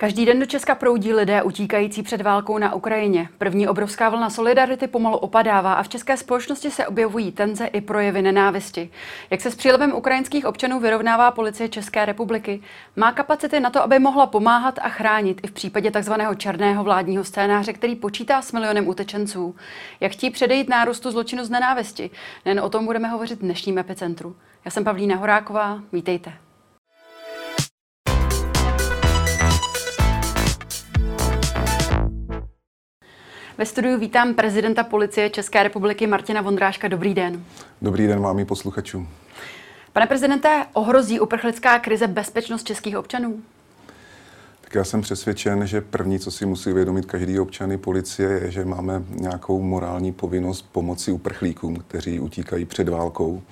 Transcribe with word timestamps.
Každý 0.00 0.26
den 0.26 0.40
do 0.40 0.46
Česka 0.46 0.74
proudí 0.74 1.12
lidé 1.12 1.42
utíkající 1.42 2.02
před 2.02 2.20
válkou 2.20 2.58
na 2.58 2.74
Ukrajině. 2.74 3.28
První 3.38 3.68
obrovská 3.68 4.08
vlna 4.08 4.30
solidarity 4.30 4.86
pomalu 4.86 5.16
opadává 5.16 5.74
a 5.74 5.82
v 5.82 5.88
české 5.88 6.16
společnosti 6.16 6.70
se 6.70 6.86
objevují 6.86 7.32
tenze 7.32 7.66
i 7.66 7.80
projevy 7.80 8.22
nenávisti. 8.22 8.90
Jak 9.30 9.40
se 9.40 9.50
s 9.50 9.54
přílivem 9.54 9.92
ukrajinských 9.92 10.46
občanů 10.46 10.80
vyrovnává 10.80 11.30
policie 11.30 11.68
České 11.68 12.04
republiky? 12.04 12.62
Má 12.96 13.12
kapacity 13.12 13.60
na 13.60 13.70
to, 13.70 13.82
aby 13.82 13.98
mohla 13.98 14.26
pomáhat 14.26 14.78
a 14.82 14.88
chránit 14.88 15.40
i 15.42 15.46
v 15.46 15.52
případě 15.52 15.90
tzv. 15.90 16.12
černého 16.36 16.84
vládního 16.84 17.24
scénáře, 17.24 17.72
který 17.72 17.96
počítá 17.96 18.42
s 18.42 18.52
milionem 18.52 18.88
utečenců? 18.88 19.56
Jak 20.00 20.12
chtí 20.12 20.30
předejít 20.30 20.68
nárůstu 20.68 21.10
zločinu 21.10 21.44
z 21.44 21.50
nenávisti? 21.50 22.10
Nen 22.44 22.60
o 22.60 22.68
tom 22.68 22.86
budeme 22.86 23.08
hovořit 23.08 23.38
v 23.38 23.42
dnešním 23.42 23.78
epicentru. 23.78 24.36
Já 24.64 24.70
jsem 24.70 24.84
Pavlína 24.84 25.16
Horáková, 25.16 25.80
vítejte. 25.92 26.32
Ve 33.60 33.66
studiu 33.66 33.98
vítám 33.98 34.34
prezidenta 34.34 34.84
policie 34.84 35.30
České 35.30 35.62
republiky 35.62 36.06
Martina 36.06 36.40
Vondráška. 36.40 36.88
Dobrý 36.88 37.14
den. 37.14 37.44
Dobrý 37.82 38.06
den 38.06 38.20
vám 38.20 38.38
i 38.38 38.44
posluchačům. 38.44 39.08
Pane 39.92 40.06
prezidente, 40.06 40.66
ohrozí 40.72 41.20
uprchlická 41.20 41.78
krize 41.78 42.06
bezpečnost 42.06 42.64
českých 42.64 42.98
občanů? 42.98 43.40
Tak 44.60 44.74
já 44.74 44.84
jsem 44.84 45.00
přesvědčen, 45.00 45.66
že 45.66 45.80
první, 45.80 46.18
co 46.18 46.30
si 46.30 46.46
musí 46.46 46.70
uvědomit 46.70 47.06
každý 47.06 47.40
občany 47.40 47.78
policie, 47.78 48.30
je, 48.30 48.50
že 48.50 48.64
máme 48.64 49.02
nějakou 49.10 49.62
morální 49.62 50.12
povinnost 50.12 50.62
pomoci 50.72 51.12
uprchlíkům, 51.12 51.76
kteří 51.76 52.20
utíkají 52.20 52.64
před 52.64 52.88
válkou 52.88 53.42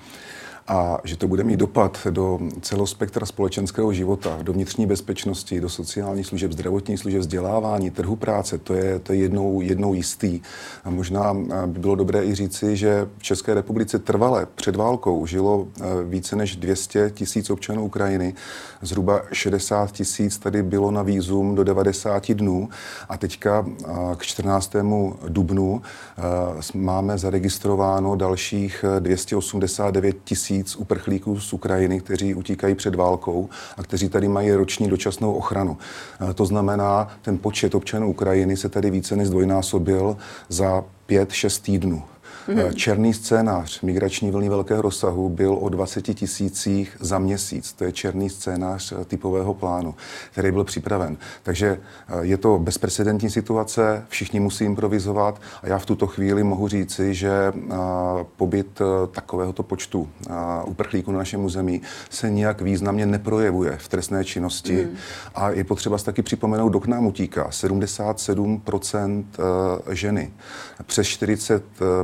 a 0.69 0.97
že 1.03 1.17
to 1.17 1.27
bude 1.27 1.43
mít 1.43 1.57
dopad 1.57 2.07
do 2.09 2.39
celospektra 2.61 3.25
společenského 3.25 3.93
života, 3.93 4.37
do 4.41 4.53
vnitřní 4.53 4.85
bezpečnosti, 4.85 5.61
do 5.61 5.69
sociálních 5.69 6.27
služeb, 6.27 6.51
zdravotních 6.51 6.99
služeb, 6.99 7.19
vzdělávání, 7.19 7.91
trhu 7.91 8.15
práce, 8.15 8.57
to 8.57 8.73
je, 8.73 8.99
to 8.99 9.13
je 9.13 9.19
jednou, 9.19 9.61
jednou 9.61 9.93
jistý. 9.93 10.41
A 10.83 10.89
možná 10.89 11.33
by 11.65 11.79
bylo 11.79 11.95
dobré 11.95 12.25
i 12.25 12.35
říci, 12.35 12.77
že 12.77 13.07
v 13.17 13.23
České 13.23 13.53
republice 13.53 13.99
trvale 13.99 14.47
před 14.55 14.75
válkou 14.75 15.25
žilo 15.25 15.67
více 16.03 16.35
než 16.35 16.55
200 16.55 17.09
tisíc 17.09 17.49
občanů 17.49 17.85
Ukrajiny, 17.85 18.33
zhruba 18.81 19.21
60 19.31 19.91
tisíc 19.91 20.37
tady 20.37 20.63
bylo 20.63 20.91
na 20.91 21.01
výzum 21.01 21.55
do 21.55 21.63
90 21.63 22.31
dnů 22.31 22.69
a 23.09 23.17
teďka 23.17 23.65
k 24.17 24.21
14. 24.21 24.75
dubnu 25.27 25.81
máme 26.73 27.17
zaregistrováno 27.17 28.15
dalších 28.15 28.85
289 28.99 30.17
tisíc 30.23 30.58
tisíc 30.63 30.75
uprchlíků 30.75 31.39
z 31.39 31.53
Ukrajiny, 31.53 32.01
kteří 32.01 32.35
utíkají 32.35 32.75
před 32.75 32.95
válkou 32.95 33.49
a 33.77 33.83
kteří 33.83 34.09
tady 34.09 34.27
mají 34.27 34.51
roční 34.51 34.87
dočasnou 34.89 35.33
ochranu. 35.33 35.77
To 36.35 36.45
znamená, 36.45 37.07
ten 37.21 37.37
počet 37.37 37.75
občanů 37.75 38.09
Ukrajiny 38.09 38.57
se 38.57 38.69
tady 38.69 38.91
více 38.91 39.15
než 39.15 39.27
zdvojnásobil 39.27 40.17
za 40.49 40.83
5-6 41.09 41.61
týdnů. 41.61 42.03
Mm-hmm. 42.49 42.73
Černý 42.75 43.13
scénář 43.13 43.81
migrační 43.81 44.31
vlny 44.31 44.49
velkého 44.49 44.81
rozsahu 44.81 45.29
byl 45.29 45.57
o 45.61 45.69
20 45.69 46.01
tisících 46.01 46.97
za 46.99 47.19
měsíc. 47.19 47.73
To 47.73 47.83
je 47.83 47.91
černý 47.91 48.29
scénář 48.29 48.91
eh, 48.91 49.05
typového 49.05 49.53
plánu, 49.53 49.95
který 50.31 50.51
byl 50.51 50.63
připraven. 50.63 51.17
Takže 51.43 51.67
eh, 52.07 52.13
je 52.21 52.37
to 52.37 52.59
bezprecedentní 52.59 53.29
situace, 53.29 54.05
všichni 54.09 54.39
musí 54.39 54.63
improvizovat 54.65 55.41
a 55.63 55.67
já 55.67 55.77
v 55.77 55.85
tuto 55.85 56.07
chvíli 56.07 56.43
mohu 56.43 56.67
říci, 56.67 57.13
že 57.13 57.53
pobyt 58.35 58.81
takovéhoto 59.11 59.63
počtu 59.63 60.09
uprchlíků 60.65 61.11
na 61.11 61.17
našem 61.17 61.45
území 61.45 61.81
se 62.09 62.29
nijak 62.29 62.61
významně 62.61 63.05
neprojevuje 63.05 63.77
v 63.77 63.87
trestné 63.87 64.25
činnosti. 64.25 64.85
Mm. 64.85 64.97
A 65.35 65.49
je 65.49 65.63
potřeba 65.63 65.97
si 65.97 66.05
taky 66.05 66.21
připomenout, 66.21 66.69
kdo 66.69 66.79
k 66.79 66.87
nám 66.87 67.05
utíká. 67.05 67.49
77% 67.49 69.23
ženy, 69.89 70.31
přes 70.85 71.07
40% 71.07 71.61
Eh, 71.81 72.03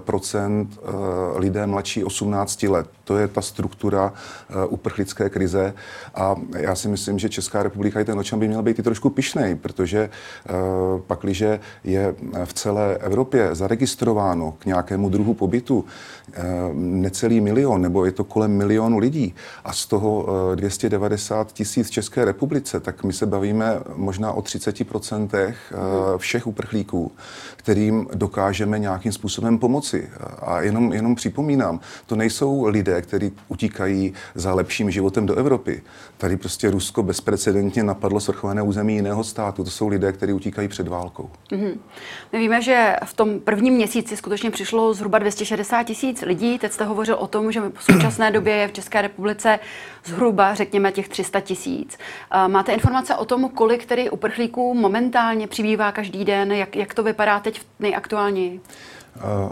lidé 1.35 1.67
mladší 1.67 2.03
18 2.03 2.63
let. 2.63 2.87
To 3.03 3.17
je 3.17 3.27
ta 3.27 3.41
struktura 3.41 4.13
eh, 4.13 4.65
uprchlické 4.65 5.29
krize 5.29 5.73
a 6.15 6.35
já 6.57 6.75
si 6.75 6.87
myslím, 6.87 7.19
že 7.19 7.29
Česká 7.29 7.63
republika 7.63 7.99
i 7.99 8.05
ten 8.05 8.19
očem 8.19 8.39
by 8.39 8.47
měl 8.47 8.61
být 8.61 8.79
i 8.79 8.83
trošku 8.83 9.09
pišnej, 9.09 9.55
protože 9.55 9.99
eh, 9.99 10.51
pakliže 11.07 11.59
je 11.83 12.15
v 12.45 12.53
celé 12.53 12.97
Evropě 12.97 13.55
zaregistrováno 13.55 14.51
k 14.51 14.65
nějakému 14.65 15.09
druhu 15.09 15.33
pobytu 15.33 15.85
necelý 16.73 17.41
milion, 17.41 17.81
nebo 17.81 18.05
je 18.05 18.11
to 18.11 18.23
kolem 18.23 18.51
milionu 18.51 18.97
lidí 18.97 19.35
a 19.63 19.73
z 19.73 19.85
toho 19.85 20.27
290 20.55 21.51
tisíc 21.53 21.87
v 21.87 21.91
České 21.91 22.25
republice, 22.25 22.79
tak 22.79 23.03
my 23.03 23.13
se 23.13 23.25
bavíme 23.25 23.79
možná 23.95 24.31
o 24.31 24.41
30% 24.41 25.53
všech 26.17 26.47
uprchlíků, 26.47 27.11
kterým 27.55 28.07
dokážeme 28.13 28.79
nějakým 28.79 29.11
způsobem 29.11 29.57
pomoci. 29.57 30.09
A 30.41 30.61
jenom, 30.61 30.93
jenom 30.93 31.15
připomínám, 31.15 31.79
to 32.05 32.15
nejsou 32.15 32.65
lidé, 32.65 33.01
kteří 33.01 33.31
utíkají 33.47 34.13
za 34.35 34.53
lepším 34.53 34.91
životem 34.91 35.25
do 35.25 35.35
Evropy. 35.35 35.83
Tady 36.17 36.37
prostě 36.37 36.71
Rusko 36.71 37.03
bezprecedentně 37.03 37.83
napadlo 37.83 38.19
svrchované 38.19 38.61
území 38.61 38.95
jiného 38.95 39.23
státu. 39.23 39.63
To 39.63 39.69
jsou 39.69 39.87
lidé, 39.87 40.11
kteří 40.11 40.33
utíkají 40.33 40.67
před 40.67 40.87
válkou. 40.87 41.29
Mm-hmm. 41.51 41.77
My 42.33 42.39
víme, 42.39 42.61
že 42.61 42.95
v 43.05 43.13
tom 43.13 43.39
prvním 43.39 43.73
měsíci 43.73 44.17
skutečně 44.17 44.51
přišlo 44.51 44.93
zhruba 44.93 45.19
260 45.19 45.83
tisíc 45.83 46.21
lidí. 46.21 46.59
Teď 46.59 46.71
jste 46.71 46.85
hovořil 46.85 47.15
o 47.15 47.27
tom, 47.27 47.51
že 47.51 47.61
v 47.73 47.83
současné 47.83 48.31
době 48.31 48.55
je 48.55 48.67
v 48.67 48.73
České 48.73 49.01
republice 49.01 49.59
zhruba, 50.05 50.53
řekněme, 50.53 50.91
těch 50.91 51.09
300 51.09 51.39
tisíc. 51.39 51.97
Máte 52.47 52.73
informace 52.73 53.15
o 53.15 53.25
tom, 53.25 53.49
kolik 53.49 53.85
tedy 53.85 54.09
uprchlíků 54.09 54.73
momentálně 54.73 55.47
přibývá 55.47 55.91
každý 55.91 56.25
den? 56.25 56.51
Jak, 56.51 56.75
jak 56.75 56.93
to 56.93 57.03
vypadá 57.03 57.39
teď 57.39 57.61
nejaktuálněji? 57.79 58.61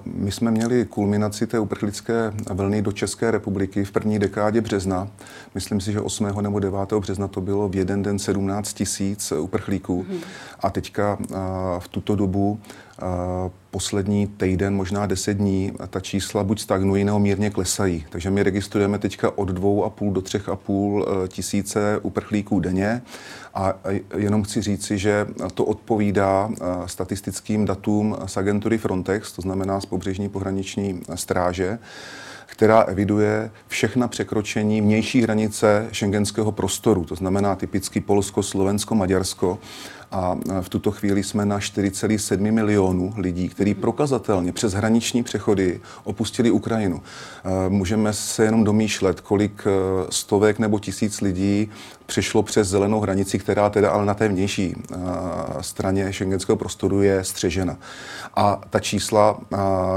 My 0.05 0.31
jsme 0.31 0.51
měli 0.51 0.85
kulminaci 0.85 1.47
té 1.47 1.59
uprchlické 1.59 2.33
vlny 2.53 2.81
do 2.81 2.91
České 2.91 3.31
republiky 3.31 3.85
v 3.85 3.91
první 3.91 4.19
dekádě 4.19 4.61
března. 4.61 5.07
Myslím 5.55 5.81
si, 5.81 5.91
že 5.91 6.01
8. 6.01 6.41
nebo 6.41 6.59
9. 6.59 6.93
března 6.93 7.27
to 7.27 7.41
bylo 7.41 7.69
v 7.69 7.75
jeden 7.75 8.03
den 8.03 8.19
17 8.19 8.73
tisíc 8.73 9.31
uprchlíků. 9.31 10.05
Mm. 10.09 10.17
A 10.59 10.69
teďka 10.69 11.17
v 11.79 11.87
tuto 11.87 12.15
dobu 12.15 12.59
poslední 13.71 14.27
týden, 14.27 14.75
možná 14.75 15.05
deset 15.05 15.33
dní, 15.33 15.71
ta 15.89 15.99
čísla 15.99 16.43
buď 16.43 16.61
stagnují 16.61 17.03
nebo 17.03 17.19
mírně 17.19 17.49
klesají. 17.49 18.05
Takže 18.09 18.29
my 18.29 18.43
registrujeme 18.43 18.99
teďka 18.99 19.37
od 19.37 19.49
2,5 19.49 20.11
do 20.13 20.21
3,5 20.21 21.05
e, 21.25 21.27
tisíce 21.27 21.99
uprchlíků 22.01 22.59
denně. 22.59 23.01
A 23.53 23.73
jenom 24.17 24.43
chci 24.43 24.61
říci, 24.61 24.97
že 24.97 25.27
to 25.53 25.65
odpovídá 25.65 26.49
e, 26.51 26.87
statistickým 26.87 27.65
datům 27.65 28.17
z 28.25 28.37
agentury 28.37 28.77
Frontex, 28.77 29.31
to 29.31 29.41
znamená 29.41 29.81
z 29.81 29.85
pobřežní 29.85 30.29
pohraniční 30.29 31.01
stráže 31.15 31.79
která 32.53 32.81
eviduje 32.81 33.51
všechna 33.67 34.07
překročení 34.07 34.81
vnější 34.81 35.21
hranice 35.21 35.87
šengenského 35.91 36.51
prostoru, 36.51 37.03
to 37.03 37.15
znamená 37.15 37.55
typicky 37.55 38.01
Polsko, 38.01 38.43
Slovensko, 38.43 38.95
Maďarsko. 38.95 39.59
A 40.13 40.37
v 40.61 40.69
tuto 40.69 40.91
chvíli 40.91 41.23
jsme 41.23 41.45
na 41.45 41.59
4,7 41.59 42.51
milionů 42.51 43.13
lidí, 43.17 43.49
kteří 43.49 43.73
prokazatelně 43.73 44.51
přes 44.51 44.73
hraniční 44.73 45.23
přechody 45.23 45.81
opustili 46.03 46.51
Ukrajinu. 46.51 47.01
Můžeme 47.69 48.13
se 48.13 48.45
jenom 48.45 48.63
domýšlet, 48.63 49.21
kolik 49.21 49.63
e, 49.67 49.69
stovek 50.09 50.59
nebo 50.59 50.79
tisíc 50.79 51.21
lidí 51.21 51.69
přešlo 52.05 52.43
přes 52.43 52.67
zelenou 52.67 52.99
hranici, 52.99 53.39
která 53.39 53.69
teda 53.69 53.91
ale 53.91 54.05
na 54.05 54.13
té 54.13 54.27
vnější 54.27 54.75
straně 55.61 56.13
šengenského 56.13 56.55
prostoru 56.55 57.01
je 57.01 57.23
střežena. 57.23 57.77
A 58.35 58.61
ta 58.69 58.79
čísla 58.79 59.39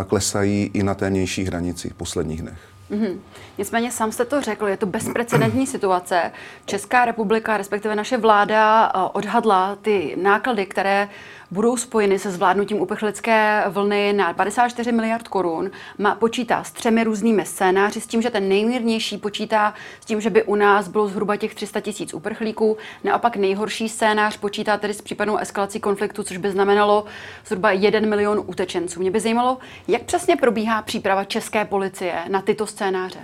klesají 0.08 0.70
i 0.74 0.82
na 0.82 0.94
té 0.94 1.10
vnější 1.10 1.44
hranici 1.44 1.88
v 1.88 1.94
posledních 1.94 2.42
dnech. 2.42 2.75
Mm-hmm. 2.90 3.18
Nicméně 3.58 3.90
sám 3.90 4.12
jste 4.12 4.24
to 4.24 4.40
řekl, 4.40 4.66
je 4.66 4.76
to 4.76 4.86
bezprecedentní 4.86 5.66
situace. 5.76 6.32
Česká 6.66 7.04
republika, 7.04 7.56
respektive 7.56 7.96
naše 7.96 8.16
vláda, 8.16 8.92
odhadla 9.12 9.76
ty 9.82 10.16
náklady, 10.22 10.66
které 10.66 11.08
budou 11.50 11.76
spojeny 11.76 12.18
se 12.18 12.30
zvládnutím 12.30 12.80
uprchlické 12.80 13.64
vlny 13.68 14.12
na 14.12 14.32
54 14.32 14.92
miliard 14.92 15.28
korun. 15.28 15.70
Má, 15.98 16.14
počítá 16.14 16.64
s 16.64 16.72
třemi 16.72 17.04
různými 17.04 17.46
scénáři, 17.46 18.00
s 18.00 18.06
tím, 18.06 18.22
že 18.22 18.30
ten 18.30 18.48
nejmírnější 18.48 19.18
počítá 19.18 19.74
s 20.00 20.04
tím, 20.04 20.20
že 20.20 20.30
by 20.30 20.42
u 20.42 20.54
nás 20.54 20.88
bylo 20.88 21.08
zhruba 21.08 21.36
těch 21.36 21.54
300 21.54 21.80
tisíc 21.80 22.14
uprchlíků. 22.14 22.76
Naopak 23.04 23.36
nejhorší 23.36 23.88
scénář 23.88 24.36
počítá 24.36 24.76
tedy 24.76 24.94
s 24.94 25.02
případnou 25.02 25.36
eskalací 25.36 25.80
konfliktu, 25.80 26.22
což 26.22 26.36
by 26.36 26.50
znamenalo 26.50 27.04
zhruba 27.46 27.70
1 27.70 28.00
milion 28.00 28.42
utečenců. 28.46 29.00
Mě 29.00 29.10
by 29.10 29.20
zajímalo, 29.20 29.58
jak 29.88 30.02
přesně 30.02 30.36
probíhá 30.36 30.82
příprava 30.82 31.24
české 31.24 31.64
policie 31.64 32.14
na 32.28 32.42
tyto 32.42 32.66
scénáře. 32.66 33.20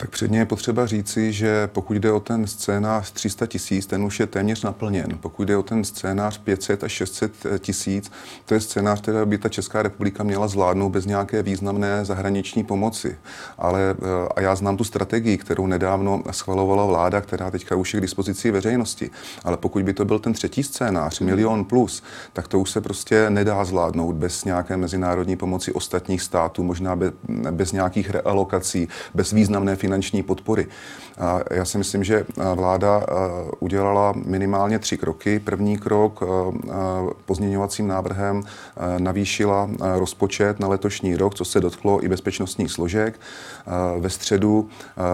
Tak 0.00 0.10
předně 0.10 0.38
je 0.38 0.46
potřeba 0.46 0.86
říci, 0.86 1.32
že 1.32 1.66
pokud 1.66 1.94
jde 1.94 2.12
o 2.12 2.20
ten 2.20 2.46
scénář 2.46 3.10
300 3.12 3.46
tisíc, 3.46 3.86
ten 3.86 4.04
už 4.04 4.20
je 4.20 4.26
téměř 4.26 4.62
naplněn. 4.62 5.18
Pokud 5.20 5.44
jde 5.44 5.56
o 5.56 5.62
ten 5.62 5.84
scénář 5.84 6.38
500 6.38 6.84
až 6.84 6.92
600 6.92 7.32
tisíc, 7.58 8.10
to 8.44 8.54
je 8.54 8.60
scénář, 8.60 9.00
který 9.00 9.18
by 9.24 9.38
ta 9.38 9.48
Česká 9.48 9.82
republika 9.82 10.24
měla 10.24 10.48
zvládnout 10.48 10.88
bez 10.88 11.06
nějaké 11.06 11.42
významné 11.42 12.04
zahraniční 12.04 12.64
pomoci. 12.64 13.16
Ale 13.58 13.80
eh, 13.90 14.28
a 14.36 14.40
já 14.40 14.54
znám 14.54 14.76
tu 14.76 14.84
strategii, 14.84 15.38
kterou 15.38 15.66
nedávno 15.66 16.22
schvalovala 16.30 16.84
vláda, 16.86 17.20
která 17.20 17.50
teďka 17.50 17.76
už 17.76 17.94
je 17.94 18.00
k 18.00 18.02
dispozici 18.02 18.50
veřejnosti. 18.50 19.10
Ale 19.44 19.56
pokud 19.56 19.82
by 19.82 19.94
to 19.94 20.04
byl 20.04 20.18
ten 20.18 20.32
třetí 20.32 20.62
scénář, 20.62 21.20
milion 21.20 21.64
plus, 21.64 22.02
tak 22.32 22.48
to 22.48 22.58
už 22.58 22.70
se 22.70 22.80
prostě 22.80 23.30
nedá 23.30 23.64
zvládnout 23.64 24.14
bez 24.14 24.44
nějaké 24.44 24.76
mezinárodní 24.76 25.36
pomoci 25.36 25.72
ostatních 25.72 26.22
států, 26.22 26.62
možná 26.62 26.96
bez, 26.96 27.12
bez 27.50 27.72
nějakých 27.72 28.10
realokací, 28.10 28.88
bez 29.14 29.32
významné 29.32 29.76
finanční 29.76 29.89
podpory. 30.26 30.66
A 31.18 31.40
já 31.50 31.64
si 31.64 31.78
myslím, 31.78 32.04
že 32.04 32.24
vláda 32.54 33.06
udělala 33.60 34.12
minimálně 34.26 34.78
tři 34.78 34.98
kroky. 34.98 35.38
První 35.38 35.78
krok 35.78 36.22
pozměňovacím 37.26 37.88
návrhem 37.88 38.42
navýšila 38.98 39.70
rozpočet 39.98 40.60
na 40.60 40.68
letošní 40.68 41.16
rok, 41.16 41.34
co 41.34 41.44
se 41.44 41.60
dotklo 41.60 42.04
i 42.04 42.08
bezpečnostních 42.08 42.70
složek. 42.70 43.20
Ve 43.98 44.10
středu 44.10 44.68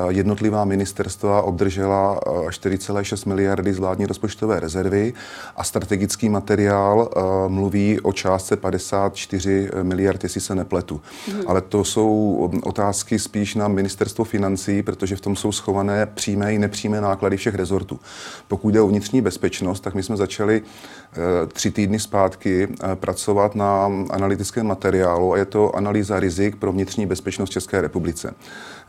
jednotlivá 0.09 0.65
ministerstva 0.65 1.43
obdržela 1.43 2.21
4,6 2.21 3.29
miliardy 3.29 3.73
z 3.73 3.79
vládní 3.79 4.07
rozpočtové 4.07 4.61
rezervy 4.61 5.15
a 5.57 5.65
strategický 5.65 6.29
materiál 6.29 7.11
mluví 7.49 8.01
o 8.01 8.13
částce 8.13 8.57
54 8.57 9.69
miliard, 9.83 10.23
jestli 10.23 10.41
se 10.41 10.55
nepletu. 10.55 11.01
Hmm. 11.27 11.43
Ale 11.47 11.61
to 11.61 11.85
jsou 11.85 12.51
otázky 12.63 13.19
spíš 13.19 13.55
na 13.55 13.69
ministerstvo 13.69 14.25
financí, 14.25 14.66
protože 14.83 15.17
v 15.17 15.21
tom 15.21 15.37
jsou 15.37 15.53
schované 15.53 16.07
přímé 16.07 16.55
i 16.55 16.59
nepřímé 16.59 17.01
náklady 17.01 17.37
všech 17.37 17.55
rezortů. 17.55 18.01
Pokud 18.49 18.71
jde 18.71 18.81
o 18.81 18.89
vnitřní 18.89 19.21
bezpečnost, 19.21 19.81
tak 19.81 19.95
my 19.95 20.03
jsme 20.03 20.17
začali 20.17 20.63
eh, 20.63 21.47
tři 21.47 21.71
týdny 21.71 22.01
zpátky 22.01 22.69
eh, 22.71 22.97
pracovat 22.97 23.55
na 23.55 23.91
analytickém 24.11 24.67
materiálu 24.67 25.33
a 25.33 25.37
je 25.37 25.45
to 25.45 25.77
analýza 25.77 26.21
rizik 26.21 26.57
pro 26.57 26.73
vnitřní 26.73 27.07
bezpečnost 27.07 27.51
České 27.51 27.81
republice 27.81 28.35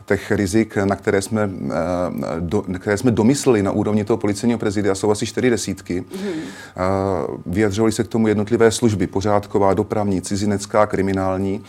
těch 0.08 0.30
rizik, 0.30 0.76
na 0.76 0.96
které 0.96 1.22
jsme, 1.22 1.50
eh, 1.70 2.40
do, 2.40 2.62
které 2.62 2.96
jsme 2.96 3.10
domysleli 3.10 3.62
na 3.62 3.72
úrovni 3.72 4.04
toho 4.04 4.16
policejního 4.16 4.58
prezidia, 4.58 4.94
jsou 4.94 5.10
asi 5.10 5.26
čtyři 5.26 5.50
desítky. 5.50 6.00
Mm. 6.00 6.32
Vyjadřovali 7.46 7.92
se 7.92 8.04
k 8.04 8.08
tomu 8.08 8.28
jednotlivé 8.28 8.70
služby, 8.70 9.06
pořádková, 9.06 9.74
dopravní, 9.74 10.22
cizinecká, 10.22 10.86
kriminální. 10.86 11.62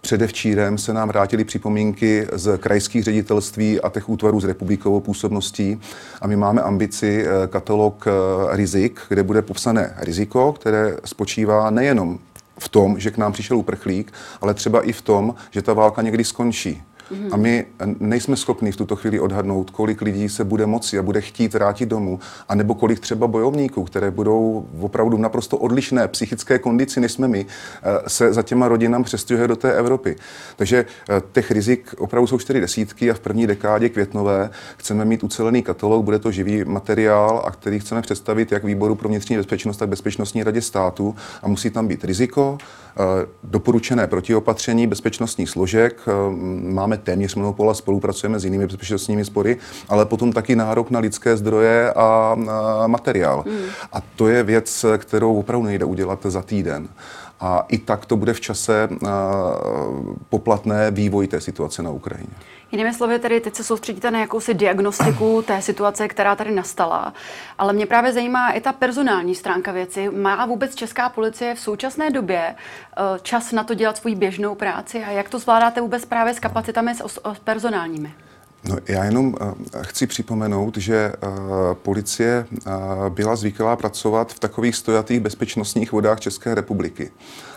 Předevčírem 0.00 0.78
se 0.78 0.92
nám 0.92 1.08
vrátily 1.08 1.44
připomínky 1.44 2.26
z 2.32 2.58
krajských 2.58 3.04
ředitelství 3.04 3.80
a 3.80 3.90
těch 3.90 4.08
útvarů 4.08 4.40
s 4.40 4.44
republikovou 4.44 5.00
působností 5.00 5.80
a 6.20 6.26
my 6.26 6.36
máme 6.36 6.62
ambici 6.62 7.26
eh, 7.26 7.46
katalog 7.46 8.04
rizik, 8.50 9.00
kde 9.08 9.22
bude 9.22 9.42
popsané 9.42 9.94
riziko, 9.96 10.52
které 10.52 10.96
spočívá 11.04 11.70
nejenom 11.70 12.18
v 12.58 12.68
tom, 12.68 12.98
že 12.98 13.10
k 13.10 13.18
nám 13.18 13.32
přišel 13.32 13.56
uprchlík, 13.56 14.12
ale 14.40 14.54
třeba 14.54 14.82
i 14.82 14.92
v 14.92 15.02
tom, 15.02 15.34
že 15.50 15.62
ta 15.62 15.72
válka 15.72 16.02
někdy 16.02 16.24
skončí. 16.24 16.82
A 17.32 17.36
my 17.36 17.66
nejsme 18.00 18.36
schopni 18.36 18.72
v 18.72 18.76
tuto 18.76 18.96
chvíli 18.96 19.20
odhadnout, 19.20 19.70
kolik 19.70 20.02
lidí 20.02 20.28
se 20.28 20.44
bude 20.44 20.66
moci 20.66 20.98
a 20.98 21.02
bude 21.02 21.20
chtít 21.20 21.54
vrátit 21.54 21.86
domů, 21.86 22.18
anebo 22.48 22.74
kolik 22.74 23.00
třeba 23.00 23.26
bojovníků, 23.26 23.84
které 23.84 24.10
budou 24.10 24.66
opravdu 24.80 25.16
naprosto 25.16 25.56
odlišné 25.56 26.08
psychické 26.08 26.58
kondici, 26.58 27.00
než 27.00 27.12
jsme 27.12 27.28
my, 27.28 27.46
eh, 27.82 28.08
se 28.08 28.32
za 28.32 28.42
těma 28.42 28.68
rodinám 28.68 29.04
přestěhuje 29.04 29.48
do 29.48 29.56
té 29.56 29.72
Evropy. 29.72 30.16
Takže 30.56 30.86
eh, 31.10 31.22
těch 31.32 31.50
rizik 31.50 31.94
opravdu 31.98 32.26
jsou 32.26 32.38
čtyři 32.38 32.60
desítky 32.60 33.10
a 33.10 33.14
v 33.14 33.20
první 33.20 33.46
dekádě 33.46 33.88
květnové 33.88 34.50
chceme 34.76 35.04
mít 35.04 35.24
ucelený 35.24 35.62
katalog, 35.62 36.04
bude 36.04 36.18
to 36.18 36.32
živý 36.32 36.64
materiál, 36.64 37.42
a 37.46 37.50
který 37.50 37.80
chceme 37.80 38.02
představit 38.02 38.52
jak 38.52 38.64
výboru 38.64 38.94
pro 38.94 39.08
vnitřní 39.08 39.36
bezpečnost, 39.36 39.76
tak 39.76 39.88
bezpečnostní 39.88 40.42
radě 40.42 40.62
státu 40.62 41.14
a 41.42 41.48
musí 41.48 41.70
tam 41.70 41.88
být 41.88 42.04
riziko, 42.04 42.58
Eh, 42.96 43.26
doporučené 43.44 44.06
protiopatření 44.06 44.86
bezpečnostních 44.86 45.50
složek. 45.50 46.00
Máme 46.62 46.98
téměř 47.02 47.34
monopol 47.34 47.70
a 47.70 47.74
spolupracujeme 47.74 48.38
s 48.38 48.44
jinými 48.44 48.66
bezpečnostními 48.66 49.24
spory, 49.24 49.56
ale 49.88 50.06
potom 50.06 50.32
taky 50.32 50.56
nárok 50.56 50.90
na 50.90 51.00
lidské 51.00 51.36
zdroje 51.36 51.92
a 51.92 52.36
materiál. 52.86 53.44
Mm. 53.46 53.58
A 53.92 54.00
to 54.16 54.28
je 54.28 54.42
věc, 54.42 54.84
kterou 54.98 55.38
opravdu 55.38 55.66
nejde 55.66 55.84
udělat 55.84 56.26
za 56.28 56.42
týden. 56.42 56.88
A 57.40 57.64
i 57.68 57.78
tak 57.78 58.06
to 58.06 58.16
bude 58.16 58.32
v 58.32 58.40
čase 58.40 58.88
uh, 58.90 59.08
poplatné 60.28 60.90
vývoj 60.90 61.26
té 61.26 61.40
situace 61.40 61.82
na 61.82 61.90
Ukrajině. 61.90 62.32
Jinými 62.72 62.94
slovy, 62.94 63.18
tedy 63.18 63.40
teď 63.40 63.54
se 63.54 63.64
soustředíte 63.64 64.10
na 64.10 64.20
jakousi 64.20 64.54
diagnostiku 64.54 65.42
té 65.46 65.62
situace, 65.62 66.08
která 66.08 66.36
tady 66.36 66.50
nastala, 66.50 67.14
ale 67.58 67.72
mě 67.72 67.86
právě 67.86 68.12
zajímá 68.12 68.50
i 68.50 68.60
ta 68.60 68.72
personální 68.72 69.34
stránka 69.34 69.72
věci. 69.72 70.10
Má 70.10 70.46
vůbec 70.46 70.74
česká 70.74 71.08
policie 71.08 71.54
v 71.54 71.60
současné 71.60 72.10
době 72.10 72.54
uh, 72.54 73.18
čas 73.22 73.52
na 73.52 73.64
to 73.64 73.74
dělat 73.74 73.96
svou 73.96 74.14
běžnou 74.14 74.54
práci 74.54 75.04
a 75.04 75.10
jak 75.10 75.28
to 75.28 75.38
zvládáte 75.38 75.80
vůbec 75.80 76.04
právě 76.04 76.34
s 76.34 76.40
kapacitami 76.40 76.94
s, 76.94 77.20
s 77.32 77.38
personálními? 77.44 78.14
No, 78.64 78.76
já 78.88 79.04
jenom 79.04 79.26
uh, 79.26 79.82
chci 79.82 80.06
připomenout, 80.06 80.76
že 80.76 81.12
uh, 81.22 81.30
policie 81.74 82.46
uh, 82.50 82.72
byla 83.08 83.36
zvyklá 83.36 83.76
pracovat 83.76 84.32
v 84.32 84.38
takových 84.38 84.76
stojatých 84.76 85.20
bezpečnostních 85.20 85.92
vodách 85.92 86.20
České 86.20 86.54
republiky. 86.54 87.10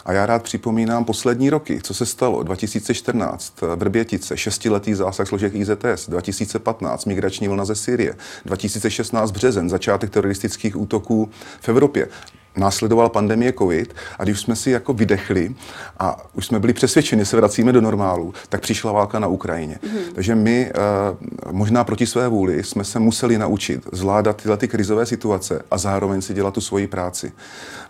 A 0.06 0.14
já 0.14 0.26
rád 0.26 0.44
připomínám 0.44 1.06
poslední 1.06 1.50
roky, 1.50 1.82
co 1.84 1.94
se 1.94 2.06
stalo. 2.06 2.44
2014 2.44 3.62
Vrbětice, 3.76 4.38
šestiletý 4.38 4.94
zásah 4.94 5.28
složek 5.28 5.54
IZS, 5.56 6.10
2015 6.10 7.06
migrační 7.06 7.48
vlna 7.48 7.66
ze 7.66 7.76
Syrie, 7.76 8.16
2016 8.46 9.32
březen, 9.32 9.70
začátek 9.70 10.10
teroristických 10.10 10.78
útoků 10.78 11.30
v 11.62 11.70
Evropě 11.70 12.08
následovala 12.56 13.10
pandemie 13.10 13.54
COVID 13.54 13.96
a 14.20 14.24
když 14.24 14.40
jsme 14.40 14.56
si 14.56 14.72
jako 14.72 14.94
vydechli 14.94 15.56
a 16.00 16.26
už 16.34 16.46
jsme 16.46 16.60
byli 16.60 16.74
přesvědčeni, 16.74 17.22
že 17.22 17.26
se 17.26 17.38
vracíme 17.38 17.72
do 17.72 17.82
normálu, 17.82 18.34
tak 18.50 18.62
přišla 18.62 18.92
válka 18.92 19.20
na 19.20 19.28
Ukrajině. 19.28 19.80
Mm-hmm. 19.84 20.14
Takže 20.16 20.36
my 20.36 20.72
uh, 20.72 21.52
možná 21.52 21.84
proti 21.84 22.06
své 22.06 22.28
vůli 22.28 22.64
jsme 22.64 22.84
se 22.84 23.00
museli 23.00 23.38
naučit 23.38 23.88
zvládat 23.92 24.42
tyhle 24.42 24.58
ty 24.58 24.68
krizové 24.68 25.06
situace 25.06 25.62
a 25.72 25.78
zároveň 25.78 26.22
si 26.22 26.34
dělat 26.34 26.54
tu 26.54 26.62
svoji 26.62 26.88
práci. 26.88 27.32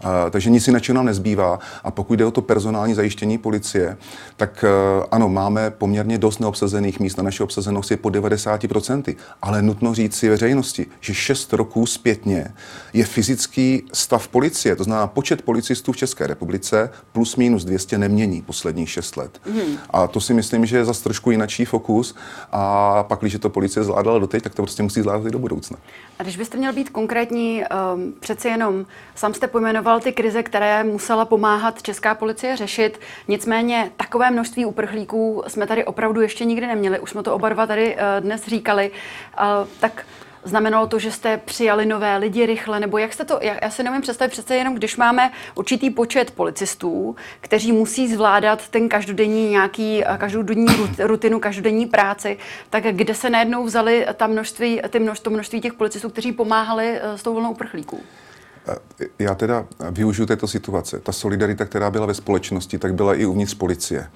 Uh, 0.04 0.10
takže 0.30 0.50
nic 0.50 0.68
jiného 0.68 0.94
nám 0.94 1.06
nezbývá 1.06 1.60
a 1.83 1.92
pokud 1.92 2.15
jde 2.15 2.25
o 2.25 2.31
to 2.31 2.42
personální 2.42 2.94
zajištění 2.94 3.38
policie, 3.38 3.98
tak 4.38 4.65
uh, 4.98 5.06
ano, 5.12 5.30
máme 5.30 5.71
poměrně 5.71 6.18
dost 6.18 6.39
neobsazených 6.39 7.00
míst, 7.00 7.18
na 7.18 7.24
naše 7.24 7.44
obsazenost 7.44 7.92
je 7.92 7.98
po 7.98 8.10
90%, 8.10 9.15
ale 9.42 9.62
nutno 9.62 9.94
říct 9.94 10.15
si 10.15 10.30
veřejnosti, 10.30 10.86
že 11.01 11.13
6 11.13 11.54
roků 11.54 11.86
zpětně 11.86 12.54
je 12.94 13.06
fyzický 13.06 13.83
stav 13.94 14.27
policie 14.27 14.53
policie, 14.54 14.76
to 14.76 14.84
znamená 14.84 15.08
počet 15.08 15.42
policistů 15.42 15.92
v 15.92 15.98
České 15.98 16.28
republice 16.28 16.90
plus 17.12 17.36
minus 17.36 17.66
200 17.66 17.98
nemění 17.98 18.42
posledních 18.42 18.89
6 18.89 19.18
let. 19.18 19.42
Mm. 19.46 19.77
A 19.89 20.08
to 20.08 20.22
si 20.22 20.34
myslím, 20.34 20.66
že 20.66 20.77
je 20.77 20.86
zase 20.86 21.04
trošku 21.04 21.32
jinačí 21.32 21.66
fokus 21.66 22.16
a 22.51 23.04
pak, 23.04 23.20
když 23.20 23.38
to 23.42 23.50
policie 23.50 23.84
zvládala 23.84 24.20
doteď, 24.20 24.44
tak 24.44 24.56
to 24.56 24.62
prostě 24.62 24.84
musí 24.84 25.01
zvládat 25.01 25.25
i 25.27 25.32
do 25.32 25.39
budoucna. 25.39 25.77
A 26.20 26.24
když 26.24 26.38
byste 26.38 26.58
měl 26.58 26.74
být 26.74 26.89
konkrétní, 26.89 27.63
um, 27.63 28.13
přeci 28.20 28.48
jenom 28.48 28.86
sám 29.16 29.34
jste 29.34 29.48
pojmenoval 29.48 30.00
ty 30.00 30.12
krize, 30.12 30.44
které 30.44 30.84
musela 30.84 31.25
pomáhat 31.25 31.82
česká 31.82 32.16
policie 32.16 32.58
řešit, 32.58 33.00
nicméně 33.27 33.92
takové 33.98 34.32
množství 34.32 34.66
uprchlíků 34.66 35.44
jsme 35.48 35.68
tady 35.68 35.86
opravdu 35.86 36.22
ještě 36.22 36.46
nikdy 36.46 36.68
neměli, 36.68 37.00
už 37.00 37.10
jsme 37.10 37.24
to 37.24 37.36
oba 37.36 37.50
dva 37.50 37.68
tady 37.68 37.96
uh, 37.96 38.01
dnes 38.20 38.48
říkali, 38.48 38.92
uh, 38.92 39.68
tak 39.80 40.06
Znamenalo 40.46 40.88
to, 40.88 41.00
že 41.00 41.12
jste 41.12 41.38
přijali 41.38 41.86
nové 41.86 42.18
lidi 42.18 42.46
rychle, 42.46 42.80
nebo 42.80 42.98
jak 42.98 43.14
jste 43.14 43.26
to, 43.26 43.40
já, 43.42 43.58
já 43.62 43.70
si 43.70 43.84
nevím 43.84 44.02
představit 44.02 44.32
přece 44.32 44.56
jenom, 44.56 44.76
když 44.76 44.98
máme 44.98 45.32
určitý 45.56 45.90
počet 45.90 46.32
policistů, 46.32 47.16
kteří 47.42 47.72
musí 47.72 48.14
zvládat 48.14 48.68
ten 48.68 48.90
každodenní 48.90 49.50
nějaký, 49.50 50.06
eh, 50.06 50.18
každodenní 50.18 50.68
rutinu, 51.00 51.40
každodenní 51.40 51.86
práci, 51.86 52.38
tak 52.70 52.84
kde 52.84 53.16
se 53.16 53.30
najednou 53.30 53.64
vzali 53.64 54.06
ta 54.14 54.28
množství, 54.28 54.82
ty 54.90 55.00
množství, 55.00 55.24
to 55.24 55.30
množství 55.30 55.62
těch 55.62 55.74
policistů, 55.74 56.10
kteří 56.10 56.32
pomáhali 56.32 57.00
eh, 57.02 57.18
s 57.18 57.24
tou 57.24 57.34
vlnou 57.34 57.52
uprchlíků? 57.52 58.00
Já 59.20 59.36
teda 59.36 59.66
využiju 59.92 60.26
této 60.26 60.48
situace. 60.48 61.00
Ta 61.00 61.12
solidarita, 61.12 61.66
která 61.66 61.92
byla 61.92 62.06
ve 62.06 62.14
společnosti, 62.14 62.78
tak 62.78 62.94
byla 62.94 63.16
i 63.16 63.26
uvnitř 63.26 63.54
policie 63.54 64.08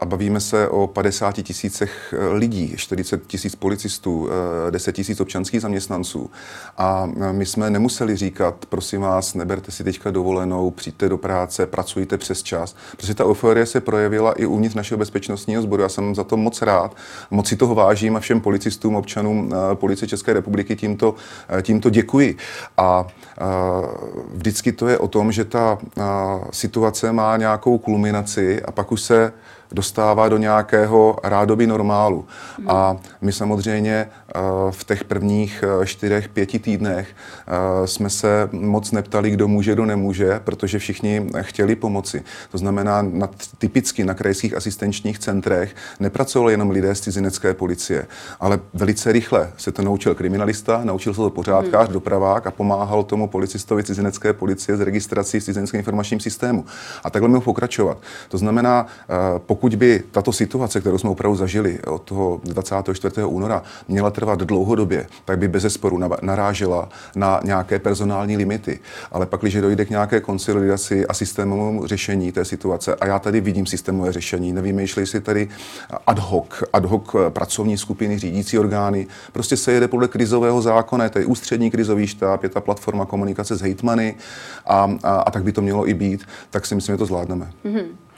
a 0.00 0.06
bavíme 0.06 0.40
se 0.40 0.68
o 0.68 0.86
50 0.86 1.32
tisícech 1.32 2.14
eh, 2.18 2.28
lidí, 2.28 2.72
40 2.76 3.26
tisíc 3.26 3.56
policistů, 3.56 4.28
10 4.70 4.88
eh, 4.88 4.92
tisíc 4.92 5.20
občanských 5.20 5.60
zaměstnanců. 5.60 6.30
A 6.78 7.10
eh, 7.20 7.32
my 7.32 7.46
jsme 7.46 7.70
nemuseli 7.70 8.16
říkat, 8.16 8.66
prosím 8.68 9.00
vás, 9.00 9.34
neberte 9.34 9.72
si 9.72 9.84
teďka 9.84 10.10
dovolenou, 10.10 10.70
přijďte 10.70 11.08
do 11.08 11.18
práce, 11.18 11.66
pracujte 11.66 12.18
přes 12.18 12.42
čas, 12.42 12.76
protože 12.96 13.14
ta 13.14 13.24
euforie 13.24 13.66
se 13.66 13.80
projevila 13.80 14.32
i 14.32 14.46
uvnitř 14.46 14.74
našeho 14.74 14.98
bezpečnostního 14.98 15.62
sboru. 15.62 15.82
Já 15.82 15.88
jsem 15.88 16.14
za 16.14 16.24
to 16.24 16.36
moc 16.36 16.62
rád, 16.62 16.96
moc 17.30 17.48
si 17.48 17.56
toho 17.56 17.74
vážím 17.74 18.16
a 18.16 18.20
všem 18.20 18.40
policistům, 18.40 18.96
občanům 18.96 19.54
policie 19.74 20.08
České 20.08 20.32
republiky 20.32 20.76
tímto, 20.76 21.14
tímto 21.62 21.90
děkuji. 21.90 22.36
A 22.76 23.06
vždycky 24.34 24.72
to 24.72 24.88
je 24.88 24.98
o 24.98 25.08
tom, 25.08 25.32
že 25.32 25.44
ta 25.44 25.78
situace 26.52 27.12
má 27.12 27.36
nějakou 27.36 27.78
kulminaci 27.78 28.62
a 28.62 28.72
pak 28.72 28.92
už 28.92 29.00
se 29.00 29.32
dostává 29.72 30.28
do 30.28 30.38
nějakého 30.38 31.16
rádoby 31.22 31.66
normálu. 31.66 32.24
Hmm. 32.58 32.70
A 32.70 32.96
my 33.20 33.32
samozřejmě 33.32 34.06
v 34.70 34.84
těch 34.84 35.04
prvních 35.04 35.64
čtyřech, 35.84 36.28
pěti 36.28 36.58
týdnech 36.58 37.08
jsme 37.84 38.10
se 38.10 38.48
moc 38.52 38.92
neptali, 38.92 39.30
kdo 39.30 39.48
může, 39.48 39.72
kdo 39.72 39.86
nemůže, 39.86 40.40
protože 40.44 40.78
všichni 40.78 41.26
chtěli 41.40 41.76
pomoci. 41.76 42.22
To 42.50 42.58
znamená, 42.58 43.02
na, 43.02 43.28
typicky 43.58 44.04
na 44.04 44.14
krajských 44.14 44.56
asistenčních 44.56 45.18
centrech 45.18 45.76
nepracovali 46.00 46.52
jenom 46.52 46.70
lidé 46.70 46.94
z 46.94 47.00
cizinecké 47.00 47.54
policie, 47.54 48.06
ale 48.40 48.60
velice 48.74 49.12
rychle 49.12 49.50
se 49.56 49.72
to 49.72 49.82
naučil 49.82 50.14
kriminalista, 50.14 50.80
naučil 50.84 51.14
se 51.14 51.20
to 51.20 51.30
pořádkář, 51.30 51.86
hmm. 51.86 51.92
dopravák 51.92 52.46
a 52.46 52.50
pomáhal 52.50 53.02
tomu 53.02 53.28
policistovi 53.28 53.84
cizinecké 53.84 54.32
policie 54.32 54.76
s 54.76 54.80
registrací 54.80 55.40
v 55.40 55.44
cizineckém 55.44 55.78
informačním 55.78 56.20
systému. 56.20 56.64
A 57.04 57.10
takhle 57.10 57.28
mohl 57.28 57.40
pokračovat. 57.40 57.98
To 58.28 58.38
znamená, 58.38 58.86
eh, 58.86 59.38
pokud 59.60 59.74
by 59.74 60.02
tato 60.10 60.32
situace, 60.32 60.80
kterou 60.80 60.98
jsme 60.98 61.10
opravdu 61.10 61.36
zažili 61.36 61.78
od 61.86 62.02
toho 62.02 62.40
24. 62.44 63.24
února, 63.24 63.62
měla 63.88 64.10
trvat 64.10 64.38
dlouhodobě, 64.38 65.06
tak 65.24 65.38
by 65.38 65.48
bez 65.48 65.62
zesporu 65.62 66.00
narážela 66.22 66.88
na 67.16 67.40
nějaké 67.44 67.78
personální 67.78 68.36
limity. 68.36 68.78
Ale 69.12 69.26
pak, 69.26 69.40
když 69.40 69.54
dojde 69.54 69.84
k 69.84 69.90
nějaké 69.90 70.20
konsolidaci 70.20 71.06
a 71.06 71.14
systémovému 71.14 71.86
řešení 71.86 72.32
té 72.32 72.44
situace, 72.44 72.94
a 72.94 73.06
já 73.06 73.18
tady 73.18 73.40
vidím 73.40 73.66
systémové 73.66 74.12
řešení, 74.12 74.52
nevymýšlej 74.52 75.06
si 75.06 75.20
tady 75.20 75.48
ad 76.06 76.18
hoc, 76.18 76.62
ad 76.72 76.84
hoc 76.84 77.16
pracovní 77.28 77.78
skupiny, 77.78 78.18
řídící 78.18 78.58
orgány, 78.58 79.06
prostě 79.32 79.56
se 79.56 79.72
jede 79.72 79.88
podle 79.88 80.08
krizového 80.08 80.62
zákona, 80.62 81.08
to 81.08 81.18
je 81.18 81.26
ústřední 81.26 81.70
krizový 81.70 82.06
štáb, 82.06 82.42
je 82.42 82.48
ta 82.48 82.60
platforma 82.60 83.06
komunikace 83.06 83.56
s 83.56 83.60
hejtmany 83.60 84.14
a, 84.66 84.90
a, 85.02 85.12
a 85.20 85.30
tak 85.30 85.44
by 85.44 85.52
to 85.52 85.62
mělo 85.62 85.88
i 85.88 85.94
být, 85.94 86.24
tak 86.50 86.66
si 86.66 86.74
myslím, 86.74 86.92
že 86.94 86.98
to 86.98 87.06
zvládneme. 87.06 87.52
Mm-hmm. 87.64 88.09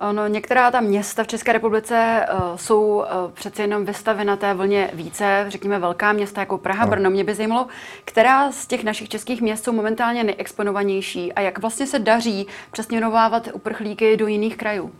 Ono, 0.00 0.26
některá 0.26 0.70
ta 0.70 0.80
města 0.80 1.24
v 1.24 1.26
České 1.26 1.52
republice 1.52 2.26
uh, 2.32 2.56
jsou 2.56 2.96
uh, 2.96 3.04
přece 3.32 3.62
jenom 3.62 3.84
vystavena 3.84 4.36
té 4.36 4.54
vlně 4.54 4.90
více, 4.92 5.44
řekněme 5.48 5.78
velká 5.78 6.12
města 6.12 6.40
jako 6.40 6.58
Praha, 6.58 6.84
no. 6.84 6.90
Brno. 6.90 7.10
Mě 7.10 7.24
by 7.24 7.34
zajímalo, 7.34 7.66
která 8.04 8.52
z 8.52 8.66
těch 8.66 8.84
našich 8.84 9.08
českých 9.08 9.42
měst 9.42 9.64
jsou 9.64 9.72
momentálně 9.72 10.24
nejexponovanější 10.24 11.32
a 11.32 11.40
jak 11.40 11.58
vlastně 11.58 11.86
se 11.86 11.98
daří 11.98 12.46
přesměrovávat 12.70 13.48
uprchlíky 13.52 14.16
do 14.16 14.26
jiných 14.26 14.56
krajů? 14.56 14.92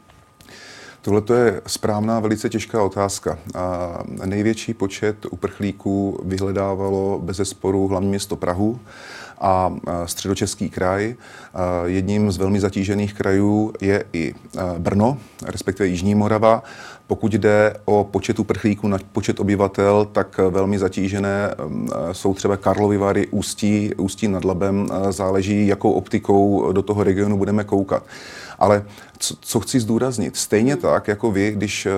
Tohle 1.03 1.23
je 1.45 1.61
správná, 1.67 2.21
velice 2.21 2.49
těžká 2.49 2.83
otázka. 2.83 3.39
A 3.55 3.99
největší 4.25 4.75
počet 4.75 5.27
uprchlíků 5.31 6.21
vyhledávalo 6.25 7.21
bez 7.23 7.37
zesporu 7.37 7.89
hlavní 7.89 8.09
město 8.09 8.37
Prahu 8.37 8.81
a 9.41 9.75
středočeský 10.05 10.71
kraj. 10.71 11.15
Jedním 11.85 12.33
z 12.33 12.37
velmi 12.37 12.61
zatížených 12.61 13.15
krajů 13.15 13.73
je 13.81 14.05
i 14.13 14.35
Brno, 14.79 15.19
respektive 15.47 15.87
Jižní 15.87 16.15
Morava. 16.15 16.63
Pokud 17.07 17.33
jde 17.33 17.77
o 17.85 18.05
počet 18.05 18.39
uprchlíků 18.39 18.89
na 18.89 18.99
počet 19.13 19.41
obyvatel, 19.41 20.09
tak 20.13 20.41
velmi 20.51 20.79
zatížené 20.79 21.55
jsou 22.13 22.35
třeba 22.35 22.57
Karlovy 22.57 22.97
Vary, 22.97 23.27
Ústí, 23.27 23.95
Ústí 23.95 24.29
nad 24.29 24.45
Labem. 24.45 24.89
Záleží, 25.11 25.67
jakou 25.67 25.93
optikou 25.93 26.73
do 26.73 26.83
toho 26.83 27.05
regionu 27.05 27.39
budeme 27.39 27.65
koukat. 27.65 28.03
Ale 28.59 28.85
co, 29.19 29.35
co 29.41 29.61
chci 29.61 29.81
zdůraznit, 29.81 30.37
stejně 30.37 30.77
tak, 30.77 31.09
jako 31.09 31.31
vy, 31.31 31.53
když 31.53 31.89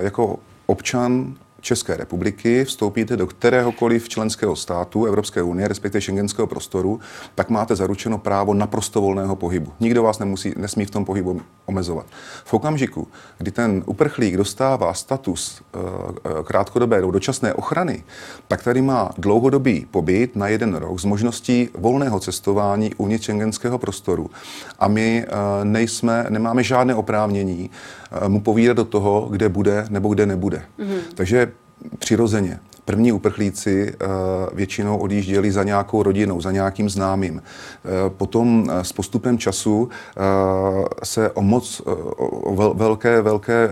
jako 0.00 0.36
občan 0.66 1.34
České 1.64 1.96
republiky 1.96 2.64
vstoupíte 2.64 3.16
do 3.16 3.26
kteréhokoliv 3.26 4.08
členského 4.08 4.56
státu 4.56 5.04
Evropské 5.04 5.42
unie, 5.42 5.68
respektive 5.68 6.00
šengenského 6.00 6.46
prostoru, 6.46 7.00
tak 7.34 7.50
máte 7.50 7.76
zaručeno 7.76 8.18
právo 8.18 8.54
naprosto 8.54 9.00
volného 9.00 9.36
pohybu. 9.36 9.72
Nikdo 9.80 10.02
vás 10.02 10.18
nemusí, 10.18 10.54
nesmí 10.56 10.84
v 10.84 10.90
tom 10.90 11.04
pohybu 11.04 11.40
omezovat. 11.66 12.06
V 12.44 12.54
okamžiku, 12.54 13.08
kdy 13.38 13.50
ten 13.50 13.82
uprchlík 13.86 14.36
dostává 14.36 14.94
status 14.94 15.62
uh, 15.74 16.42
krátkodobé 16.42 16.96
nebo 17.00 17.10
dočasné 17.10 17.54
ochrany, 17.54 18.04
tak 18.48 18.62
tady 18.62 18.82
má 18.82 19.10
dlouhodobý 19.18 19.86
pobyt 19.90 20.36
na 20.36 20.48
jeden 20.48 20.74
rok 20.74 21.00
s 21.00 21.04
možností 21.04 21.68
volného 21.78 22.20
cestování 22.20 22.94
uvnitř 22.94 23.24
šengenského 23.24 23.78
prostoru. 23.78 24.30
A 24.78 24.88
my 24.88 25.26
uh, 25.26 25.64
nejsme, 25.64 26.26
nemáme 26.28 26.62
žádné 26.62 26.94
oprávnění 26.94 27.70
mu 28.28 28.40
povídat 28.40 28.76
do 28.76 28.84
toho, 28.84 29.28
kde 29.30 29.48
bude 29.48 29.86
nebo 29.88 30.08
kde 30.08 30.26
nebude. 30.26 30.62
Mm-hmm. 30.78 30.98
Takže 31.14 31.52
přirozeně. 31.98 32.60
První 32.84 33.12
uprchlíci 33.12 33.94
eh, 33.94 34.06
většinou 34.52 34.98
odjížděli 34.98 35.52
za 35.52 35.64
nějakou 35.64 36.02
rodinou, 36.02 36.40
za 36.40 36.52
nějakým 36.52 36.88
známým. 36.88 37.42
Eh, 37.42 38.10
potom 38.10 38.66
eh, 38.70 38.84
s 38.84 38.92
postupem 38.92 39.38
času 39.38 39.88
se 41.02 41.30
o 41.30 41.42
moc, 41.42 41.82
o 41.84 42.74
velké, 42.74 43.22
velké 43.22 43.70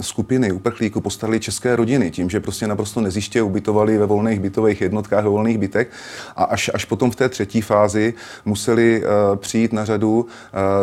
skupiny 0.00 0.52
uprchlíků 0.52 1.00
postarali 1.00 1.40
české 1.40 1.76
rodiny, 1.76 2.10
tím, 2.10 2.30
že 2.30 2.40
prostě 2.40 2.66
naprosto 2.66 3.00
neziště 3.00 3.42
ubytovali 3.42 3.98
ve 3.98 4.06
volných 4.06 4.40
bytových 4.40 4.80
jednotkách, 4.80 5.24
ve 5.24 5.30
volných 5.30 5.58
bytech 5.58 5.90
a 6.36 6.44
až, 6.44 6.70
až 6.74 6.84
potom 6.84 7.10
v 7.10 7.16
té 7.16 7.28
třetí 7.28 7.60
fázi 7.60 8.14
museli 8.44 9.02
přijít 9.36 9.72
na 9.72 9.84
řadu 9.84 10.26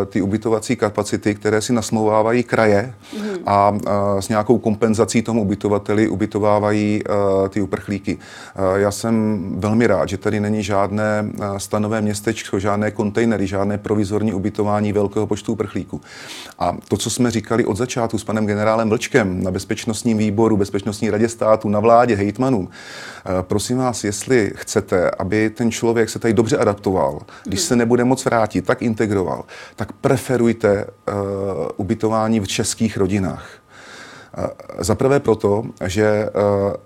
ty 0.06 0.22
ubytovací 0.22 0.76
kapacity, 0.76 1.36
které 1.36 1.62
si 1.62 1.74
nasmlouvávají 1.74 2.44
kraje 2.44 2.94
mm. 3.18 3.30
a 3.46 3.78
s 4.20 4.30
nějakou 4.30 4.58
kompenzací 4.58 5.22
tomu 5.22 5.42
ubytovateli 5.42 6.08
ubytovávají 6.08 7.04
ty 7.50 7.62
uprchlíky. 7.62 7.71
Eh, 7.78 8.18
já 8.76 8.92
jsem 8.92 9.46
velmi 9.60 9.88
rád, 9.88 10.10
že 10.10 10.18
tady 10.18 10.40
není 10.40 10.64
žádné 10.64 11.26
eh, 11.26 11.60
stanové 11.60 12.02
městečko, 12.02 12.60
žádné 12.60 12.92
kontejnery, 12.92 13.48
žádné 13.48 13.78
provizorní 13.78 14.34
ubytování 14.34 14.94
velkého 14.94 15.28
počtu 15.28 15.54
uprchlíků. 15.54 16.02
A 16.60 16.78
to, 16.88 16.98
co 16.98 17.10
jsme 17.10 17.32
říkali 17.32 17.66
od 17.66 17.78
začátku 17.78 18.18
s 18.18 18.24
panem 18.24 18.46
generálem 18.46 18.90
Vlčkem 18.90 19.44
na 19.44 19.52
bezpečnostním 19.52 20.18
výboru, 20.18 20.58
bezpečnostní 20.58 21.10
radě 21.10 21.30
státu, 21.30 21.70
na 21.70 21.80
vládě, 21.80 22.16
hejtmanům, 22.16 22.70
eh, 22.70 23.30
prosím 23.42 23.78
vás, 23.78 24.04
jestli 24.04 24.54
chcete, 24.56 25.12
aby 25.12 25.50
ten 25.50 25.72
člověk 25.72 26.10
se 26.10 26.20
tady 26.20 26.34
dobře 26.34 26.58
adaptoval, 26.58 27.20
když 27.44 27.62
se 27.62 27.76
nebude 27.76 28.04
moc 28.04 28.26
vrátit, 28.26 28.66
tak 28.66 28.82
integroval, 28.82 29.44
tak 29.76 29.92
preferujte 29.92 30.86
uh, 30.86 31.14
ubytování 31.78 32.40
v 32.40 32.48
českých 32.48 32.98
rodinách. 32.98 33.61
Za 34.80 34.96
prvé 34.96 35.20
proto, 35.20 35.64
že 35.86 36.06
eh, 36.06 36.30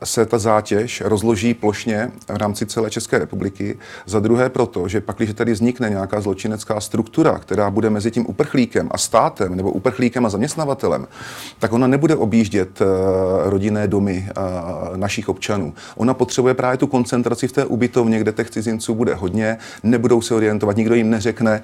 se 0.03 0.25
ta 0.25 0.37
zátěž 0.37 1.01
rozloží 1.05 1.53
plošně 1.53 2.11
v 2.33 2.37
rámci 2.37 2.65
celé 2.65 2.89
České 2.89 3.19
republiky. 3.19 3.77
Za 4.05 4.19
druhé 4.19 4.49
proto, 4.49 4.87
že 4.87 5.01
pak, 5.01 5.17
když 5.17 5.33
tady 5.33 5.53
vznikne 5.53 5.89
nějaká 5.89 6.21
zločinecká 6.21 6.79
struktura, 6.79 7.39
která 7.39 7.69
bude 7.71 7.89
mezi 7.89 8.11
tím 8.11 8.25
uprchlíkem 8.27 8.89
a 8.91 8.97
státem 8.97 9.55
nebo 9.55 9.71
uprchlíkem 9.71 10.25
a 10.25 10.29
zaměstnavatelem, 10.29 11.07
tak 11.59 11.73
ona 11.73 11.87
nebude 11.87 12.15
objíždět 12.15 12.81
eh, 12.81 12.85
rodinné 13.49 13.87
domy 13.87 14.29
eh, 14.29 14.33
našich 14.97 15.29
občanů. 15.29 15.73
Ona 15.95 16.13
potřebuje 16.13 16.53
právě 16.53 16.77
tu 16.77 16.87
koncentraci 16.87 17.47
v 17.47 17.51
té 17.51 17.65
ubytovně, 17.65 18.19
kde 18.19 18.31
těch 18.31 18.49
cizinců 18.49 18.95
bude 18.95 19.15
hodně, 19.15 19.57
nebudou 19.83 20.21
se 20.21 20.35
orientovat, 20.35 20.77
nikdo 20.77 20.95
jim 20.95 21.09
neřekne, 21.09 21.61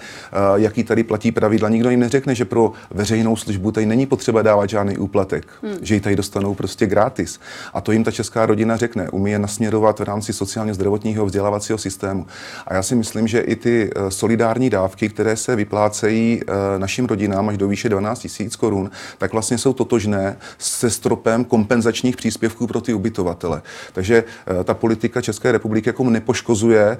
jaký 0.56 0.84
tady 0.84 1.04
platí 1.04 1.32
pravidla, 1.32 1.70
nikdo 1.70 1.90
jim 1.90 2.00
neřekne, 2.00 2.36
že 2.36 2.46
pro 2.46 2.72
veřejnou 2.92 3.36
službu 3.36 3.72
tady 3.72 3.86
není 3.86 4.06
potřeba 4.06 4.42
dávat 4.42 4.70
žádný 4.70 4.98
úplatek. 4.98 5.48
Hmm 5.62 5.71
hmm. 5.72 5.86
že 5.86 5.96
ji 5.96 6.02
tady 6.02 6.16
dostanou 6.16 6.56
prostě 6.56 6.86
gratis. 6.86 7.40
A 7.74 7.82
to 7.82 7.92
jim 7.92 8.04
ta 8.04 8.12
česká 8.12 8.46
rodina 8.46 8.78
řekne. 8.78 9.10
Umí 9.10 9.32
je 9.32 9.40
nasměrovat 9.40 10.00
v 10.00 10.04
rámci 10.04 10.34
sociálně 10.34 10.74
zdravotního 10.74 11.26
vzdělávacího 11.26 11.78
systému. 11.78 12.28
A 12.68 12.74
já 12.74 12.84
si 12.84 12.96
myslím, 12.96 13.28
že 13.28 13.40
i 13.40 13.56
ty 13.56 13.90
eh, 13.96 14.12
solidární 14.12 14.70
dávky, 14.70 15.10
které 15.10 15.36
se 15.36 15.56
vyplácejí 15.56 16.42
eh, 16.42 16.80
našim 16.80 17.06
rodinám 17.06 17.50
až 17.50 17.58
do 17.58 17.68
výše 17.68 17.90
12 17.90 18.28
000 18.40 18.52
korun, 18.58 18.92
tak 19.18 19.32
vlastně 19.32 19.58
jsou 19.58 19.74
totožné 19.74 20.38
se 20.58 20.90
stropem 20.90 21.46
kompenzačních 21.46 22.16
příspěvků 22.16 22.68
pro 22.68 22.82
ty 22.82 22.94
ubytovatele. 22.94 23.62
Takže 23.94 24.24
eh, 24.24 24.64
ta 24.64 24.74
politika 24.74 25.22
České 25.22 25.52
republiky 25.52 25.90
jako 25.90 26.04
nepoškozuje 26.04 26.98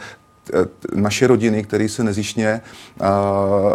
naše 0.96 1.28
rodiny, 1.28 1.64
které 1.64 1.90
se 1.90 2.04
nezišně 2.04 2.62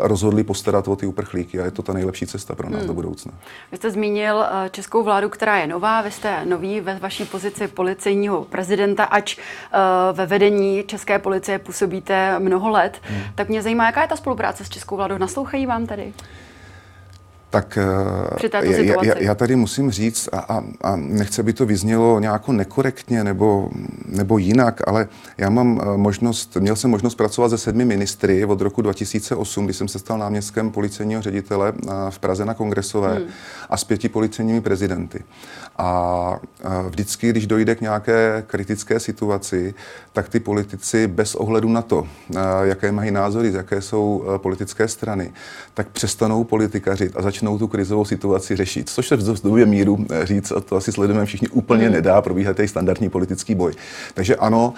rozhodly 0.02 0.44
postarat 0.44 0.88
o 0.88 0.96
ty 0.96 1.06
uprchlíky 1.06 1.61
a 1.61 1.64
je 1.64 1.70
to 1.70 1.82
ta 1.82 1.92
nejlepší 1.92 2.26
cesta 2.26 2.54
pro 2.54 2.70
nás 2.70 2.78
hmm. 2.78 2.87
do 2.87 2.94
budoucna. 2.94 3.32
Vy 3.70 3.76
jste 3.76 3.90
zmínil 3.90 4.44
eh, 4.44 4.70
českou 4.70 5.02
vládu, 5.02 5.28
která 5.28 5.56
je 5.56 5.66
nová, 5.66 6.02
vy 6.02 6.11
jste 6.11 6.44
nový 6.44 6.80
ve 6.80 6.99
vaší 6.99 7.25
pozici 7.25 7.68
policejního 7.68 8.44
prezidenta, 8.44 9.04
ač 9.04 9.38
eh, 9.38 9.78
ve 10.12 10.26
vedení 10.26 10.85
české 10.87 11.18
policie 11.18 11.58
působíte 11.58 12.38
mnoho 12.38 12.70
let, 12.70 13.00
hmm. 13.02 13.20
tak 13.35 13.49
mě 13.49 13.62
zajímá, 13.62 13.87
jaká 13.87 14.02
je 14.02 14.08
ta 14.08 14.16
spolupráce 14.16 14.64
s 14.64 14.68
českou 14.68 14.96
vládou. 14.96 15.18
Naslouchají 15.18 15.66
vám 15.66 15.87
tady? 15.87 16.12
Tak 17.56 17.78
eh, 17.78 18.84
já, 18.84 19.04
já, 19.04 19.18
já 19.18 19.34
tady 19.34 19.56
musím 19.56 19.90
říct, 19.90 20.28
a, 20.32 20.38
a, 20.38 20.64
a 20.80 20.96
nechce 20.96 21.42
by 21.42 21.52
to 21.52 21.66
vyznělo 21.66 22.20
nějak 22.20 22.48
nekorektně 22.48 23.25
nebo, 23.25 23.70
nebo 24.06 24.38
jinak, 24.38 24.80
ale 24.86 25.08
já 25.38 25.50
mám 25.50 25.80
eh, 25.82 25.96
možnost, 25.96 26.56
měl 26.56 26.76
jsem 26.76 26.90
možnost 26.90 27.14
pracovat 27.14 27.48
se 27.48 27.58
sedmi 27.58 27.84
ministry 27.84 28.44
od 28.44 28.60
roku 28.60 28.82
2008, 28.82 29.64
kdy 29.64 29.75
jsem 29.75 29.88
se 29.88 29.98
stal 29.98 30.18
náměstkem 30.18 30.70
policejního 30.70 31.22
ředitele 31.22 31.72
eh, 31.76 31.90
v 32.10 32.18
Praze 32.18 32.44
na 32.44 32.54
kongresové 32.54 33.14
hmm. 33.14 33.26
a 33.70 33.76
s 33.76 33.84
pěti 33.84 34.08
policejními 34.08 34.60
prezidenty. 34.60 35.25
A 35.78 36.40
vždycky, 36.88 37.30
když 37.30 37.46
dojde 37.46 37.75
k 37.75 37.80
nějaké 37.80 38.44
kritické 38.46 39.00
situaci, 39.00 39.75
tak 40.12 40.28
ty 40.28 40.40
politici 40.40 41.06
bez 41.06 41.34
ohledu 41.34 41.68
na 41.68 41.82
to, 41.82 42.08
jaké 42.62 42.92
mají 42.92 43.10
názory, 43.10 43.52
jaké 43.52 43.80
jsou 43.80 44.25
politické 44.36 44.88
strany, 44.88 45.32
tak 45.75 45.88
přestanou 45.88 46.44
politikařit 46.44 47.12
a 47.16 47.22
začnou 47.22 47.45
začnou 47.46 47.58
tu 47.58 47.68
krizovou 47.68 48.04
situaci 48.04 48.56
řešit. 48.56 48.90
Což 48.90 49.08
se 49.08 49.16
v 49.16 49.42
době 49.42 49.66
míru 49.66 50.06
říct, 50.22 50.52
a 50.52 50.60
to 50.60 50.76
asi 50.76 50.92
sledujeme 50.92 51.26
všichni, 51.26 51.48
úplně 51.48 51.86
mm. 51.86 51.92
nedá, 51.92 52.22
probíhá 52.22 52.54
tady 52.54 52.68
standardní 52.68 53.08
politický 53.08 53.54
boj. 53.54 53.72
Takže 54.14 54.36
ano, 54.36 54.74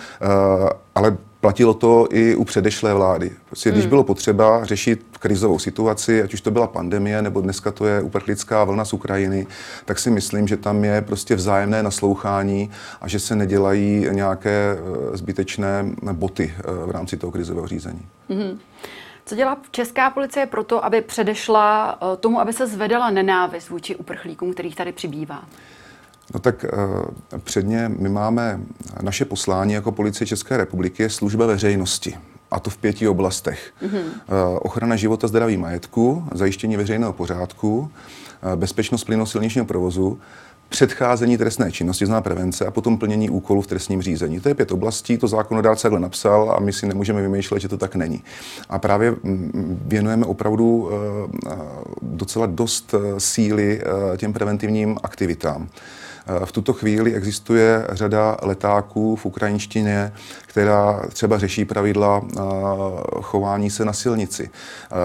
ale 0.94 1.16
Platilo 1.40 1.74
to 1.74 2.08
i 2.10 2.34
u 2.34 2.44
předešlé 2.44 2.94
vlády. 2.94 3.30
Prostě, 3.46 3.70
když 3.70 3.82
hmm. 3.82 3.88
bylo 3.88 4.04
potřeba 4.04 4.64
řešit 4.64 5.04
krizovou 5.20 5.58
situaci, 5.58 6.22
ať 6.22 6.34
už 6.34 6.40
to 6.40 6.50
byla 6.50 6.66
pandemie, 6.66 7.22
nebo 7.22 7.40
dneska 7.40 7.70
to 7.70 7.86
je 7.86 8.02
uprchlická 8.02 8.64
vlna 8.64 8.84
z 8.84 8.92
Ukrajiny, 8.92 9.46
tak 9.84 9.98
si 9.98 10.10
myslím, 10.10 10.48
že 10.48 10.56
tam 10.56 10.84
je 10.84 11.02
prostě 11.02 11.34
vzájemné 11.34 11.82
naslouchání 11.82 12.70
a 13.00 13.08
že 13.08 13.18
se 13.18 13.36
nedělají 13.36 14.06
nějaké 14.10 14.76
eh, 14.76 15.16
zbytečné 15.16 15.84
boty 16.12 16.54
eh, 16.58 16.62
v 16.86 16.90
rámci 16.90 17.16
toho 17.16 17.30
krizového 17.30 17.66
řízení. 17.66 18.02
Hmm. 18.28 18.58
Co 19.28 19.34
dělá 19.34 19.56
česká 19.70 20.10
policie 20.10 20.46
pro 20.46 20.64
to, 20.64 20.84
aby 20.84 21.00
předešla 21.00 21.98
eh, 22.02 22.16
tomu, 22.16 22.40
aby 22.40 22.52
se 22.52 22.66
zvedala 22.66 23.10
nenávist 23.10 23.68
vůči 23.68 23.96
uprchlíkům, 23.96 24.52
kterých 24.52 24.76
tady 24.76 24.92
přibývá? 24.92 25.44
No 26.34 26.40
tak 26.40 26.64
uh, 27.32 27.38
předně 27.38 27.88
my 27.98 28.08
máme 28.08 28.60
naše 29.00 29.24
poslání 29.24 29.72
jako 29.72 29.92
policie 29.92 30.26
České 30.26 30.56
republiky 30.56 31.02
je 31.02 31.10
služba 31.10 31.46
veřejnosti. 31.46 32.18
A 32.50 32.60
to 32.60 32.70
v 32.70 32.76
pěti 32.76 33.08
oblastech. 33.08 33.72
Mm-hmm. 33.82 33.98
Uh, 33.98 34.58
ochrana 34.62 34.96
života, 34.96 35.28
zdraví, 35.28 35.56
majetku, 35.56 36.24
zajištění 36.34 36.76
veřejného 36.76 37.12
pořádku, 37.12 37.78
uh, 37.78 38.56
bezpečnost 38.56 39.04
plynu 39.04 39.26
silničního 39.26 39.66
provozu, 39.66 40.20
předcházení 40.68 41.38
trestné 41.38 41.72
činnosti, 41.72 42.06
zná 42.06 42.20
prevence 42.20 42.66
a 42.66 42.70
potom 42.70 42.98
plnění 42.98 43.30
úkolů 43.30 43.62
v 43.62 43.66
trestním 43.66 44.02
řízení. 44.02 44.40
To 44.40 44.48
je 44.48 44.54
pět 44.54 44.72
oblastí, 44.72 45.18
to 45.18 45.28
zákonodárce 45.28 45.82
takhle 45.82 46.00
napsal 46.00 46.54
a 46.56 46.60
my 46.60 46.72
si 46.72 46.86
nemůžeme 46.86 47.22
vymýšlet, 47.22 47.60
že 47.60 47.68
to 47.68 47.78
tak 47.78 47.94
není. 47.94 48.22
A 48.68 48.78
právě 48.78 49.10
mm, 49.10 49.82
věnujeme 49.86 50.26
opravdu 50.26 50.90
docela 52.02 52.46
dost 52.46 52.94
síly 53.18 53.82
těm 54.16 54.32
preventivním 54.32 54.96
aktivitám. 55.02 55.68
V 56.44 56.52
tuto 56.52 56.72
chvíli 56.72 57.14
existuje 57.14 57.86
řada 57.90 58.36
letáků 58.42 59.16
v 59.16 59.26
ukrajinštině, 59.26 60.12
která 60.48 61.02
třeba 61.12 61.38
řeší 61.38 61.64
pravidla 61.64 62.22
chování 63.22 63.70
se 63.70 63.84
na 63.84 63.92
silnici. 63.92 64.50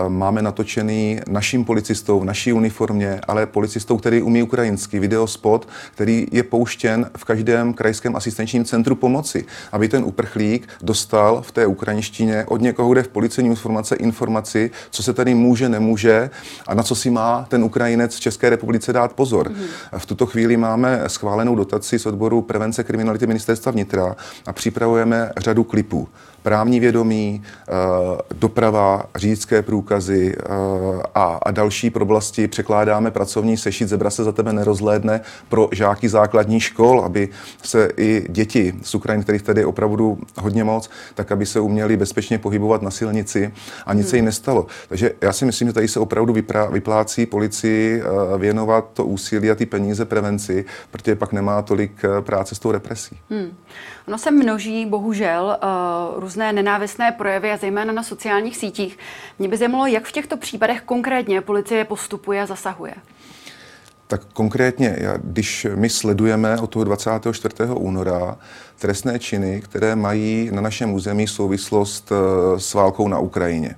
Máme 0.08 0.42
natočený 0.42 1.20
naším 1.28 1.66
policistou 1.66 2.20
v 2.20 2.26
naší 2.26 2.54
uniformě, 2.54 3.22
ale 3.28 3.46
policistou, 3.46 3.98
který 3.98 4.22
umí 4.22 4.44
ukrajinsky, 4.44 5.00
videospot, 5.00 5.68
který 5.94 6.28
je 6.32 6.44
pouštěn 6.44 7.10
v 7.18 7.24
každém 7.26 7.74
krajském 7.74 8.16
asistenčním 8.16 8.66
centru 8.66 8.96
pomoci, 8.96 9.46
aby 9.72 9.90
ten 9.90 10.04
uprchlík 10.04 10.68
dostal 10.82 11.42
v 11.42 11.52
té 11.52 11.66
ukrajinštině 11.66 12.46
od 12.48 12.62
někoho, 12.62 12.92
kde 12.92 13.04
v 13.04 13.08
policejní 13.08 13.50
informace 13.50 13.96
informaci, 13.96 14.72
co 14.90 15.04
se 15.04 15.14
tady 15.14 15.36
může, 15.36 15.70
nemůže 15.70 16.30
a 16.68 16.74
na 16.74 16.84
co 16.84 16.96
si 16.96 17.10
má 17.10 17.46
ten 17.50 17.64
Ukrajinec 17.64 18.16
v 18.16 18.20
České 18.20 18.50
republice 18.50 18.94
dát 18.94 19.14
pozor. 19.14 19.50
Mm. 19.50 19.56
V 19.98 20.06
tuto 20.06 20.26
chvíli 20.26 20.58
máme 20.58 21.04
schválenou 21.08 21.56
dotaci 21.56 22.00
z 22.00 22.06
odboru 22.06 22.42
prevence 22.42 22.84
kriminality 22.84 23.28
ministerstva 23.28 23.72
vnitra 23.72 24.16
a 24.46 24.54
připravujeme 24.54 25.33
řadu 25.38 25.63
klipů 25.63 26.08
právní 26.44 26.80
vědomí, 26.80 27.44
eh, 27.44 27.72
doprava, 28.36 29.04
řidičské 29.16 29.62
průkazy 29.62 30.36
eh, 30.38 30.44
a, 31.16 31.40
a 31.44 31.52
další 31.52 31.90
problasti. 31.90 32.48
Překládáme 32.48 33.12
pracovní 33.12 33.58
sešit, 33.58 33.90
zebra 33.90 34.10
se 34.10 34.24
za 34.24 34.32
tebe 34.32 34.54
nerozhlédne 34.54 35.22
pro 35.50 35.70
žáky 35.72 36.10
základní 36.10 36.60
škol, 36.60 37.02
aby 37.06 37.30
se 37.64 37.90
i 37.98 38.26
děti 38.30 38.74
z 38.82 38.96
Ukrajiny, 38.96 39.24
kterých 39.24 39.42
tady 39.42 39.62
je 39.62 39.66
opravdu 39.66 40.18
hodně 40.42 40.64
moc, 40.64 40.90
tak 41.16 41.32
aby 41.32 41.46
se 41.46 41.60
uměli 41.60 41.98
bezpečně 41.98 42.38
pohybovat 42.38 42.82
na 42.82 42.92
silnici 42.92 43.54
a 43.86 43.94
nic 43.94 44.06
hmm. 44.06 44.10
se 44.10 44.16
jí 44.16 44.22
nestalo. 44.22 44.68
Takže 44.90 45.12
já 45.22 45.34
si 45.34 45.46
myslím, 45.46 45.68
že 45.68 45.74
tady 45.74 45.88
se 45.88 46.00
opravdu 46.00 46.34
vyprá, 46.34 46.66
vyplácí 46.66 47.26
policii 47.26 48.02
eh, 48.02 48.38
věnovat 48.38 48.90
to 48.94 49.06
úsilí 49.06 49.52
a 49.52 49.56
ty 49.56 49.66
peníze 49.66 50.06
prevenci, 50.06 50.66
protože 50.92 51.16
pak 51.16 51.34
nemá 51.34 51.62
tolik 51.62 51.92
práce 52.22 52.56
s 52.56 52.60
tou 52.60 52.72
represí. 52.72 53.18
Hmm. 53.30 53.52
Ono 54.08 54.18
se 54.18 54.32
množí, 54.32 54.86
bohužel, 54.86 55.58
uh, 55.64 56.20
různé 56.34 56.54
nenávistné 56.54 57.12
projevy 57.12 57.52
a 57.52 57.58
zejména 57.58 57.94
na 57.94 58.04
sociálních 58.04 58.58
sítích. 58.58 58.98
Mě 59.40 59.48
by 59.48 59.58
zajímalo, 59.58 59.86
jak 59.86 60.06
v 60.06 60.12
těchto 60.12 60.38
případech 60.38 60.82
konkrétně 60.82 61.42
policie 61.42 61.86
postupuje 61.86 62.42
a 62.42 62.46
zasahuje. 62.46 62.94
Tak 64.08 64.22
konkrétně, 64.34 64.98
když 65.24 65.68
my 65.75 65.90
sledujeme 65.90 66.60
od 66.60 66.70
toho 66.70 66.86
24. 66.86 67.55
února 67.74 68.38
trestné 68.79 69.20
činy, 69.20 69.62
které 69.62 69.96
mají 69.96 70.50
na 70.51 70.62
našem 70.62 70.94
území 70.94 71.27
souvislost 71.27 72.12
eh, 72.12 72.60
s 72.60 72.74
válkou 72.74 73.07
na 73.07 73.20
Ukrajině. 73.20 73.75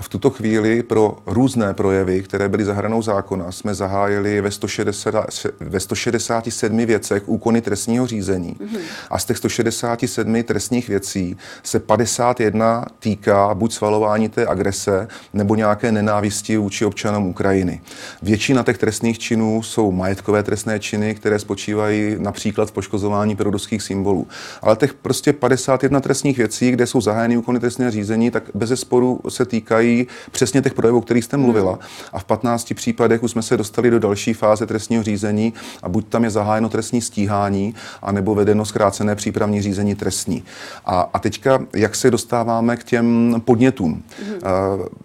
V 0.00 0.08
tuto 0.08 0.30
chvíli 0.30 0.82
pro 0.82 1.18
různé 1.26 1.74
projevy, 1.74 2.22
které 2.22 2.48
byly 2.48 2.64
za 2.64 2.74
hranou 2.74 3.02
zákona, 3.02 3.52
jsme 3.52 3.74
zahájili 3.74 4.40
ve, 4.40 4.50
160, 4.50 5.26
ve 5.60 5.80
167 5.80 6.76
věcech 6.76 7.28
úkony 7.28 7.60
trestního 7.60 8.06
řízení. 8.06 8.56
Mm-hmm. 8.60 8.80
A 9.10 9.18
z 9.18 9.24
těch 9.24 9.36
167 9.36 10.42
trestních 10.42 10.88
věcí 10.88 11.36
se 11.62 11.80
51 11.80 12.86
týká 12.98 13.54
buď 13.54 13.72
svalování 13.72 14.28
té 14.28 14.46
agrese 14.46 15.08
nebo 15.32 15.54
nějaké 15.54 15.92
nenávisti 15.92 16.56
vůči 16.56 16.84
občanům 16.84 17.26
Ukrajiny. 17.26 17.80
Většina 18.22 18.62
těch 18.62 18.78
trestných 18.78 19.18
činů 19.18 19.62
jsou 19.62 19.92
majetkové 19.92 20.42
trestné 20.42 20.80
činy, 20.80 21.14
které 21.14 21.38
spočívají 21.38 22.16
například 22.18 22.68
v 22.68 22.72
poškozování 22.72 23.36
proruských 23.36 23.82
symbolů. 23.82 24.26
Ale 24.62 24.76
těch 24.76 24.94
prostě 24.94 25.32
51 25.32 26.00
trestních 26.00 26.36
věcí, 26.36 26.70
kde 26.70 26.86
jsou 26.86 27.00
zahájeny 27.00 27.36
úkony 27.36 27.60
trestného 27.60 27.90
řízení, 27.90 28.30
tak 28.30 28.44
bez 28.54 28.80
sporu 28.80 29.20
se 29.28 29.44
týkají 29.44 29.81
týkají 29.82 30.06
přesně 30.30 30.62
těch 30.62 30.74
projevů, 30.74 30.98
o 30.98 31.00
kterých 31.00 31.24
jste 31.24 31.36
mluvila. 31.36 31.78
A 32.12 32.18
v 32.18 32.24
15 32.24 32.74
případech 32.74 33.22
už 33.22 33.30
jsme 33.30 33.42
se 33.42 33.56
dostali 33.56 33.90
do 33.90 33.98
další 33.98 34.34
fáze 34.34 34.66
trestního 34.66 35.02
řízení 35.02 35.52
a 35.82 35.88
buď 35.88 36.06
tam 36.08 36.24
je 36.24 36.30
zahájeno 36.30 36.68
trestní 36.68 37.00
stíhání, 37.00 37.74
anebo 38.02 38.34
vedeno 38.34 38.64
zkrácené 38.64 39.14
přípravní 39.14 39.62
řízení 39.62 39.94
trestní. 39.94 40.44
A, 40.86 41.10
a 41.12 41.18
teďka, 41.18 41.58
jak 41.74 41.94
se 41.94 42.10
dostáváme 42.10 42.76
k 42.76 42.84
těm 42.84 43.34
podnětům? 43.44 43.90
Mm. 43.90 44.02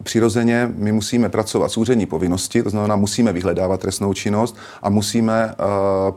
Přirozeně 0.03 0.69
my 0.75 0.91
musíme 0.91 1.29
pracovat 1.29 1.71
s 1.71 1.77
úřední 1.77 2.05
povinnosti, 2.05 2.63
to 2.63 2.69
znamená, 2.69 2.95
musíme 2.95 3.33
vyhledávat 3.33 3.79
trestnou 3.79 4.13
činnost 4.13 4.55
a 4.81 4.89
musíme 4.89 5.55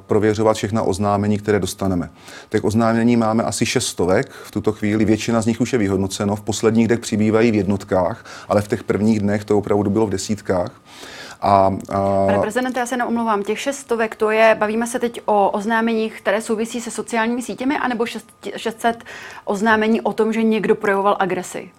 prověřovat 0.06 0.56
všechna 0.56 0.82
oznámení, 0.82 1.38
které 1.38 1.58
dostaneme. 1.58 2.10
Těch 2.48 2.64
oznámení 2.64 3.16
máme 3.16 3.42
asi 3.42 3.66
šestovek 3.66 4.30
v 4.44 4.50
tuto 4.50 4.72
chvíli, 4.72 5.04
většina 5.04 5.40
z 5.40 5.46
nich 5.46 5.60
už 5.60 5.72
je 5.72 5.78
vyhodnoceno, 5.78 6.36
v 6.36 6.40
posledních 6.40 6.86
dnech 6.86 7.00
přibývají 7.00 7.50
v 7.50 7.54
jednotkách 7.54 8.24
ale 8.50 8.62
v 8.62 8.68
těch 8.68 8.84
prvních 8.84 9.20
dnech 9.20 9.44
to 9.44 9.58
opravdu 9.58 9.90
bylo 9.90 10.06
v 10.06 10.10
desítkách. 10.10 10.72
A, 11.42 11.76
a... 11.88 12.26
Pane 12.26 12.38
prezidente, 12.38 12.80
já 12.80 12.86
se 12.86 12.96
neomlouvám, 12.96 13.42
těch 13.42 13.60
šestovek, 13.60 14.16
to 14.16 14.30
je, 14.30 14.56
bavíme 14.58 14.86
se 14.86 14.98
teď 14.98 15.20
o 15.24 15.50
oznámeních, 15.50 16.20
které 16.20 16.40
souvisí 16.42 16.80
se 16.80 16.90
sociálními 16.90 17.42
sítěmi, 17.42 17.78
anebo 17.78 18.06
600 18.56 19.04
oznámení 19.44 20.00
o 20.00 20.12
tom, 20.12 20.32
že 20.32 20.42
někdo 20.42 20.74
projevoval 20.74 21.16
agresi? 21.18 21.70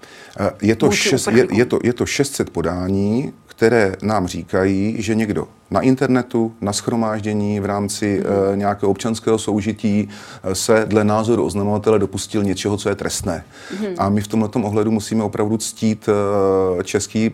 Je 0.61 0.75
to, 0.75 0.91
šest, 0.91 1.27
je, 1.27 1.47
je, 1.51 1.65
to, 1.65 1.79
je 1.83 1.93
to 1.93 2.05
600 2.05 2.49
podání, 2.49 3.33
které 3.45 3.95
nám 4.01 4.27
říkají, 4.27 4.95
že 5.01 5.15
někdo 5.15 5.47
na 5.71 5.81
internetu, 5.81 6.51
na 6.61 6.73
schromáždění 6.73 7.59
v 7.59 7.65
rámci 7.65 8.23
e, 8.53 8.55
nějakého 8.55 8.89
občanského 8.89 9.37
soužití 9.37 10.09
e, 10.43 10.55
se 10.55 10.85
dle 10.85 11.03
názoru 11.03 11.45
oznamovatele 11.45 11.99
dopustil 11.99 12.43
něčeho, 12.43 12.77
co 12.77 12.89
je 12.89 12.95
trestné. 12.95 13.43
Mm. 13.79 13.85
A 13.97 14.09
my 14.09 14.21
v 14.21 14.27
tomto 14.27 14.59
ohledu 14.59 14.91
musíme 14.91 15.23
opravdu 15.23 15.57
ctít 15.57 16.09
e, 16.09 16.83
český 16.83 17.25
e, 17.25 17.31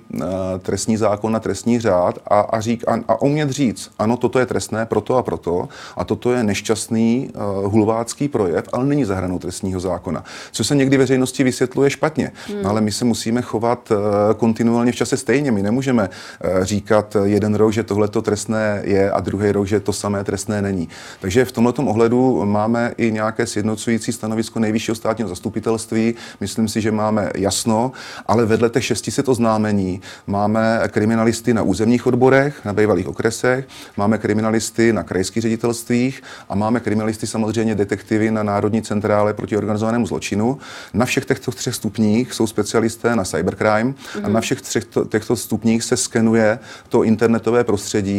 trestní 0.59 0.97
zákon 0.97 1.35
a 1.35 1.39
trestní 1.39 1.79
řád 1.79 2.19
a, 2.27 2.39
a, 2.39 2.59
řík, 2.59 2.83
a, 2.87 2.99
a 3.07 3.21
umět 3.21 3.49
říct, 3.49 3.91
ano, 3.99 4.17
toto 4.17 4.39
je 4.39 4.45
trestné 4.45 4.85
proto 4.85 5.15
a 5.15 5.23
proto 5.23 5.69
a 5.97 6.03
toto 6.03 6.33
je 6.33 6.43
nešťastný 6.43 7.29
e, 7.29 7.39
hulvácký 7.67 8.27
projev, 8.27 8.65
ale 8.73 8.85
není 8.85 9.05
zahranou 9.05 9.39
trestního 9.39 9.79
zákona. 9.79 10.23
Co 10.51 10.63
se 10.63 10.75
někdy 10.75 10.97
veřejnosti 10.97 11.43
vysvětluje 11.43 11.89
špatně. 11.89 12.31
Mm. 12.49 12.63
No, 12.63 12.69
ale 12.69 12.81
my 12.81 12.91
se 12.91 13.05
musíme 13.05 13.41
chovat 13.41 13.91
e, 13.91 14.33
kontinuálně 14.33 14.91
v 14.91 14.95
čase 14.95 15.17
stejně. 15.17 15.51
My 15.51 15.63
nemůžeme 15.63 16.09
e, 16.41 16.65
říkat 16.65 17.17
jeden 17.23 17.55
rok, 17.55 17.73
že 17.73 17.83
tohle 17.83 18.07
trestné 18.27 18.81
je 18.83 19.11
a 19.11 19.19
druhý 19.19 19.51
rok, 19.51 19.67
že 19.67 19.79
to 19.79 19.93
samé 19.93 20.23
trestné 20.23 20.61
není. 20.61 20.89
Takže 21.23 21.45
v 21.45 21.51
tomto 21.51 21.83
ohledu 21.83 22.45
máme 22.45 22.91
i 22.97 23.11
nějaké 23.11 23.47
sjednocující 23.47 24.11
stanovisko 24.11 24.59
nejvyššího 24.59 24.95
státního 24.95 25.29
zastupitelství. 25.29 26.15
Myslím 26.41 26.67
si, 26.67 26.81
že 26.81 26.91
máme 26.91 27.31
jasno, 27.35 27.91
ale 28.27 28.45
vedle 28.45 28.69
těch 28.69 28.85
600 28.85 29.29
oznámení 29.29 30.01
máme 30.27 30.81
kriminalisty 30.91 31.53
na 31.53 31.61
územních 31.63 32.07
odborech, 32.07 32.65
na 32.65 32.73
bývalých 32.73 33.07
okresech, 33.07 33.67
máme 33.97 34.17
kriminalisty 34.17 34.93
na 34.93 35.03
krajských 35.03 35.41
ředitelstvích 35.41 36.23
a 36.49 36.55
máme 36.55 36.79
kriminalisty 36.79 37.27
samozřejmě 37.27 37.75
detektivy 37.75 38.31
na 38.31 38.43
Národní 38.43 38.81
centrále 38.81 39.33
proti 39.33 39.57
organizovanému 39.57 40.05
zločinu. 40.07 40.57
Na 40.93 41.05
všech 41.05 41.25
těchto 41.25 41.51
třech 41.51 41.75
stupních 41.75 42.33
jsou 42.33 42.47
specialisté 42.47 43.15
na 43.15 43.23
cybercrime 43.23 43.91
mm-hmm. 43.91 44.25
a 44.25 44.29
na 44.29 44.41
všech 44.41 44.61
třech 44.61 44.83
těchto 45.09 45.35
stupních 45.35 45.83
se 45.83 45.97
skenuje 45.97 46.59
to 46.89 47.03
internetové 47.03 47.63
prostředí 47.63 48.16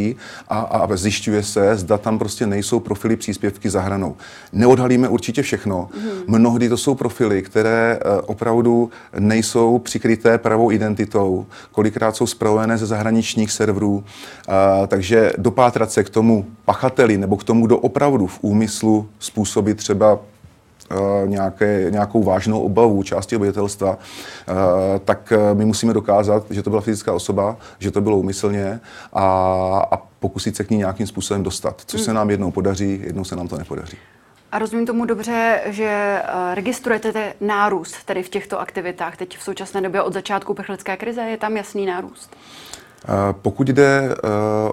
a, 0.48 0.58
a 0.58 0.96
zjišťuje 0.96 1.42
se, 1.42 1.76
zda 1.76 1.98
tam 1.98 2.18
prostě 2.18 2.46
nejsou 2.46 2.80
profily 2.80 3.16
příspěvky 3.16 3.70
za 3.70 3.80
hranou. 3.80 4.16
Neodhalíme 4.52 5.08
určitě 5.08 5.42
všechno. 5.42 5.88
Mm. 5.94 6.38
Mnohdy 6.38 6.68
to 6.68 6.76
jsou 6.76 6.94
profily, 6.94 7.42
které 7.42 7.98
eh, 8.00 8.20
opravdu 8.26 8.90
nejsou 9.18 9.78
přikryté 9.78 10.38
pravou 10.38 10.70
identitou, 10.70 11.46
kolikrát 11.72 12.16
jsou 12.16 12.26
zpravované 12.26 12.78
ze 12.78 12.86
zahraničních 12.86 13.52
serverů, 13.52 14.04
takže 14.88 15.32
dopátrat 15.38 15.92
se 15.92 16.04
k 16.04 16.10
tomu 16.10 16.46
pachateli 16.64 17.18
nebo 17.18 17.36
k 17.36 17.44
tomu, 17.44 17.66
kdo 17.66 17.78
opravdu 17.78 18.26
v 18.26 18.38
úmyslu 18.40 19.08
způsobit 19.18 19.76
třeba 19.76 20.18
nějaké, 21.26 21.86
nějakou 21.90 22.22
vážnou 22.22 22.60
obavu 22.60 23.02
části 23.02 23.36
obyvatelstva, 23.36 23.98
tak 25.04 25.32
my 25.54 25.64
musíme 25.64 25.94
dokázat, 25.94 26.44
že 26.50 26.62
to 26.62 26.70
byla 26.70 26.82
fyzická 26.82 27.12
osoba, 27.12 27.56
že 27.78 27.90
to 27.90 28.00
bylo 28.00 28.18
úmyslně 28.18 28.80
a, 29.12 29.24
a 29.90 29.96
pokusit 29.96 30.56
se 30.56 30.64
k 30.64 30.70
ní 30.70 30.76
nějakým 30.76 31.06
způsobem 31.06 31.42
dostat, 31.42 31.82
což 31.86 32.00
se 32.00 32.10
hmm. 32.10 32.16
nám 32.16 32.30
jednou 32.30 32.50
podaří, 32.50 33.00
jednou 33.04 33.24
se 33.24 33.36
nám 33.36 33.48
to 33.48 33.58
nepodaří. 33.58 33.96
A 34.52 34.58
rozumím 34.58 34.86
tomu 34.86 35.04
dobře, 35.04 35.60
že 35.66 36.22
registrujete 36.54 37.32
nárůst 37.40 38.04
tedy 38.04 38.22
v 38.22 38.28
těchto 38.28 38.60
aktivitách 38.60 39.16
teď 39.16 39.38
v 39.38 39.42
současné 39.42 39.80
době 39.80 40.02
od 40.02 40.12
začátku 40.12 40.54
prchlické 40.54 40.96
krize, 40.96 41.20
je 41.20 41.36
tam 41.36 41.56
jasný 41.56 41.86
nárůst? 41.86 42.36
Pokud 43.32 43.68
jde 43.68 44.14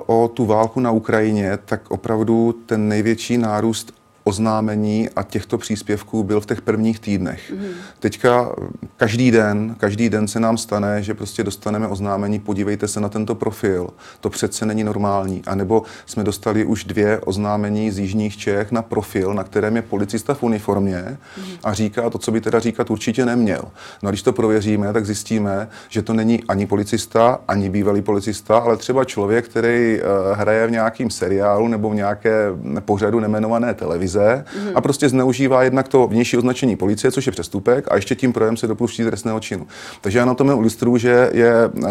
o 0.05 0.27
tu 0.27 0.45
válku 0.45 0.79
na 0.79 0.91
Ukrajině, 0.91 1.57
tak 1.65 1.91
opravdu 1.91 2.55
ten 2.65 2.87
největší 2.87 3.37
nárůst 3.37 3.91
oznámení 4.27 5.09
a 5.15 5.23
těchto 5.23 5.57
příspěvků 5.57 6.23
byl 6.23 6.41
v 6.41 6.45
těch 6.45 6.61
prvních 6.61 6.99
týdnech. 6.99 7.51
Mm. 7.51 7.65
Teďka 7.99 8.55
každý 8.97 9.31
den, 9.31 9.75
každý 9.79 10.09
den 10.09 10.27
se 10.27 10.39
nám 10.39 10.57
stane, 10.57 11.03
že 11.03 11.13
prostě 11.13 11.43
dostaneme 11.43 11.87
oznámení, 11.87 12.39
podívejte 12.39 12.87
se 12.87 12.99
na 12.99 13.09
tento 13.09 13.35
profil, 13.35 13.89
to 14.19 14.29
přece 14.29 14.65
není 14.65 14.83
normální. 14.83 15.41
A 15.47 15.55
nebo 15.55 15.83
jsme 16.05 16.23
dostali 16.23 16.65
už 16.65 16.83
dvě 16.83 17.19
oznámení 17.19 17.91
z 17.91 17.99
Jižních 17.99 18.37
Čech 18.37 18.71
na 18.71 18.81
profil, 18.81 19.33
na 19.33 19.43
kterém 19.43 19.75
je 19.75 19.81
policista 19.81 20.33
v 20.33 20.43
uniformě 20.43 21.17
mm. 21.37 21.43
a 21.63 21.73
říká 21.73 22.09
to, 22.09 22.17
co 22.17 22.31
by 22.31 22.41
teda 22.41 22.59
říkat 22.59 22.91
určitě 22.91 23.25
neměl. 23.25 23.61
No 24.03 24.07
a 24.07 24.11
když 24.11 24.21
to 24.21 24.33
prověříme, 24.33 24.93
tak 24.93 25.05
zjistíme, 25.05 25.67
že 25.89 26.01
to 26.01 26.13
není 26.13 26.43
ani 26.43 26.65
policista, 26.65 27.39
ani 27.47 27.69
bývalý 27.69 28.01
policista, 28.01 28.57
ale 28.57 28.77
třeba 28.77 29.03
člověk, 29.03 29.45
který 29.45 29.99
uh, 30.01 30.37
hraje 30.37 30.67
v 30.67 30.71
nějakém 30.71 31.09
seriálu 31.09 31.67
nebo 31.67 31.89
v 31.89 31.95
nějaké 31.95 32.47
pořadu 32.85 33.19
nemenované 33.19 33.73
televize 33.73 34.14
televize 34.15 34.45
mm-hmm. 34.45 34.71
a 34.75 34.81
prostě 34.81 35.09
zneužívá 35.09 35.63
jednak 35.63 35.87
to 35.87 36.07
vnější 36.07 36.37
označení 36.37 36.75
policie, 36.75 37.11
což 37.11 37.25
je 37.25 37.31
přestupek, 37.31 37.85
a 37.91 37.95
ještě 37.95 38.15
tím 38.15 38.33
projem 38.33 38.57
se 38.57 38.67
dopustí 38.67 39.03
trestného 39.03 39.39
činu. 39.39 39.67
Takže 40.01 40.19
já 40.19 40.25
na 40.25 40.33
tom 40.33 40.49
ilustruju, 40.49 40.97
že 40.97 41.29
je 41.33 41.53
uh, 41.67 41.83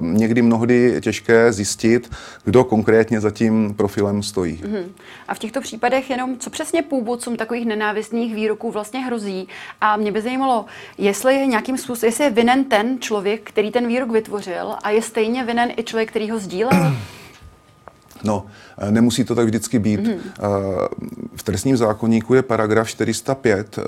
někdy 0.00 0.42
mnohdy 0.42 1.00
těžké 1.00 1.52
zjistit, 1.52 2.10
kdo 2.44 2.64
konkrétně 2.64 3.20
za 3.20 3.30
tím 3.30 3.74
profilem 3.74 4.22
stojí. 4.22 4.60
Mm-hmm. 4.64 4.84
A 5.28 5.34
v 5.34 5.38
těchto 5.38 5.60
případech 5.60 6.10
jenom, 6.10 6.38
co 6.38 6.50
přesně 6.50 6.82
původcům 6.82 7.36
takových 7.36 7.66
nenávistných 7.66 8.34
výroků 8.34 8.70
vlastně 8.70 9.00
hrozí. 9.00 9.48
A 9.80 9.96
mě 9.96 10.12
by 10.12 10.20
zajímalo, 10.20 10.64
jestli 10.98 11.34
je 11.34 11.46
nějakým 11.46 11.78
způsobem, 11.78 12.08
jestli 12.08 12.24
je 12.24 12.30
vinen 12.30 12.64
ten 12.64 12.96
člověk, 13.00 13.40
který 13.44 13.70
ten 13.70 13.86
výrok 13.86 14.10
vytvořil 14.10 14.74
a 14.82 14.90
je 14.90 15.02
stejně 15.02 15.44
vinen 15.44 15.72
i 15.76 15.82
člověk, 15.82 16.10
který 16.10 16.30
ho 16.30 16.38
sdílel? 16.38 16.94
No, 18.24 18.46
eh, 18.78 18.90
nemusí 18.90 19.24
to 19.24 19.34
tak 19.34 19.46
vždycky 19.46 19.78
být. 19.78 20.00
Mm-hmm. 20.00 20.88
V 21.36 21.42
trestním 21.42 21.76
zákonníku 21.76 22.34
je 22.34 22.42
paragraf 22.42 22.88
405, 22.88 23.78
eh, 23.78 23.82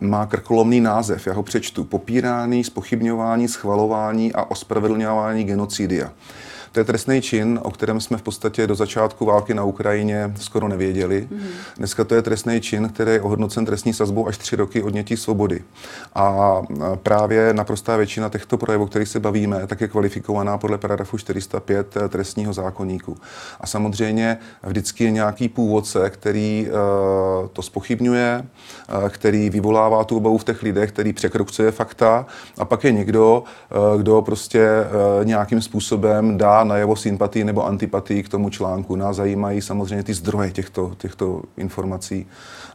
má 0.00 0.26
krkolomný 0.26 0.80
název, 0.80 1.26
já 1.26 1.32
ho 1.32 1.42
přečtu. 1.42 1.84
Popírání, 1.84 2.64
spochybňování, 2.64 3.48
schvalování 3.48 4.32
a 4.32 4.50
ospravedlňování 4.50 5.44
genocidia. 5.44 6.12
To 6.72 6.80
je 6.80 6.84
trestný 6.84 7.22
čin, 7.22 7.60
o 7.62 7.70
kterém 7.70 8.00
jsme 8.00 8.16
v 8.16 8.22
podstatě 8.22 8.66
do 8.66 8.74
začátku 8.74 9.24
války 9.24 9.54
na 9.54 9.64
Ukrajině 9.64 10.32
skoro 10.40 10.68
nevěděli. 10.68 11.28
Mm-hmm. 11.30 11.46
Dneska 11.76 12.04
to 12.04 12.14
je 12.14 12.22
trestný 12.22 12.60
čin, 12.60 12.88
který 12.88 13.10
je 13.10 13.20
ohodnocen 13.20 13.66
trestní 13.66 13.92
sazbou 13.92 14.28
až 14.28 14.38
tři 14.38 14.56
roky 14.56 14.82
odnětí 14.82 15.16
svobody. 15.16 15.62
A 16.14 16.56
právě 17.02 17.54
naprostá 17.54 17.96
většina 17.96 18.28
těchto 18.28 18.58
projevů, 18.58 18.84
o 18.84 18.86
kterých 18.86 19.08
se 19.08 19.20
bavíme, 19.20 19.66
tak 19.66 19.80
je 19.80 19.88
kvalifikovaná 19.88 20.58
podle 20.58 20.78
paragrafu 20.78 21.18
405 21.18 21.96
eh, 21.96 22.08
trestního 22.08 22.52
zákonníku. 22.52 23.16
A 23.60 23.66
samozřejmě 23.66 24.38
vždycky 24.62 25.04
je 25.04 25.10
nějaký 25.10 25.48
původce, 25.48 26.10
který 26.10 26.66
uh, 26.68 27.48
to 27.48 27.62
spochybňuje, 27.62 28.44
uh, 29.02 29.08
který 29.08 29.50
vyvolává 29.50 30.04
tu 30.04 30.16
obavu 30.16 30.38
v 30.38 30.44
těch 30.44 30.62
lidech, 30.62 30.92
který 30.92 31.12
překrucuje 31.12 31.70
fakta 31.70 32.26
a 32.58 32.64
pak 32.64 32.84
je 32.84 32.92
někdo, 32.92 33.42
kdo 33.96 34.22
prostě 34.22 34.68
nějakým 35.24 35.62
způsobem 35.62 36.38
dá 36.38 36.57
na 36.64 36.74
najevo 36.74 36.96
sympatii 36.96 37.44
nebo 37.44 37.66
antipatii 37.66 38.22
k 38.22 38.28
tomu 38.28 38.50
článku. 38.50 38.96
Nás 38.96 39.16
zajímají 39.16 39.62
samozřejmě 39.62 40.02
ty 40.02 40.14
zdroje 40.14 40.50
těchto, 40.50 40.92
těchto 40.98 41.42
informací 41.56 42.26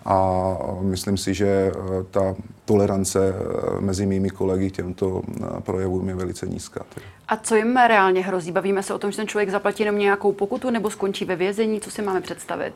a 0.06 0.58
myslím 0.82 1.18
si, 1.18 1.34
že 1.34 1.48
eh, 1.48 1.74
ta 2.12 2.36
tolerance 2.66 3.20
eh, 3.30 3.82
mezi 3.82 4.06
mými 4.06 4.30
kolegy 4.30 4.72
těmto 4.72 5.22
eh, 5.28 5.62
projevům 5.62 6.10
je 6.10 6.16
velice 6.16 6.48
nízká. 6.48 6.86
A 7.28 7.38
co 7.38 7.56
jim 7.56 7.78
reálně 7.78 8.22
hrozí? 8.22 8.52
Bavíme 8.52 8.84
se 8.84 8.94
o 8.94 9.00
tom, 9.00 9.12
že 9.12 9.18
ten 9.18 9.28
člověk 9.28 9.50
zaplatí 9.50 9.84
jenom 9.84 10.00
nějakou 10.00 10.32
pokutu 10.32 10.70
nebo 10.70 10.90
skončí 10.90 11.26
ve 11.26 11.36
vězení? 11.36 11.82
Co 11.82 11.92
si 11.92 12.02
máme 12.02 12.22
představit? 12.22 12.74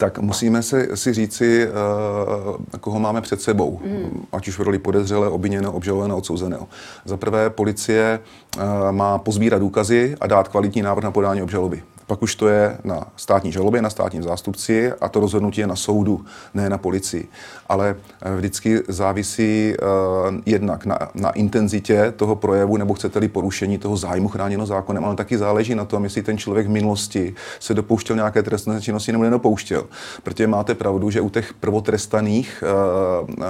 Tak 0.00 0.18
musíme 0.18 0.62
si, 0.62 0.88
si 0.94 1.12
říci, 1.12 1.68
uh, 1.68 2.78
koho 2.80 3.00
máme 3.00 3.20
před 3.20 3.42
sebou, 3.42 3.80
mm. 3.84 4.24
ať 4.32 4.48
už 4.48 4.58
v 4.58 4.62
roli 4.62 4.78
podezřelé, 4.78 5.28
obviněného, 5.28 5.72
obžalovaného, 5.72 6.18
odsouzeného. 6.18 6.68
Za 7.04 7.16
prvé, 7.16 7.50
policie 7.50 8.20
uh, 8.56 8.62
má 8.90 9.18
pozbírat 9.18 9.60
důkazy 9.60 10.16
a 10.20 10.26
dát 10.26 10.48
kvalitní 10.48 10.82
návrh 10.82 11.04
na 11.04 11.10
podání 11.10 11.42
obžaloby. 11.42 11.82
Pak 12.10 12.22
už 12.22 12.34
to 12.34 12.48
je 12.48 12.78
na 12.84 13.06
státní 13.16 13.52
žalobě, 13.52 13.82
na 13.82 13.90
státním 13.90 14.22
zástupci 14.22 14.92
a 14.92 15.08
to 15.08 15.20
rozhodnutí 15.20 15.60
je 15.60 15.66
na 15.66 15.76
soudu, 15.76 16.24
ne 16.54 16.70
na 16.70 16.78
policii. 16.78 17.28
Ale 17.68 17.96
eh, 18.22 18.36
vždycky 18.36 18.82
závisí 18.88 19.74
uh, 19.82 20.34
jednak 20.46 20.86
na, 20.86 20.98
na 21.14 21.30
intenzitě 21.30 22.12
toho 22.16 22.36
projevu 22.36 22.76
nebo 22.76 22.94
chcete-li 22.94 23.28
porušení 23.28 23.78
toho 23.78 23.96
zájmu 23.96 24.28
chráněno 24.28 24.66
zákonem, 24.66 25.04
ale 25.04 25.16
taky 25.16 25.38
záleží 25.38 25.74
na 25.74 25.84
tom, 25.84 26.04
jestli 26.04 26.22
ten 26.22 26.38
člověk 26.38 26.66
v 26.66 26.70
minulosti 26.70 27.34
se 27.60 27.74
dopouštěl 27.74 28.16
nějaké 28.16 28.42
trestné 28.42 28.80
činnosti 28.80 29.12
nebo 29.12 29.24
nedopouštěl. 29.24 29.86
Protože 30.22 30.46
máte 30.46 30.74
pravdu, 30.74 31.10
že 31.10 31.20
u 31.20 31.30
těch 31.30 31.54
prvotrestaných 31.54 32.64
uh, 32.66 33.28
uh, 33.38 33.44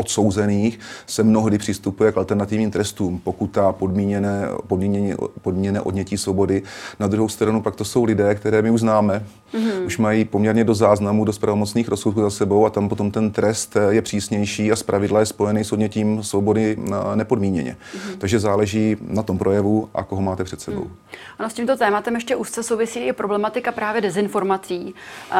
odsouzených 0.00 0.80
se 1.06 1.22
mnohdy 1.22 1.58
přistupuje 1.58 2.12
k 2.12 2.16
alternativním 2.16 2.70
trestům, 2.70 3.18
pokuta, 3.18 3.72
podmíněné, 3.72 4.48
podmíněné, 4.66 5.16
podmíněné 5.42 5.80
odnětí 5.80 6.18
svobody. 6.18 6.62
Na 7.00 7.06
druhou 7.06 7.28
stranu 7.28 7.62
pak 7.62 7.76
to 7.76 7.84
jsou 7.84 8.04
lidé, 8.04 8.34
které 8.34 8.62
my 8.62 8.70
už 8.70 8.80
známe, 8.80 9.26
mm-hmm. 9.54 9.86
už 9.86 9.98
mají 9.98 10.24
poměrně 10.24 10.64
do 10.64 10.74
záznamu, 10.74 11.24
do 11.24 11.32
pravomocných 11.40 11.88
rozsudků 11.88 12.20
za 12.20 12.30
sebou 12.30 12.66
a 12.66 12.70
tam 12.70 12.88
potom 12.88 13.10
ten 13.10 13.30
trest 13.30 13.76
je 13.88 14.02
přísnější 14.02 14.72
a 14.72 14.76
zpravidla 14.76 15.20
je 15.20 15.26
spojený 15.26 15.64
s 15.64 15.72
odnětím 15.72 16.22
svobody 16.22 16.76
nepodmíněně. 17.14 17.76
Mm-hmm. 17.80 18.18
Takže 18.18 18.40
záleží 18.40 18.96
na 19.00 19.22
tom 19.22 19.38
projevu 19.38 19.88
a 19.94 20.04
koho 20.04 20.22
máte 20.22 20.44
před 20.44 20.60
sebou. 20.60 20.84
Mm. 20.84 20.96
Ano, 21.38 21.50
s 21.50 21.54
tímto 21.54 21.76
tématem 21.76 22.14
ještě 22.14 22.36
úzce 22.36 22.62
souvisí 22.62 23.00
i 23.00 23.12
problematika 23.12 23.72
právě 23.72 24.00
dezinformací. 24.00 24.94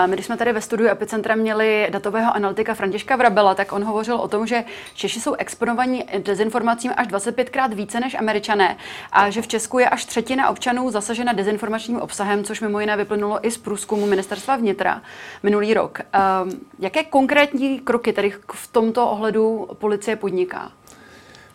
My, 0.07 0.13
když 0.13 0.27
jsme 0.27 0.37
tady 0.37 0.53
ve 0.53 0.61
studiu 0.61 0.89
Epicentra 0.89 1.35
měli 1.35 1.89
datového 1.91 2.35
analytika 2.37 2.75
Františka 2.75 3.17
Vrabela, 3.17 3.55
tak 3.55 3.73
on 3.73 3.85
hovořil 3.85 4.17
o 4.17 4.29
tom, 4.29 4.47
že 4.47 4.65
Češi 4.95 5.21
jsou 5.21 5.35
exponovaní 5.35 6.05
dezinformacím 6.25 6.93
až 6.97 7.09
25krát 7.09 7.75
více 7.75 8.01
než 8.01 8.15
Američané 8.15 8.77
a 9.13 9.31
že 9.31 9.43
v 9.43 9.49
Česku 9.49 9.79
je 9.79 9.89
až 9.89 10.05
třetina 10.05 10.51
občanů 10.51 10.91
zasažena 10.91 11.33
dezinformačním 11.33 12.01
obsahem, 12.01 12.45
což 12.45 12.61
mimo 12.61 12.81
jiné 12.81 12.97
vyplynulo 12.97 13.47
i 13.47 13.51
z 13.51 13.59
průzkumu 13.59 14.00
ministerstva 14.07 14.57
vnitra 14.57 15.03
minulý 15.43 15.75
rok. 15.75 15.99
Um, 16.01 16.61
jaké 16.79 17.05
konkrétní 17.05 17.81
kroky 17.81 18.13
tedy 18.13 18.33
v 18.53 18.67
tomto 18.73 19.11
ohledu 19.11 19.69
policie 19.79 20.17
podniká? 20.17 20.73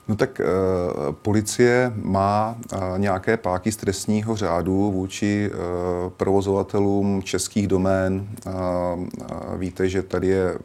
No 0.07 0.15
tak 0.15 0.39
e, 0.39 0.45
policie 1.11 1.93
má 1.95 2.55
e, 2.73 2.99
nějaké 2.99 3.37
páky 3.37 3.71
z 3.71 3.77
trestního 3.77 4.35
řádu 4.35 4.91
vůči 4.91 5.51
e, 5.53 5.57
provozovatelům 6.09 7.23
českých 7.23 7.67
domén. 7.67 8.27
E, 8.45 8.49
e, 8.49 9.57
víte, 9.57 9.89
že 9.89 10.03
tady 10.03 10.27
je 10.27 10.49
e, 10.49 10.57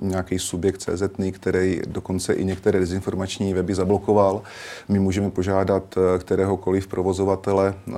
nějaký 0.00 0.38
subjekt 0.38 0.78
CZ, 0.78 1.02
který 1.32 1.80
dokonce 1.86 2.32
i 2.32 2.44
některé 2.44 2.80
dezinformační 2.80 3.54
weby 3.54 3.74
zablokoval. 3.74 4.42
My 4.88 4.98
můžeme 4.98 5.30
požádat 5.30 5.98
kteréhokoliv 6.18 6.86
provozovatele 6.86 7.74
e, 7.74 7.92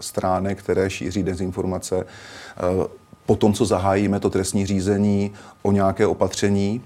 stránek, 0.00 0.58
které 0.58 0.90
šíří 0.90 1.22
dezinformace, 1.22 2.00
e, 2.00 3.02
po 3.26 3.36
tom, 3.36 3.52
co 3.52 3.64
zahájíme 3.64 4.20
to 4.20 4.30
trestní 4.30 4.66
řízení 4.66 5.32
o 5.62 5.72
nějaké 5.72 6.06
opatření, 6.06 6.82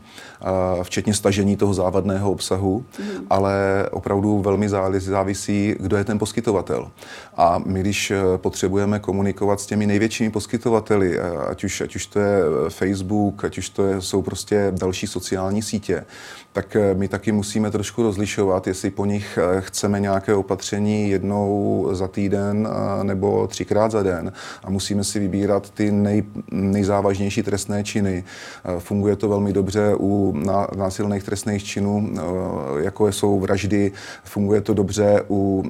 včetně 0.82 1.14
stažení 1.14 1.56
toho 1.56 1.74
závadného 1.74 2.30
obsahu, 2.30 2.84
mm. 2.98 3.26
ale 3.30 3.86
opravdu 3.90 4.40
velmi 4.40 4.68
závisí, 4.98 5.74
kdo 5.80 5.96
je 5.96 6.04
ten 6.04 6.18
poskytovatel. 6.18 6.90
A 7.36 7.58
my, 7.66 7.80
když 7.80 8.10
e, 8.10 8.16
potřebujeme 8.36 8.98
komunikovat 8.98 9.60
s 9.60 9.66
těmi 9.66 9.86
největšími 9.86 10.30
poskytovateli, 10.30 11.18
e, 11.18 11.22
ať 11.50 11.64
už, 11.64 11.80
ať 11.80 11.96
už 11.96 12.06
to 12.06 12.20
je 12.20 12.38
Facebook, 12.68 13.44
ať 13.44 13.58
už 13.58 13.68
to 13.68 13.86
je, 13.86 14.00
jsou 14.00 14.22
prostě 14.22 14.72
další 14.76 15.06
sociální 15.06 15.62
sítě, 15.62 16.04
tak 16.52 16.76
my 16.94 17.08
taky 17.08 17.32
musíme 17.32 17.70
trošku 17.70 18.02
rozlišovat, 18.02 18.66
jestli 18.66 18.90
po 18.90 19.04
nich 19.06 19.38
chceme 19.60 20.00
nějaké 20.00 20.34
opatření 20.34 21.10
jednou 21.10 21.88
za 21.92 22.08
týden 22.08 22.68
nebo 23.02 23.46
třikrát 23.46 23.90
za 23.90 24.02
den 24.02 24.32
a 24.64 24.70
musíme 24.70 25.04
si 25.04 25.18
vybírat 25.18 25.70
ty 25.70 25.92
nej, 25.92 26.24
nejzávažnější 26.50 27.42
trestné 27.42 27.84
činy. 27.84 28.24
Funguje 28.78 29.16
to 29.16 29.28
velmi 29.28 29.52
dobře 29.52 29.94
u 29.98 30.25
násilných 30.76 31.22
trestných 31.22 31.64
činů, 31.64 32.10
jako 32.78 33.12
jsou 33.12 33.40
vraždy, 33.40 33.92
funguje 34.24 34.60
to 34.60 34.74
dobře 34.74 35.22
u 35.30 35.64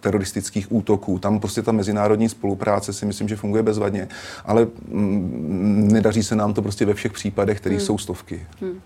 teroristických 0.00 0.72
útoků. 0.72 1.18
Tam 1.18 1.40
prostě 1.40 1.62
ta 1.62 1.72
mezinárodní 1.72 2.28
spolupráce 2.28 2.92
si 2.92 3.06
myslím, 3.06 3.28
že 3.28 3.36
funguje 3.36 3.62
bezvadně, 3.62 4.08
ale 4.44 4.66
mm, 4.88 5.88
nedaří 5.92 6.22
se 6.22 6.36
nám 6.36 6.54
to 6.54 6.62
prostě 6.62 6.86
ve 6.86 6.94
všech 6.94 7.12
případech, 7.12 7.60
které 7.60 7.74
hmm. 7.74 7.84
jsou 7.84 7.98
stovky. 7.98 8.46
Hmm. 8.60 8.80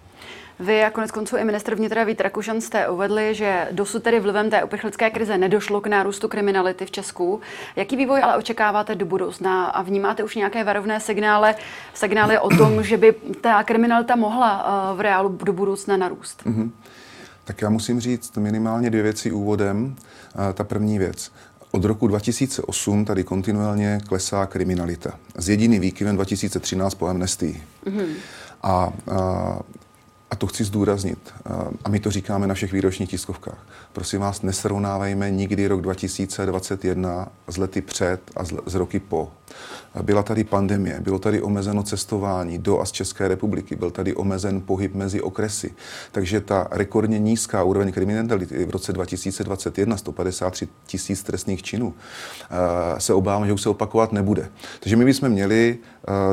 Vy 0.61 0.85
a 0.85 0.91
konec 0.91 1.11
konců 1.11 1.37
i 1.37 1.45
ministr 1.45 1.75
vnitra 1.75 2.05
Vít 2.05 2.21
Rakušan 2.21 2.61
jste 2.61 2.89
uvedli, 2.89 3.35
že 3.35 3.69
dosud 3.73 4.03
tedy 4.03 4.21
vlivem 4.21 4.51
té 4.51 4.65
uprchlické 4.65 5.11
krize 5.11 5.39
nedošlo 5.39 5.81
k 5.81 5.87
nárůstu 5.87 6.29
kriminality 6.29 6.87
v 6.87 6.91
Česku. 6.91 7.41
Jaký 7.77 7.97
vývoj 7.97 8.23
ale 8.23 8.37
očekáváte 8.37 8.95
do 8.95 9.07
budoucna 9.07 9.67
a 9.67 9.83
vnímáte 9.83 10.25
už 10.25 10.35
nějaké 10.35 10.65
varovné 10.65 11.01
signály, 11.01 11.55
signály 11.95 12.39
o 12.39 12.49
tom, 12.49 12.83
že 12.83 12.97
by 12.97 13.15
ta 13.41 13.63
kriminalita 13.63 14.17
mohla 14.17 14.67
eh, 14.93 14.97
v 14.97 15.01
reálu 15.01 15.29
do 15.29 15.53
budoucna 15.53 15.97
narůst? 15.97 16.43
Mm-hmm. 16.47 16.71
Tak 17.45 17.63
já 17.63 17.71
musím 17.71 18.01
říct 18.01 18.37
minimálně 18.37 18.91
dvě 18.91 19.03
věci 19.03 19.33
úvodem. 19.33 19.97
Eh, 20.51 20.53
ta 20.53 20.65
první 20.65 20.99
věc. 20.99 21.33
Od 21.71 21.85
roku 21.85 22.07
2008 22.07 23.05
tady 23.05 23.25
kontinuálně 23.25 24.01
klesá 24.09 24.47
kriminalita. 24.47 25.11
S 25.37 25.49
jediným 25.49 25.81
výkyvem 25.81 26.17
2013 26.17 26.95
po 26.95 27.07
amnestii. 27.07 27.63
Mm-hmm. 27.87 28.09
A, 28.63 28.69
a 28.69 28.93
a 29.11 29.59
to 30.39 30.47
chci 30.47 30.65
zdůraznit. 30.65 31.19
A 31.85 31.89
my 31.89 32.01
to 32.01 32.11
říkáme 32.11 32.47
na 32.47 32.55
všech 32.55 32.73
výročních 32.73 33.11
tiskovkách. 33.11 33.67
Prosím 33.93 34.21
vás, 34.21 34.43
nesrovnávejme 34.43 35.31
nikdy 35.31 35.67
rok 35.67 35.81
2021 35.81 37.29
z 37.49 37.57
lety 37.57 37.81
před 37.81 38.21
a 38.37 38.45
z 38.45 38.75
roky 38.75 39.01
po. 39.01 39.31
Byla 40.03 40.23
tady 40.23 40.45
pandemie, 40.45 41.01
bylo 41.01 41.19
tady 41.19 41.43
omezeno 41.43 41.83
cestování 41.83 42.59
do 42.59 42.81
a 42.81 42.85
z 42.85 42.93
České 42.93 43.29
republiky, 43.29 43.77
byl 43.77 43.91
tady 43.91 44.15
omezen 44.15 44.61
pohyb 44.61 44.95
mezi 44.95 45.21
okresy. 45.21 45.75
Takže 46.13 46.41
ta 46.41 46.69
rekordně 46.71 47.19
nízká 47.19 47.63
úroveň 47.63 47.93
kriminality 47.93 48.65
v 48.65 48.71
roce 48.71 48.93
2021, 48.93 49.97
153 49.97 50.69
tisíc 50.87 51.23
trestných 51.23 51.63
činů, 51.63 51.95
se 52.99 53.15
obávám, 53.15 53.47
že 53.47 53.53
už 53.53 53.63
se 53.63 53.69
opakovat 53.69 54.13
nebude. 54.13 54.49
Takže 54.81 54.97
my 54.97 55.05
bychom 55.05 55.29
měli 55.29 55.79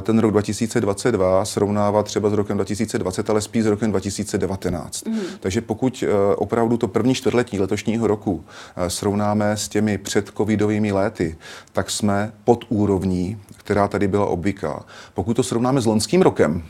ten 0.01 0.19
rok 0.19 0.31
2022 0.31 1.45
srovnávat 1.45 2.05
třeba 2.05 2.29
s 2.29 2.33
rokem 2.33 2.57
2020, 2.57 3.29
ale 3.29 3.41
spíš 3.41 3.63
s 3.63 3.67
rokem 3.67 3.91
2019. 3.95 5.05
Mm. 5.05 5.19
Takže 5.39 5.61
pokud 5.61 6.03
opravdu 6.35 6.77
to 6.77 6.87
první 6.87 7.15
čtvrtletí 7.15 7.59
letošního 7.59 8.07
roku 8.07 8.43
srovnáme 8.87 9.57
s 9.57 9.67
těmi 9.67 9.97
předcovidovými 9.97 10.91
léty, 10.91 11.35
tak 11.73 11.91
jsme 11.91 12.33
pod 12.43 12.65
úrovní 12.69 13.37
která 13.65 13.87
tady 13.87 14.07
byla 14.07 14.25
obvyklá. 14.25 14.85
Pokud 15.13 15.33
to 15.33 15.43
srovnáme 15.43 15.81
s 15.81 15.85
loňským 15.85 16.21
rokem, 16.21 16.63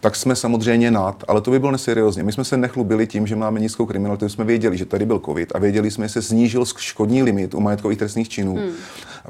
tak 0.00 0.16
jsme 0.16 0.36
samozřejmě 0.36 0.90
nad, 0.90 1.24
ale 1.28 1.40
to 1.40 1.50
by 1.50 1.58
bylo 1.58 1.72
neseriózně. 1.72 2.22
My 2.22 2.32
jsme 2.32 2.44
se 2.44 2.56
nechlubili 2.56 3.06
tím, 3.06 3.26
že 3.26 3.36
máme 3.36 3.60
nízkou 3.60 3.86
kriminalitu, 3.86 4.28
jsme 4.28 4.44
věděli, 4.44 4.76
že 4.76 4.84
tady 4.84 5.06
byl 5.06 5.18
covid 5.24 5.52
a 5.54 5.58
věděli 5.58 5.90
jsme, 5.90 6.08
že 6.08 6.12
se 6.12 6.22
snížil 6.22 6.64
škodní 6.64 7.22
limit 7.22 7.54
u 7.54 7.60
majetkových 7.60 7.98
trestných 7.98 8.28
činů. 8.28 8.54
Hmm. 8.54 8.70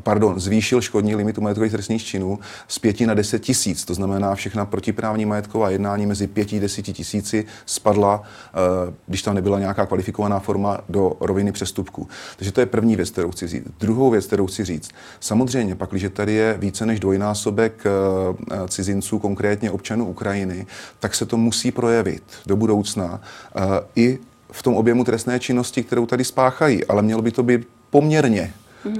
Pardon, 0.03 0.41
zvýšil 0.41 0.81
škodní 0.81 1.15
limit 1.15 1.39
u 1.39 1.41
majetkových 1.41 1.73
trestných 1.73 2.05
činů 2.05 2.39
z 2.69 2.79
5 2.79 3.01
na 3.01 3.15
10 3.15 3.39
tisíc. 3.39 3.85
To 3.85 3.95
znamená, 3.95 4.35
všechna 4.35 4.65
protiprávní 4.65 5.27
majetková 5.27 5.71
jednání 5.71 6.07
mezi 6.07 6.27
5 6.27 6.53
a 6.53 6.61
10 6.61 6.83
tisíci 6.83 7.45
spadla, 7.67 8.23
eh, 8.23 8.95
když 9.07 9.23
tam 9.23 9.35
nebyla 9.35 9.59
nějaká 9.59 9.87
kvalifikovaná 9.87 10.39
forma 10.39 10.81
do 10.89 11.13
roviny 11.21 11.53
přestupků. 11.53 12.09
Takže 12.37 12.53
to 12.53 12.61
je 12.61 12.67
první 12.67 12.97
věc, 12.97 13.11
kterou 13.11 13.31
chci 13.31 13.47
říct. 13.47 13.65
Druhou 13.81 14.11
věc, 14.11 14.27
kterou 14.27 14.47
chci 14.47 14.65
říct. 14.65 14.91
Samozřejmě, 15.21 15.75
pak, 15.75 15.91
když 15.91 16.07
tady 16.13 16.33
je 16.33 16.57
více 16.59 16.87
než 16.87 17.01
dvojnásobek 17.01 17.85
eh, 17.87 18.69
cizinců, 18.69 19.19
konkrétně 19.19 19.71
občanů 19.71 20.07
Ukrajiny, 20.07 20.58
tak 20.99 21.15
se 21.15 21.27
to 21.27 21.37
musí 21.37 21.71
projevit 21.71 22.23
do 22.47 22.57
budoucna 22.57 23.21
uh, 23.57 23.63
i 23.97 24.19
v 24.53 24.63
tom 24.63 24.75
objemu 24.75 25.05
trestné 25.05 25.41
činnosti, 25.41 25.83
kterou 25.83 26.07
tady 26.07 26.25
spáchají. 26.25 26.85
Ale 26.85 27.03
mělo 27.03 27.23
by 27.23 27.31
to 27.31 27.43
být 27.43 27.69
poměrně 27.91 28.55
uh, 28.85 28.95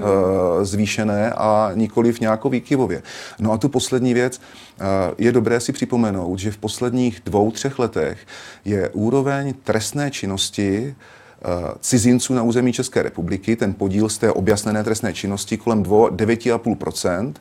zvýšené 0.61 1.33
a 1.33 1.71
nikoli 1.75 2.11
v 2.11 2.19
nějakou 2.19 2.49
výkyvově. 2.49 3.03
No 3.39 3.51
a 3.51 3.57
tu 3.57 3.69
poslední 3.69 4.13
věc, 4.13 4.41
uh, 4.41 4.85
je 5.17 5.31
dobré 5.31 5.59
si 5.59 5.71
připomenout, 5.71 6.39
že 6.39 6.51
v 6.51 6.57
posledních 6.57 7.21
dvou, 7.25 7.51
třech 7.51 7.79
letech 7.79 8.17
je 8.65 8.89
úroveň 8.89 9.53
trestné 9.63 10.11
činnosti 10.11 10.95
cizinců 11.81 12.33
na 12.33 12.43
území 12.43 12.73
České 12.73 13.03
republiky, 13.03 13.55
ten 13.55 13.73
podíl 13.73 14.09
z 14.09 14.17
té 14.17 14.31
objasněné 14.31 14.83
trestné 14.83 15.13
činnosti 15.13 15.57
kolem 15.57 15.83
9,5% 15.83 17.33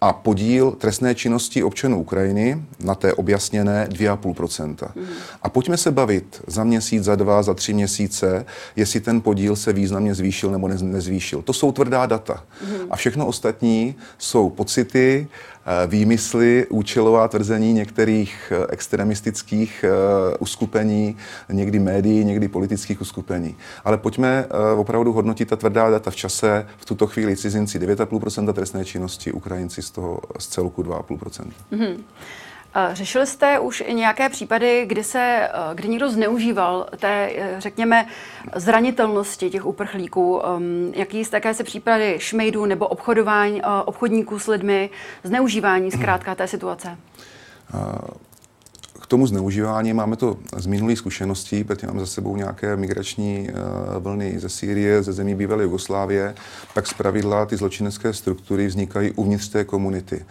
a 0.00 0.12
podíl 0.12 0.70
trestné 0.70 1.14
činnosti 1.14 1.62
občanů 1.62 2.00
Ukrajiny 2.00 2.62
na 2.80 2.94
té 2.94 3.12
objasněné 3.12 3.86
2,5%. 3.90 4.88
Mm. 4.94 5.06
A 5.42 5.48
pojďme 5.48 5.76
se 5.76 5.90
bavit 5.90 6.42
za 6.46 6.64
měsíc, 6.64 7.04
za 7.04 7.16
dva, 7.16 7.42
za 7.42 7.54
tři 7.54 7.74
měsíce, 7.74 8.46
jestli 8.76 9.00
ten 9.00 9.20
podíl 9.20 9.56
se 9.56 9.72
významně 9.72 10.14
zvýšil 10.14 10.50
nebo 10.50 10.68
nezvýšil. 10.68 11.42
To 11.42 11.52
jsou 11.52 11.72
tvrdá 11.72 12.06
data. 12.06 12.44
Mm. 12.66 12.76
A 12.90 12.96
všechno 12.96 13.26
ostatní 13.26 13.94
jsou 14.18 14.50
pocity, 14.50 15.28
Eh, 15.51 15.51
výmysly, 15.86 16.66
účelová 16.70 17.28
tvrzení 17.28 17.72
některých 17.72 18.52
eh, 18.52 18.66
extremistických 18.68 19.84
eh, 19.84 20.36
uskupení, 20.38 21.16
někdy 21.48 21.78
médií, 21.78 22.24
někdy 22.24 22.48
politických 22.48 23.00
uskupení. 23.00 23.56
Ale 23.84 23.98
pojďme 23.98 24.46
opravdu 24.76 25.12
hodnotit 25.12 25.48
ta 25.48 25.56
tvrdá 25.56 25.90
data 25.90 26.10
v 26.10 26.16
čase. 26.16 26.66
V 26.78 26.84
tuto 26.84 27.06
chvíli 27.06 27.36
cizinci 27.36 27.78
9,5% 27.78 28.52
trestné 28.52 28.84
činnosti, 28.84 29.32
Ukrajinci 29.32 29.82
z 29.82 29.90
toho 29.90 30.20
z 30.38 30.46
celku 30.46 30.82
2,5%. 30.82 31.50
Mm-hmm. 31.72 31.96
Řešili 32.92 33.26
jste 33.26 33.58
už 33.58 33.82
i 33.86 33.94
nějaké 33.94 34.28
případy, 34.28 34.84
kdy 34.86 35.04
se, 35.04 35.48
kdy 35.74 35.88
někdo 35.88 36.10
zneužíval 36.10 36.86
té, 37.00 37.30
řekněme, 37.58 38.06
zranitelnosti 38.56 39.50
těch 39.50 39.66
uprchlíků? 39.66 40.46
Ehm, 40.46 40.92
jaký 40.94 41.24
jste, 41.24 41.36
jaké 41.36 41.54
se 41.54 41.64
případy 41.64 42.16
šmejdů 42.18 42.66
nebo 42.66 42.86
obchodování 42.86 43.62
obchodníků 43.84 44.38
s 44.38 44.46
lidmi, 44.46 44.90
zneužívání 45.24 45.90
zkrátka 45.90 46.34
té 46.34 46.48
situace? 46.48 46.98
K 49.00 49.06
tomu 49.06 49.26
zneužívání 49.26 49.92
máme 49.92 50.16
to 50.16 50.38
z 50.56 50.66
minulých 50.66 50.98
zkušeností, 50.98 51.64
protože 51.64 51.86
máme 51.86 52.00
za 52.00 52.06
sebou 52.06 52.36
nějaké 52.36 52.76
migrační 52.76 53.48
vlny 53.98 54.38
ze 54.38 54.48
Sýrie, 54.48 55.02
ze 55.02 55.12
zemí 55.12 55.34
bývalé 55.34 55.62
Jugoslávie, 55.62 56.34
tak 56.74 56.86
zpravidla 56.86 57.46
ty 57.46 57.56
zločinecké 57.56 58.12
struktury 58.12 58.66
vznikají 58.66 59.10
uvnitř 59.10 59.48
té 59.48 59.64
komunity 59.64 60.24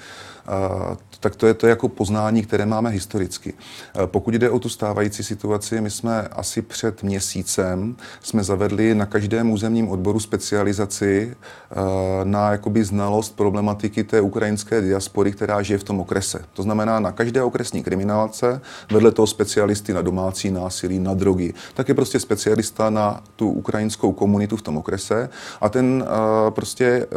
tak 1.19 1.35
to 1.35 1.47
je 1.47 1.53
to 1.53 1.67
jako 1.67 1.89
poznání, 1.89 2.41
které 2.41 2.65
máme 2.65 2.89
historicky. 2.89 3.53
Pokud 4.05 4.33
jde 4.33 4.49
o 4.49 4.59
tu 4.59 4.69
stávající 4.69 5.23
situaci, 5.23 5.81
my 5.81 5.89
jsme 5.89 6.21
asi 6.21 6.61
před 6.61 7.03
měsícem 7.03 7.95
jsme 8.21 8.43
zavedli 8.43 8.95
na 8.95 9.05
každém 9.05 9.51
územním 9.51 9.89
odboru 9.89 10.19
specializaci 10.19 11.35
na 12.23 12.51
jakoby 12.51 12.83
znalost 12.83 13.35
problematiky 13.35 14.03
té 14.03 14.21
ukrajinské 14.21 14.81
diaspory, 14.81 15.31
která 15.31 15.61
žije 15.61 15.77
v 15.77 15.83
tom 15.83 15.99
okrese. 15.99 16.41
To 16.53 16.63
znamená 16.63 16.99
na 16.99 17.11
každé 17.11 17.43
okresní 17.43 17.83
kriminálce, 17.83 18.61
vedle 18.91 19.11
toho 19.11 19.27
specialisty 19.27 19.93
na 19.93 20.01
domácí 20.01 20.51
násilí, 20.51 20.99
na 20.99 21.13
drogy, 21.13 21.53
tak 21.73 21.87
je 21.87 21.93
prostě 21.93 22.19
specialista 22.19 22.89
na 22.89 23.23
tu 23.35 23.49
ukrajinskou 23.49 24.11
komunitu 24.11 24.57
v 24.57 24.61
tom 24.61 24.77
okrese 24.77 25.29
a 25.61 25.69
ten 25.69 26.05
prostě 26.49 27.07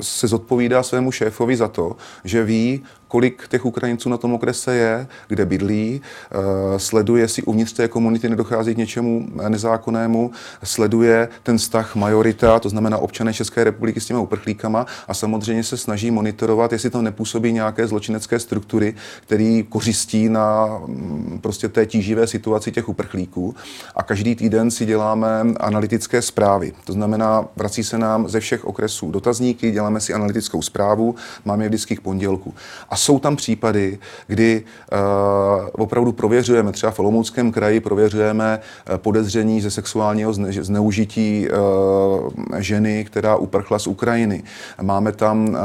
se 0.00 0.28
zodpovídá 0.28 0.82
svému 0.82 1.12
šéfovi 1.12 1.56
za 1.56 1.68
to, 1.68 1.96
že 2.24 2.41
interview 2.42 2.82
kolik 3.12 3.48
těch 3.48 3.64
Ukrajinců 3.64 4.08
na 4.08 4.16
tom 4.16 4.34
okrese 4.34 4.74
je, 4.74 5.06
kde 5.28 5.46
bydlí, 5.46 6.00
eh, 6.00 6.78
sleduje, 6.78 7.22
jestli 7.22 7.42
uvnitř 7.42 7.72
té 7.72 7.88
komunity 7.88 8.28
nedochází 8.28 8.74
k 8.74 8.78
něčemu 8.78 9.28
nezákonnému, 9.48 10.30
sleduje 10.64 11.28
ten 11.42 11.58
vztah 11.58 11.96
majorita, 11.96 12.58
to 12.58 12.68
znamená 12.68 12.98
občané 12.98 13.34
České 13.34 13.64
republiky 13.64 14.00
s 14.00 14.06
těmi 14.06 14.20
uprchlíkama 14.20 14.86
a 15.08 15.14
samozřejmě 15.14 15.64
se 15.64 15.76
snaží 15.76 16.10
monitorovat, 16.10 16.72
jestli 16.72 16.90
tam 16.90 17.04
nepůsobí 17.04 17.52
nějaké 17.52 17.86
zločinecké 17.86 18.38
struktury, 18.38 18.94
které 19.26 19.62
kořistí 19.68 20.28
na 20.28 20.66
mm, 20.86 21.38
prostě 21.42 21.68
té 21.68 21.86
tíživé 21.86 22.26
situaci 22.26 22.72
těch 22.72 22.88
uprchlíků. 22.88 23.54
A 23.96 24.02
každý 24.02 24.34
týden 24.34 24.70
si 24.70 24.86
děláme 24.86 25.42
analytické 25.60 26.22
zprávy. 26.22 26.72
To 26.84 26.92
znamená, 26.92 27.44
vrací 27.56 27.84
se 27.84 27.98
nám 27.98 28.28
ze 28.28 28.40
všech 28.40 28.64
okresů 28.64 29.10
dotazníky, 29.10 29.70
děláme 29.70 30.00
si 30.00 30.14
analytickou 30.14 30.62
zprávu, 30.62 31.14
máme 31.44 31.64
je 31.64 31.68
vždycky 31.68 31.96
k 31.96 32.00
pondělku. 32.00 32.54
A 32.90 33.01
jsou 33.02 33.18
tam 33.18 33.36
případy, 33.36 33.98
kdy 34.26 34.62
uh, 34.62 35.68
opravdu 35.72 36.12
prověřujeme, 36.12 36.72
třeba 36.72 36.92
v 36.92 36.98
Olomouckém 36.98 37.52
kraji 37.52 37.80
prověřujeme 37.80 38.60
podezření 38.96 39.60
ze 39.60 39.70
sexuálního 39.70 40.32
zne, 40.32 40.52
zneužití 40.52 41.48
uh, 41.48 42.58
ženy, 42.58 43.04
která 43.04 43.36
uprchla 43.36 43.78
z 43.78 43.86
Ukrajiny. 43.86 44.42
Máme 44.82 45.12
tam 45.12 45.48
uh, 45.48 45.56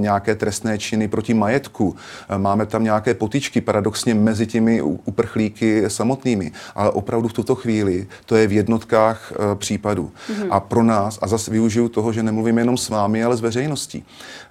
nějaké 0.00 0.34
trestné 0.34 0.78
činy 0.78 1.08
proti 1.08 1.34
majetku, 1.34 1.96
máme 2.36 2.66
tam 2.66 2.84
nějaké 2.84 3.14
potičky 3.14 3.60
paradoxně 3.60 4.14
mezi 4.14 4.46
těmi 4.46 4.82
uprchlíky 4.82 5.84
samotnými, 5.88 6.52
ale 6.74 6.90
opravdu 6.90 7.28
v 7.28 7.32
tuto 7.32 7.54
chvíli 7.54 8.06
to 8.26 8.36
je 8.36 8.46
v 8.46 8.52
jednotkách 8.52 9.32
uh, 9.32 9.54
případů. 9.54 10.10
Mm-hmm. 10.10 10.48
A 10.50 10.60
pro 10.60 10.82
nás, 10.82 11.18
a 11.22 11.26
zase 11.26 11.50
využiju 11.50 11.88
toho, 11.88 12.12
že 12.12 12.22
nemluvím 12.22 12.58
jenom 12.58 12.76
s 12.76 12.88
vámi, 12.88 13.24
ale 13.24 13.36
s 13.36 13.40
veřejností. 13.40 14.04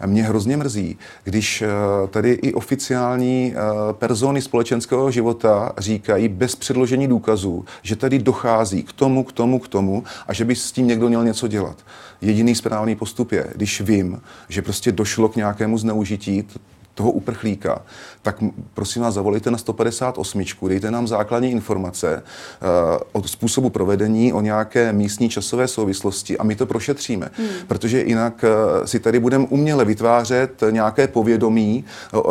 Mě 0.05 0.23
hrozně 0.23 0.57
mrzí, 0.57 0.97
když 1.23 1.61
uh, 1.61 2.09
tady 2.09 2.30
i 2.33 2.53
oficiální 2.53 3.53
uh, 3.55 3.93
persony 3.93 4.41
společenského 4.41 5.11
života 5.11 5.71
říkají 5.77 6.27
bez 6.27 6.55
předložení 6.55 7.07
důkazů, 7.07 7.65
že 7.81 7.95
tady 7.95 8.19
dochází 8.19 8.83
k 8.83 8.93
tomu, 8.93 9.23
k 9.23 9.31
tomu, 9.31 9.59
k 9.59 9.67
tomu 9.67 10.03
a 10.27 10.33
že 10.33 10.45
by 10.45 10.55
s 10.55 10.71
tím 10.71 10.87
někdo 10.87 11.07
měl 11.07 11.23
něco 11.23 11.47
dělat. 11.47 11.77
Jediný 12.21 12.55
správný 12.55 12.95
postup 12.95 13.31
je, 13.31 13.47
když 13.55 13.81
vím, 13.81 14.21
že 14.49 14.61
prostě 14.61 14.91
došlo 14.91 15.29
k 15.29 15.35
nějakému 15.35 15.77
zneužití 15.77 16.47
toho 16.93 17.11
uprchlíka, 17.11 17.81
tak 18.21 18.43
prosím 18.73 19.01
vás 19.01 19.13
zavolejte 19.13 19.51
na 19.51 19.57
158, 19.57 20.43
dejte 20.67 20.91
nám 20.91 21.07
základní 21.07 21.51
informace 21.51 22.23
uh, 22.23 23.21
o 23.21 23.27
způsobu 23.27 23.69
provedení, 23.69 24.33
o 24.33 24.41
nějaké 24.41 24.93
místní 24.93 25.29
časové 25.29 25.67
souvislosti 25.67 26.37
a 26.37 26.43
my 26.43 26.55
to 26.55 26.65
prošetříme. 26.65 27.29
Hmm. 27.37 27.47
Protože 27.67 28.03
jinak 28.03 28.43
uh, 28.43 28.85
si 28.85 28.99
tady 28.99 29.19
budeme 29.19 29.45
uměle 29.49 29.85
vytvářet 29.85 30.63
nějaké 30.71 31.07
povědomí 31.07 31.85
uh, 32.13 32.21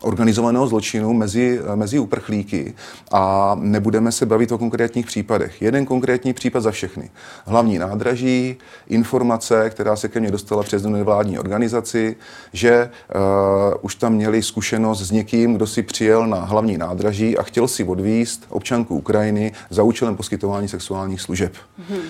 organizovaného 0.00 0.66
zločinu 0.66 1.12
mezi, 1.12 1.60
uh, 1.60 1.76
mezi 1.76 1.98
uprchlíky 1.98 2.74
a 3.12 3.56
nebudeme 3.60 4.12
se 4.12 4.26
bavit 4.26 4.52
o 4.52 4.58
konkrétních 4.58 5.06
případech. 5.06 5.62
Jeden 5.62 5.86
konkrétní 5.86 6.32
případ 6.32 6.60
za 6.60 6.70
všechny. 6.70 7.10
Hlavní 7.44 7.78
nádraží, 7.78 8.56
informace, 8.88 9.70
která 9.70 9.96
se 9.96 10.08
ke 10.08 10.20
mně 10.20 10.30
dostala 10.30 10.62
přes 10.62 10.82
nevládní 10.82 11.38
organizaci, 11.38 12.16
že 12.52 12.90
uh, 13.14 13.83
už 13.84 13.94
tam 13.94 14.12
měli 14.12 14.42
zkušenost 14.42 15.00
s 15.00 15.10
někým, 15.10 15.54
kdo 15.54 15.66
si 15.66 15.82
přijel 15.82 16.26
na 16.26 16.36
hlavní 16.36 16.78
nádraží 16.78 17.38
a 17.38 17.42
chtěl 17.42 17.68
si 17.68 17.84
odvíst 17.84 18.46
občanku 18.48 18.96
Ukrajiny 18.96 19.52
za 19.70 19.82
účelem 19.82 20.16
poskytování 20.16 20.68
sexuálních 20.68 21.20
služeb. 21.20 21.52
Hmm. 21.88 22.00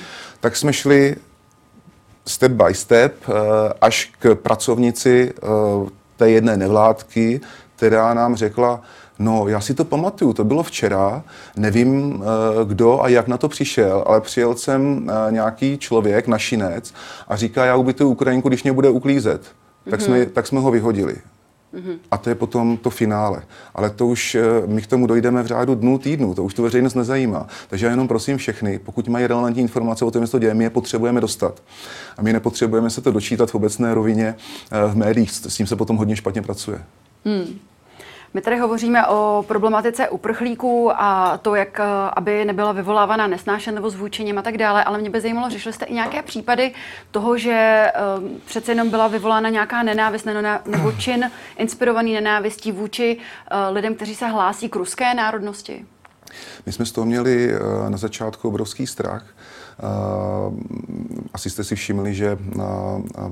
Tak 0.40 0.56
jsme 0.56 0.72
šli 0.72 1.16
step 2.26 2.52
by 2.52 2.74
step 2.74 3.14
eh, 3.28 3.32
až 3.80 4.12
k 4.18 4.34
pracovnici 4.34 5.32
eh, 5.36 5.46
té 6.16 6.30
jedné 6.30 6.56
nevládky, 6.56 7.40
která 7.76 8.14
nám 8.14 8.36
řekla, 8.36 8.80
No, 9.18 9.48
já 9.48 9.60
si 9.60 9.74
to 9.74 9.84
pamatuju, 9.84 10.32
to 10.32 10.44
bylo 10.44 10.62
včera, 10.62 11.22
nevím, 11.56 12.22
eh, 12.22 12.64
kdo 12.64 13.02
a 13.02 13.08
jak 13.08 13.28
na 13.28 13.36
to 13.36 13.48
přišel, 13.48 14.04
ale 14.06 14.20
přijel 14.20 14.54
jsem 14.54 15.10
nějaký 15.30 15.78
člověk, 15.78 16.26
našinec, 16.26 16.94
a 17.28 17.36
říká, 17.36 17.64
já 17.64 17.76
ubytuju 17.76 18.10
Ukrajinku, 18.10 18.48
když 18.48 18.62
mě 18.62 18.72
bude 18.72 18.88
uklízet. 18.88 19.42
Tak, 19.90 20.00
mm-hmm. 20.00 20.04
jsme, 20.04 20.26
tak 20.26 20.46
jsme 20.46 20.60
ho 20.60 20.70
vyhodili. 20.70 21.16
Mm-hmm. 21.74 21.98
A 22.10 22.16
to 22.16 22.28
je 22.28 22.34
potom 22.34 22.76
to 22.76 22.90
finále. 22.90 23.42
Ale 23.74 23.90
to 23.90 24.06
už, 24.06 24.34
eh, 24.34 24.42
my 24.66 24.82
k 24.82 24.86
tomu 24.86 25.06
dojdeme 25.06 25.42
v 25.42 25.46
řádu 25.46 25.74
dnů, 25.74 25.98
týdnů, 25.98 26.34
to 26.34 26.44
už 26.44 26.54
tu 26.54 26.62
veřejnost 26.62 26.94
nezajímá. 26.94 27.46
Takže 27.68 27.86
já 27.86 27.90
jenom 27.90 28.08
prosím 28.08 28.36
všechny, 28.36 28.78
pokud 28.78 29.08
mají 29.08 29.26
relevantní 29.26 29.62
informace 29.62 30.04
o 30.04 30.10
tom, 30.10 30.26
co 30.26 30.38
děje, 30.38 30.54
my 30.54 30.64
je 30.64 30.70
potřebujeme 30.70 31.20
dostat. 31.20 31.62
A 32.16 32.22
my 32.22 32.32
nepotřebujeme 32.32 32.90
se 32.90 33.00
to 33.00 33.12
dočítat 33.12 33.50
v 33.50 33.54
obecné 33.54 33.94
rovině 33.94 34.34
eh, 34.70 34.92
v 34.92 34.96
médiích, 34.96 35.30
s 35.30 35.56
tím 35.56 35.66
se 35.66 35.76
potom 35.76 35.96
hodně 35.96 36.16
špatně 36.16 36.42
pracuje. 36.42 36.82
Hmm. 37.24 37.58
My 38.34 38.40
tady 38.40 38.58
hovoříme 38.58 39.06
o 39.06 39.44
problematice 39.48 40.08
uprchlíků 40.08 40.90
a 40.94 41.38
to, 41.42 41.54
jak 41.54 41.80
eh, 41.80 41.84
aby 42.16 42.44
nebyla 42.44 42.72
vyvolávána 42.72 43.26
nesnášenlivost 43.26 43.96
vůči 43.96 44.24
něm 44.24 44.38
a 44.38 44.42
tak 44.42 44.58
dále, 44.58 44.84
ale 44.84 44.98
mě 44.98 45.10
by 45.10 45.20
zajímalo, 45.20 45.50
řešili 45.50 45.72
jste 45.72 45.84
i 45.84 45.94
nějaké 45.94 46.22
případy 46.22 46.74
toho, 47.10 47.38
že 47.38 47.86
um, 48.18 48.40
přece 48.46 48.72
jenom 48.72 48.90
byla 48.90 49.08
vyvolána 49.08 49.48
nějaká 49.48 49.82
nenávist 49.82 50.26
nebo 50.66 50.92
čin 50.92 51.30
inspirovaný 51.56 52.12
nenávistí 52.12 52.72
vůči 52.72 53.16
uh, 53.16 53.74
lidem, 53.74 53.94
kteří 53.94 54.14
se 54.14 54.26
hlásí 54.26 54.68
k 54.68 54.76
ruské 54.76 55.14
národnosti? 55.14 55.86
My 56.66 56.72
jsme 56.72 56.86
z 56.86 56.92
toho 56.92 57.04
měli 57.04 57.52
na 57.88 57.96
začátku 57.96 58.48
obrovský 58.48 58.86
strach. 58.86 59.26
Uh, 59.82 60.54
asi 61.34 61.50
jste 61.50 61.64
si 61.64 61.76
všimli, 61.76 62.14
že 62.14 62.38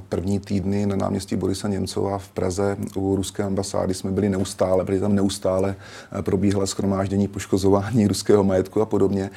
první 0.08 0.40
týdny 0.40 0.86
na 0.86 0.96
náměstí 0.96 1.36
Borisa 1.36 1.68
Němcova 1.68 2.18
v 2.18 2.28
Praze 2.28 2.76
u 2.96 3.16
ruské 3.16 3.42
ambasády 3.42 3.94
jsme 3.94 4.10
byli 4.10 4.28
neustále, 4.28 4.84
byli 4.84 5.00
tam 5.00 5.14
neustále, 5.14 5.74
probíhala 6.20 6.66
schromáždění 6.66 7.28
poškozování 7.28 8.06
ruského 8.08 8.44
majetku 8.44 8.80
a 8.80 8.86
podobně. 8.86 9.30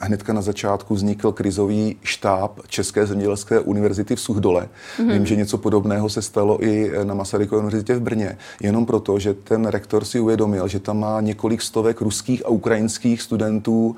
Hnedka 0.00 0.32
na 0.32 0.42
začátku 0.42 0.94
vznikl 0.94 1.32
krizový 1.32 1.96
štáb 2.02 2.60
České 2.68 3.06
zemědělské 3.06 3.60
univerzity 3.60 4.16
v 4.16 4.20
Suchdole. 4.20 4.68
Mm-hmm. 4.98 5.12
Vím, 5.12 5.26
že 5.26 5.36
něco 5.36 5.58
podobného 5.58 6.08
se 6.08 6.22
stalo 6.22 6.64
i 6.64 6.92
na 7.04 7.14
Masarykové 7.14 7.58
univerzitě 7.58 7.94
v 7.94 8.00
Brně. 8.00 8.38
Jenom 8.60 8.86
proto, 8.86 9.18
že 9.18 9.34
ten 9.34 9.66
rektor 9.66 10.04
si 10.04 10.20
uvědomil, 10.20 10.68
že 10.68 10.80
tam 10.80 10.98
má 10.98 11.20
několik 11.20 11.62
stovek 11.62 12.00
ruských 12.00 12.46
a 12.46 12.48
ukrajinských 12.48 13.22
studentů 13.22 13.96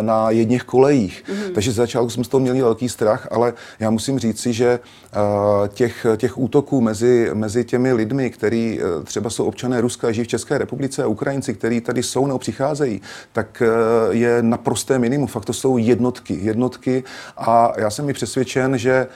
na 0.00 0.27
jedných 0.30 0.64
kolejích. 0.64 1.24
Mm-hmm. 1.28 1.52
Takže 1.54 1.72
začátku 1.72 2.10
jsme 2.10 2.24
z 2.24 2.28
toho 2.28 2.40
měli 2.40 2.62
velký 2.62 2.88
strach, 2.88 3.28
ale 3.30 3.52
já 3.80 3.90
musím 3.90 4.18
říci, 4.18 4.52
že 4.52 4.78
uh, 4.80 5.68
těch, 5.68 6.06
těch 6.16 6.38
útoků 6.38 6.80
mezi, 6.80 7.30
mezi 7.34 7.64
těmi 7.64 7.92
lidmi, 7.92 8.30
kteří 8.30 8.80
uh, 8.80 9.04
třeba 9.04 9.30
jsou 9.30 9.44
občané 9.44 9.80
Ruska 9.80 10.08
a 10.08 10.12
žijí 10.12 10.24
v 10.24 10.28
České 10.28 10.58
republice 10.58 11.02
a 11.02 11.06
Ukrajinci, 11.06 11.54
kteří 11.54 11.80
tady 11.80 12.02
jsou 12.02 12.26
nebo 12.26 12.38
přicházejí, 12.38 13.02
tak 13.32 13.62
uh, 13.62 14.16
je 14.16 14.42
naprosté 14.42 14.98
minimum. 14.98 15.26
Fakt 15.26 15.44
to 15.44 15.52
jsou 15.52 15.78
jednotky. 15.78 16.38
Jednotky 16.42 17.04
a 17.36 17.72
já 17.76 17.90
jsem 17.90 18.10
i 18.10 18.12
přesvědčen, 18.12 18.78
že 18.78 19.06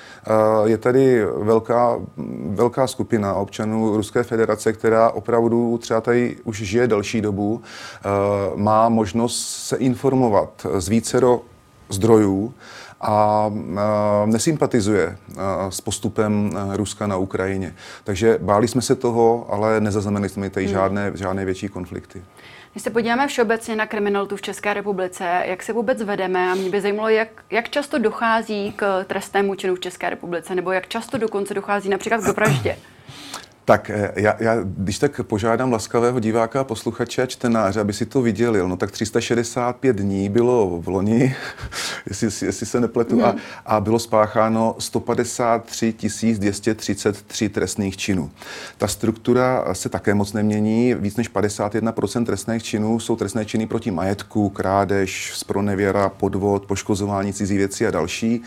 je 0.64 0.78
tady 0.78 1.24
velká, 1.36 2.00
velká 2.48 2.86
skupina 2.86 3.34
občanů 3.34 3.96
Ruské 3.96 4.22
federace, 4.22 4.72
která 4.72 5.10
opravdu 5.10 5.78
třeba 5.78 6.00
tady 6.00 6.36
už 6.44 6.62
žije 6.62 6.86
delší 6.86 7.20
dobu, 7.20 7.60
má 8.54 8.88
možnost 8.88 9.40
se 9.40 9.76
informovat 9.76 10.66
z 10.78 10.88
vícero 11.02 11.40
zdrojů 11.88 12.54
a 13.00 13.46
nesympatizuje 14.26 15.16
s 15.70 15.80
postupem 15.80 16.50
Ruska 16.72 17.06
na 17.06 17.16
Ukrajině. 17.16 17.74
Takže 18.04 18.38
báli 18.40 18.68
jsme 18.68 18.82
se 18.82 18.94
toho, 18.94 19.46
ale 19.50 19.80
nezaznamenali 19.80 20.28
jsme 20.28 20.50
tady 20.50 20.66
hmm. 20.66 20.74
žádné, 20.74 21.12
žádné 21.14 21.44
větší 21.44 21.68
konflikty. 21.68 22.22
Když 22.72 22.82
se 22.82 22.90
podíváme 22.90 23.28
všeobecně 23.28 23.76
na 23.76 23.86
kriminalitu 23.86 24.36
v 24.36 24.42
České 24.42 24.74
republice, 24.74 25.42
jak 25.44 25.62
se 25.62 25.72
vůbec 25.72 26.02
vedeme 26.02 26.50
a 26.50 26.54
mě 26.54 26.70
by 26.70 26.80
zajímalo, 26.80 27.08
jak, 27.08 27.28
jak 27.50 27.68
často 27.70 27.98
dochází 27.98 28.72
k 28.76 29.04
trestnému 29.04 29.54
činu 29.54 29.74
v 29.74 29.80
České 29.80 30.10
republice, 30.10 30.54
nebo 30.54 30.72
jak 30.72 30.88
často 30.88 31.18
dokonce 31.18 31.54
dochází 31.54 31.88
například 31.88 32.20
k 32.20 32.36
vraždě? 32.36 32.76
Tak 33.64 33.90
eh, 33.90 34.12
já, 34.16 34.36
já, 34.38 34.56
když 34.62 34.98
tak 34.98 35.20
požádám 35.22 35.72
laskavého 35.72 36.20
diváka 36.20 36.64
posluchače 36.64 37.22
a 37.22 37.26
čtenáře, 37.26 37.80
aby 37.80 37.92
si 37.92 38.06
to 38.06 38.22
viděli. 38.22 38.68
No 38.68 38.76
tak 38.76 38.90
365 38.90 39.96
dní 39.96 40.28
bylo 40.28 40.80
v 40.80 40.88
loni, 40.88 41.36
jestli, 42.08 42.46
jestli 42.46 42.66
se 42.66 42.80
nepletu, 42.80 43.14
hmm. 43.14 43.24
a, 43.24 43.34
a 43.66 43.80
bylo 43.80 43.98
spácháno 43.98 44.74
153 44.78 45.94
233 46.38 47.48
trestných 47.48 47.96
činů. 47.96 48.30
Ta 48.78 48.88
struktura 48.88 49.74
se 49.74 49.88
také 49.88 50.14
moc 50.14 50.32
nemění. 50.32 50.94
Víc 50.94 51.16
než 51.16 51.30
51% 51.30 52.24
trestných 52.24 52.62
činů 52.62 53.00
jsou 53.00 53.16
trestné 53.16 53.44
činy 53.44 53.66
proti 53.66 53.90
majetku, 53.90 54.48
krádež, 54.48 55.32
spronevěra, 55.34 56.08
podvod, 56.08 56.66
poškozování 56.66 57.32
cizí 57.32 57.56
věcí 57.56 57.86
a 57.86 57.90
další. 57.90 58.42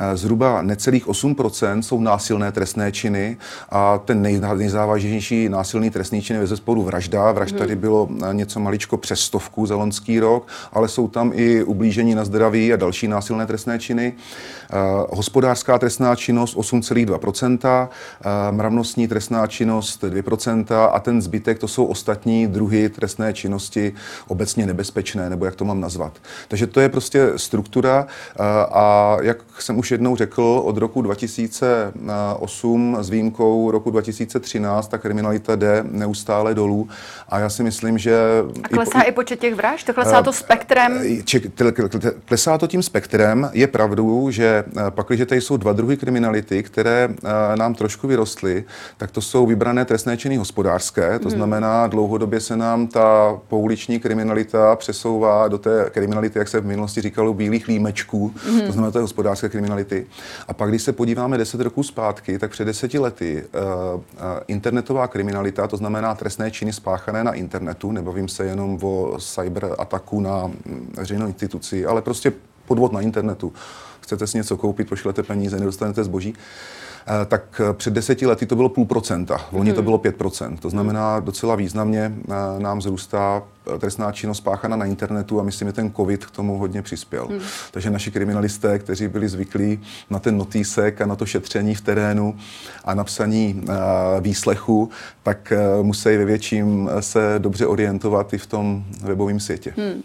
Eh, 0.00 0.16
zhruba 0.16 0.62
necelých 0.62 1.08
8% 1.08 1.82
jsou 1.82 2.00
násilné 2.00 2.52
trestné 2.52 2.92
činy 2.92 3.36
a 3.70 3.98
ten 3.98 4.22
nej, 4.22 4.40
nejzávažnější 4.64 5.48
násilný 5.48 5.90
trestný 5.90 6.22
čin 6.22 6.36
je 6.36 6.40
ve 6.40 6.46
zesporu 6.46 6.82
vražda. 6.82 7.32
Vražd 7.32 7.52
hmm. 7.52 7.58
tady 7.58 7.76
bylo 7.76 8.08
eh, 8.10 8.34
něco 8.34 8.60
maličko 8.60 8.96
přes 8.96 9.20
stovku 9.20 9.66
za 9.66 9.76
lonský 9.76 10.20
rok, 10.20 10.48
ale 10.72 10.88
jsou 10.88 11.08
tam 11.08 11.32
i 11.34 11.62
ublížení 11.62 12.14
na 12.14 12.24
zdraví 12.24 12.72
a 12.72 12.76
další 12.76 13.08
násilné 13.08 13.46
trestné 13.46 13.78
činy. 13.78 14.12
Uh, 14.72 14.78
hospodářská 15.10 15.78
trestná 15.78 16.16
činnost 16.16 16.56
8,2%, 16.56 17.88
uh, 17.88 17.88
mravnostní 18.56 19.08
trestná 19.08 19.46
činnost 19.46 20.04
2% 20.04 20.90
a 20.92 21.00
ten 21.00 21.22
zbytek 21.22 21.58
to 21.58 21.68
jsou 21.68 21.84
ostatní 21.84 22.46
druhy 22.46 22.88
trestné 22.88 23.32
činnosti 23.32 23.92
obecně 24.28 24.66
nebezpečné, 24.66 25.30
nebo 25.30 25.44
jak 25.44 25.54
to 25.54 25.64
mám 25.64 25.80
nazvat. 25.80 26.12
Takže 26.48 26.66
to 26.66 26.80
je 26.80 26.88
prostě 26.88 27.32
struktura 27.36 28.06
uh, 28.06 28.06
a 28.72 29.16
jak 29.22 29.38
jsem 29.58 29.78
už 29.78 29.90
jednou 29.90 30.16
řekl, 30.16 30.42
od 30.64 30.76
roku 30.76 31.02
2008 31.02 32.96
s 33.00 33.10
výjimkou 33.10 33.70
roku 33.70 33.90
2013 33.90 34.43
2013 34.44 34.88
ta 34.88 34.98
kriminalita 34.98 35.56
jde 35.56 35.84
neustále 35.90 36.54
dolů 36.54 36.88
a 37.28 37.38
já 37.38 37.48
si 37.48 37.62
myslím, 37.62 37.98
že... 37.98 38.16
A 38.62 38.68
klesá 38.68 39.00
i, 39.00 39.08
i 39.08 39.12
počet 39.12 39.40
těch 39.40 39.54
vražd? 39.54 39.86
To 39.86 39.94
klesá 39.94 40.22
to 40.22 40.32
spektrem? 40.32 41.00
Či, 41.24 41.52
klesá 42.24 42.58
to 42.58 42.66
tím 42.66 42.82
spektrem. 42.82 43.50
Je 43.52 43.66
pravdou, 43.66 44.30
že 44.30 44.64
pak, 44.90 45.06
když 45.06 45.20
tady 45.26 45.40
jsou 45.40 45.56
dva 45.56 45.72
druhy 45.72 45.96
kriminality, 45.96 46.62
které 46.62 47.08
nám 47.54 47.74
trošku 47.74 48.08
vyrostly, 48.08 48.64
tak 48.96 49.10
to 49.10 49.20
jsou 49.20 49.46
vybrané 49.46 49.84
trestné 49.84 50.16
činy 50.16 50.36
hospodářské, 50.36 51.18
to 51.18 51.28
hmm. 51.28 51.36
znamená, 51.36 51.86
dlouhodobě 51.86 52.40
se 52.40 52.56
nám 52.56 52.86
ta 52.86 53.38
pouliční 53.48 54.00
kriminalita 54.00 54.76
přesouvá 54.76 55.48
do 55.48 55.58
té 55.58 55.90
kriminality, 55.90 56.38
jak 56.38 56.48
se 56.48 56.60
v 56.60 56.66
minulosti 56.66 57.00
říkalo, 57.00 57.34
bílých 57.34 57.68
límečků, 57.68 58.34
hmm. 58.46 58.60
to 58.60 58.72
znamená 58.72 58.90
té 58.90 59.00
hospodářské 59.00 59.48
kriminality. 59.48 60.06
A 60.48 60.52
pak, 60.52 60.68
když 60.68 60.82
se 60.82 60.92
podíváme 60.92 61.38
deset 61.38 61.60
roků 61.60 61.82
zpátky, 61.82 62.38
tak 62.38 62.50
před 62.50 62.64
deseti 62.64 62.98
lety 62.98 63.44
uh, 63.54 64.00
uh, 64.00 64.00
internetová 64.46 65.08
kriminalita, 65.08 65.66
to 65.66 65.76
znamená 65.76 66.14
trestné 66.14 66.50
činy 66.50 66.72
spáchané 66.72 67.24
na 67.24 67.32
internetu, 67.32 67.92
nebavím 67.92 68.28
se 68.28 68.44
jenom 68.44 68.78
o 68.82 69.18
cyber 69.20 69.74
ataku 69.78 70.20
na 70.20 70.46
mm, 70.46 70.94
veřejnou 70.96 71.26
instituci, 71.26 71.86
ale 71.86 72.02
prostě 72.02 72.32
podvod 72.66 72.92
na 72.92 73.00
internetu. 73.00 73.52
Chcete 74.00 74.26
si 74.26 74.38
něco 74.38 74.56
koupit, 74.56 74.88
pošlete 74.88 75.22
peníze, 75.22 75.58
nedostanete 75.58 76.04
zboží. 76.04 76.34
Eh, 76.34 76.83
tak 77.26 77.60
eh, 77.60 77.72
před 77.72 77.94
deseti 77.94 78.26
lety 78.26 78.46
to 78.46 78.56
bylo 78.56 78.68
půl 78.68 78.84
procenta, 78.84 79.38
v 79.38 79.52
loni 79.52 79.72
to 79.72 79.76
hmm. 79.76 79.84
bylo 79.84 79.98
pět 79.98 80.16
procent. 80.16 80.60
To 80.60 80.70
znamená, 80.70 81.20
docela 81.20 81.56
významně 81.56 82.14
eh, 82.18 82.32
nám 82.58 82.82
zrůstá 82.82 83.42
trestná 83.78 84.12
činnost 84.12 84.40
páchana 84.40 84.76
na 84.76 84.84
internetu 84.84 85.40
a 85.40 85.42
myslím, 85.42 85.68
že 85.68 85.72
ten 85.72 85.92
covid 85.92 86.26
k 86.26 86.30
tomu 86.30 86.58
hodně 86.58 86.82
přispěl. 86.82 87.26
Hmm. 87.26 87.38
Takže 87.70 87.90
naši 87.90 88.10
kriminalisté, 88.10 88.78
kteří 88.78 89.08
byli 89.08 89.28
zvyklí 89.28 89.80
na 90.10 90.18
ten 90.18 90.38
notísek 90.38 91.00
a 91.00 91.06
na 91.06 91.16
to 91.16 91.26
šetření 91.26 91.74
v 91.74 91.80
terénu 91.80 92.36
a 92.84 92.94
napsaní 92.94 93.64
výslechu, 94.20 94.90
tak 95.22 95.52
musí 95.82 96.08
ve 96.08 96.24
větším 96.24 96.90
se 97.00 97.34
dobře 97.38 97.66
orientovat 97.66 98.34
i 98.34 98.38
v 98.38 98.46
tom 98.46 98.84
webovém 99.02 99.40
světě. 99.40 99.74
Hmm. 99.76 100.02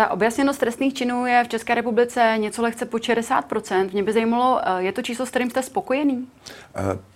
Ta 0.00 0.10
objasněnost 0.10 0.60
trestných 0.60 0.94
činů 0.94 1.26
je 1.26 1.44
v 1.44 1.48
České 1.48 1.74
republice 1.74 2.34
něco 2.36 2.62
lehce 2.62 2.84
po 2.84 2.96
60%. 2.96 3.92
Mě 3.92 4.02
by 4.02 4.12
zajímalo, 4.12 4.60
eh, 4.62 4.82
je 4.82 4.92
to 4.92 5.02
číslo, 5.02 5.26
s 5.26 5.30
kterým 5.30 5.50
jste 5.50 5.62
spokojený? 5.62 6.16
Uh, 6.16 6.26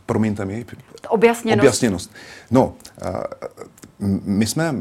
promiňte 0.06 0.44
mi. 0.44 0.66
Objasněnost. 1.08 1.62
Objasněnost. 1.62 2.12
No, 2.50 2.74
uh, 3.04 3.10
my 4.24 4.46
jsme 4.46 4.74
eh, 4.74 4.76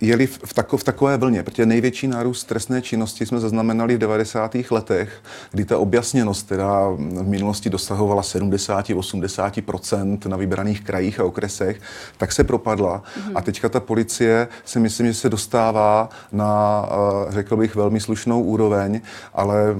jeli 0.00 0.26
v, 0.26 0.54
tako, 0.54 0.76
v 0.76 0.84
takové 0.84 1.16
vlně, 1.16 1.42
protože 1.42 1.66
největší 1.66 2.08
nárůst 2.08 2.44
trestné 2.44 2.82
činnosti 2.82 3.26
jsme 3.26 3.40
zaznamenali 3.40 3.96
v 3.96 3.98
90. 3.98 4.56
letech, 4.70 5.22
kdy 5.50 5.64
ta 5.64 5.78
objasněnost, 5.78 6.46
která 6.46 6.90
v 6.90 7.28
minulosti 7.28 7.70
dosahovala 7.70 8.22
70-80% 8.22 10.28
na 10.28 10.36
vybraných 10.36 10.84
krajích 10.84 11.20
a 11.20 11.24
okresech, 11.24 11.80
tak 12.16 12.32
se 12.32 12.44
propadla. 12.44 13.02
Mm-hmm. 13.02 13.32
A 13.34 13.42
teďka 13.42 13.68
ta 13.68 13.80
policie 13.80 14.48
si 14.64 14.80
myslím, 14.80 15.06
že 15.06 15.14
se 15.14 15.28
dostává 15.28 16.08
na, 16.32 16.84
eh, 16.90 17.32
řekl 17.32 17.56
bych, 17.56 17.74
velmi 17.74 18.00
slušnou 18.00 18.42
úroveň, 18.42 19.00
ale 19.34 19.76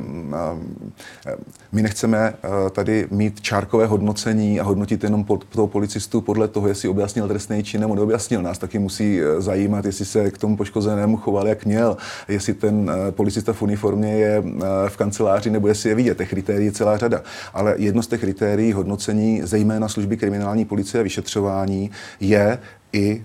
eh, 1.26 1.36
my 1.72 1.82
nechceme 1.82 2.34
tady 2.72 3.06
mít 3.10 3.40
čárkové 3.40 3.86
hodnocení 3.86 4.60
a 4.60 4.62
hodnotit 4.62 5.04
jenom 5.04 5.24
pod, 5.24 5.44
toho 5.44 5.66
policistu 5.66 6.20
podle 6.20 6.48
toho, 6.48 6.68
jestli 6.68 6.88
objasnil 6.88 7.28
trestný 7.28 7.62
čin 7.62 7.80
nebo 7.80 7.94
neobjasnil. 7.94 8.17
Nás 8.40 8.58
taky 8.58 8.78
musí 8.78 9.20
eh, 9.20 9.40
zajímat, 9.40 9.84
jestli 9.84 10.04
se 10.04 10.30
k 10.30 10.38
tomu 10.38 10.56
poškozenému 10.56 11.16
choval, 11.16 11.48
jak 11.48 11.64
měl, 11.64 11.96
jestli 12.28 12.54
ten 12.54 12.90
eh, 12.90 13.12
policista 13.12 13.52
v 13.52 13.62
uniformě 13.62 14.12
je 14.12 14.42
eh, 14.46 14.88
v 14.88 14.96
kanceláři 14.96 15.50
nebo 15.50 15.68
jestli 15.68 15.88
je 15.88 15.94
vidět. 15.94 16.18
Těch 16.18 16.30
kritérií 16.30 16.66
je 16.66 16.72
celá 16.72 16.96
řada. 16.96 17.22
Ale 17.54 17.74
jedno 17.78 18.02
z 18.02 18.06
těch 18.06 18.20
kritérií 18.20 18.72
hodnocení, 18.72 19.40
zejména 19.44 19.88
služby 19.88 20.16
kriminální 20.16 20.64
policie 20.64 21.00
a 21.00 21.04
vyšetřování, 21.04 21.90
je, 22.20 22.58
i 22.93 23.24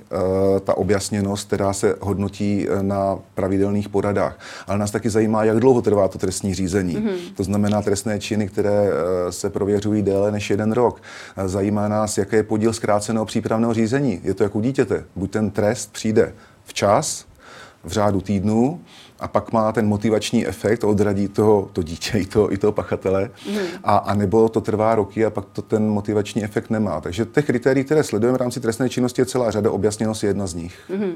e, 0.57 0.59
ta 0.59 0.77
objasněnost, 0.77 1.47
která 1.47 1.73
se 1.73 1.95
hodnotí 2.01 2.67
na 2.81 3.19
pravidelných 3.35 3.89
poradách. 3.89 4.39
Ale 4.67 4.77
nás 4.77 4.91
taky 4.91 5.09
zajímá, 5.09 5.43
jak 5.43 5.59
dlouho 5.59 5.81
trvá 5.81 6.07
to 6.07 6.17
trestní 6.17 6.53
řízení. 6.53 6.97
Mm-hmm. 6.97 7.17
To 7.35 7.43
znamená 7.43 7.81
trestné 7.81 8.19
činy, 8.19 8.47
které 8.47 8.89
e, 8.89 9.31
se 9.31 9.49
prověřují 9.49 10.01
déle 10.01 10.31
než 10.31 10.49
jeden 10.49 10.71
rok. 10.71 11.01
Zajímá 11.45 11.87
nás, 11.87 12.17
jaký 12.17 12.35
je 12.35 12.43
podíl 12.43 12.73
zkráceného 12.73 13.25
přípravného 13.25 13.73
řízení. 13.73 14.19
Je 14.23 14.33
to 14.33 14.43
jako 14.43 14.57
u 14.57 14.61
dítěte. 14.61 15.03
Buď 15.15 15.31
ten 15.31 15.51
trest 15.51 15.93
přijde 15.93 16.33
včas, 16.65 17.25
v 17.83 17.91
řádu 17.91 18.21
týdnů, 18.21 18.79
a 19.19 19.27
pak 19.27 19.51
má 19.51 19.71
ten 19.71 19.87
motivační 19.87 20.47
efekt, 20.47 20.83
odradí 20.83 21.27
toho, 21.27 21.69
to 21.73 21.83
dítě 21.83 22.17
i 22.17 22.25
toho, 22.25 22.53
i 22.53 22.57
toho 22.57 22.71
pachatele, 22.73 23.29
mm. 23.49 23.57
a, 23.83 23.97
a 23.97 24.13
nebo 24.13 24.49
to 24.49 24.61
trvá 24.61 24.95
roky 24.95 25.25
a 25.25 25.29
pak 25.29 25.45
to 25.53 25.61
ten 25.61 25.89
motivační 25.89 26.43
efekt 26.43 26.69
nemá. 26.69 27.01
Takže 27.01 27.25
těch 27.25 27.45
kritérií, 27.45 27.83
které 27.83 28.03
sledujeme 28.03 28.37
v 28.37 28.41
rámci 28.41 28.59
trestné 28.59 28.89
činnosti, 28.89 29.21
je 29.21 29.25
celá 29.25 29.51
řada, 29.51 29.71
objasněnost 29.71 30.23
je 30.23 30.29
jedna 30.29 30.47
z 30.47 30.53
nich. 30.53 30.79
Mm. 30.89 31.13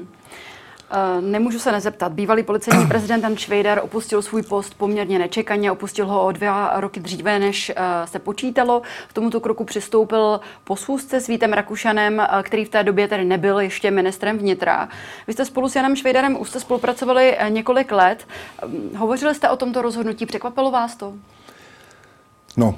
Eh, 0.90 1.20
nemůžu 1.20 1.58
se 1.58 1.72
nezeptat. 1.72 2.12
Bývalý 2.12 2.42
policejní 2.42 2.86
prezident 2.88 3.20
Dan 3.20 3.36
Schweider 3.36 3.80
opustil 3.82 4.22
svůj 4.22 4.42
post 4.42 4.74
poměrně 4.74 5.18
nečekaně, 5.18 5.72
opustil 5.72 6.06
ho 6.06 6.26
o 6.26 6.32
dva 6.32 6.72
roky 6.80 7.00
dříve, 7.00 7.38
než 7.38 7.72
eh, 7.76 8.06
se 8.06 8.18
počítalo. 8.18 8.82
K 9.08 9.12
tomuto 9.12 9.40
kroku 9.40 9.64
přistoupil 9.64 10.40
po 10.64 10.76
schůzce 10.76 11.20
s 11.20 11.26
Vítem 11.26 11.52
Rakušanem, 11.52 12.20
eh, 12.20 12.42
který 12.42 12.64
v 12.64 12.68
té 12.68 12.82
době 12.82 13.08
tedy 13.08 13.24
nebyl 13.24 13.60
ještě 13.60 13.90
ministrem 13.90 14.38
vnitra. 14.38 14.88
Vy 15.26 15.32
jste 15.32 15.44
spolu 15.44 15.68
s 15.68 15.76
Janem 15.76 15.96
Švejdarem 15.96 16.40
už 16.40 16.48
jste 16.48 16.60
spolupracovali 16.60 17.36
několik 17.48 17.92
let. 17.92 18.26
Hovořili 18.96 19.34
jste 19.34 19.50
o 19.50 19.56
tomto 19.56 19.82
rozhodnutí, 19.82 20.26
překvapilo 20.26 20.70
vás 20.70 20.96
to? 20.96 21.14
No, 22.56 22.74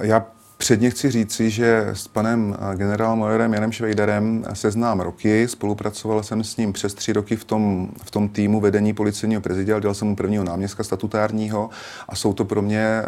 já 0.00 0.26
Předně 0.68 0.90
chci 0.90 1.10
říci, 1.10 1.50
že 1.50 1.86
s 1.92 2.08
panem 2.08 2.56
eh, 2.58 2.76
generálmajorem 2.76 3.54
Janem 3.54 3.72
Švejderem 3.72 4.44
se 4.52 4.70
znám 4.70 5.00
roky, 5.00 5.48
spolupracoval 5.48 6.22
jsem 6.22 6.44
s 6.44 6.56
ním 6.56 6.72
přes 6.72 6.94
tři 6.94 7.12
roky 7.12 7.36
v 7.36 7.44
tom, 7.44 7.88
v 8.02 8.10
tom 8.10 8.28
týmu 8.28 8.60
vedení 8.60 8.94
policejního 8.94 9.40
prezidenta, 9.40 9.80
dělal 9.80 9.94
jsem 9.94 10.08
mu 10.08 10.16
prvního 10.16 10.44
náměstka 10.44 10.84
statutárního 10.84 11.70
a 12.08 12.16
jsou 12.16 12.32
to 12.32 12.44
pro 12.44 12.62
mě 12.62 13.02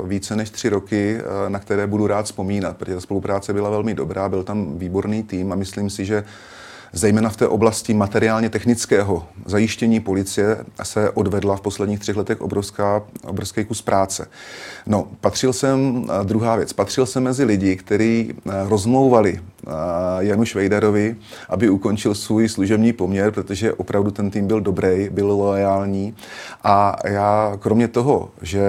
uh, 0.00 0.08
více 0.08 0.36
než 0.36 0.50
tři 0.50 0.68
roky, 0.68 1.18
uh, 1.20 1.50
na 1.50 1.58
které 1.58 1.86
budu 1.86 2.06
rád 2.06 2.26
vzpomínat, 2.26 2.76
protože 2.76 2.94
ta 2.94 3.00
spolupráce 3.00 3.52
byla 3.52 3.70
velmi 3.70 3.94
dobrá, 3.94 4.28
byl 4.28 4.42
tam 4.42 4.78
výborný 4.78 5.22
tým 5.22 5.52
a 5.52 5.56
myslím 5.56 5.90
si, 5.90 6.04
že 6.04 6.24
zejména 6.92 7.28
v 7.28 7.36
té 7.36 7.48
oblasti 7.48 7.94
materiálně 7.94 8.50
technického 8.50 9.26
zajištění 9.46 10.00
policie 10.00 10.56
se 10.82 11.10
odvedla 11.10 11.56
v 11.56 11.60
posledních 11.60 11.98
třech 11.98 12.16
letech 12.16 12.40
obrovská, 12.40 13.02
obrovský 13.24 13.64
kus 13.64 13.82
práce. 13.82 14.26
No, 14.86 15.08
patřil 15.20 15.52
jsem, 15.52 16.06
druhá 16.22 16.56
věc, 16.56 16.72
patřil 16.72 17.06
jsem 17.06 17.22
mezi 17.22 17.44
lidi, 17.44 17.76
kteří 17.76 18.34
rozmlouvali 18.68 19.40
Janu 20.18 20.44
Švejdarovi, 20.44 21.16
aby 21.48 21.70
ukončil 21.70 22.14
svůj 22.14 22.48
služební 22.48 22.92
poměr, 22.92 23.30
protože 23.30 23.72
opravdu 23.72 24.10
ten 24.10 24.30
tým 24.30 24.46
byl 24.46 24.60
dobrý, 24.60 25.08
byl 25.08 25.26
loajální. 25.26 26.14
A 26.64 26.96
já 27.04 27.56
kromě 27.60 27.88
toho, 27.88 28.30
že 28.42 28.62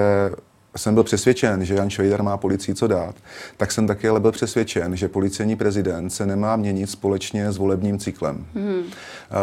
jsem 0.77 0.93
byl 0.93 1.03
přesvědčen, 1.03 1.65
že 1.65 1.73
Jan 1.73 1.89
Švejder 1.89 2.23
má 2.23 2.37
policii 2.37 2.75
co 2.75 2.87
dát, 2.87 3.15
tak 3.57 3.71
jsem 3.71 3.87
taky 3.87 4.09
ale 4.09 4.19
byl 4.19 4.31
přesvědčen, 4.31 4.95
že 4.95 5.07
policejní 5.07 5.55
prezident 5.55 6.09
se 6.09 6.25
nemá 6.25 6.55
měnit 6.55 6.89
společně 6.89 7.51
s 7.51 7.57
volebním 7.57 7.99
cyklem. 7.99 8.45
Hmm. 8.55 8.83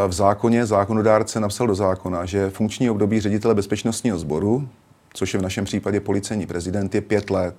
V 0.08 0.12
zákoně 0.12 0.66
zákonodárce 0.66 1.40
napsal 1.40 1.66
do 1.66 1.74
zákona, 1.74 2.24
že 2.24 2.50
funkční 2.50 2.90
období 2.90 3.20
ředitele 3.20 3.54
bezpečnostního 3.54 4.18
sboru, 4.18 4.68
což 5.14 5.34
je 5.34 5.40
v 5.40 5.42
našem 5.42 5.64
případě 5.64 6.00
policejní 6.00 6.46
prezident, 6.46 6.94
je 6.94 7.00
pět 7.00 7.30
let. 7.30 7.56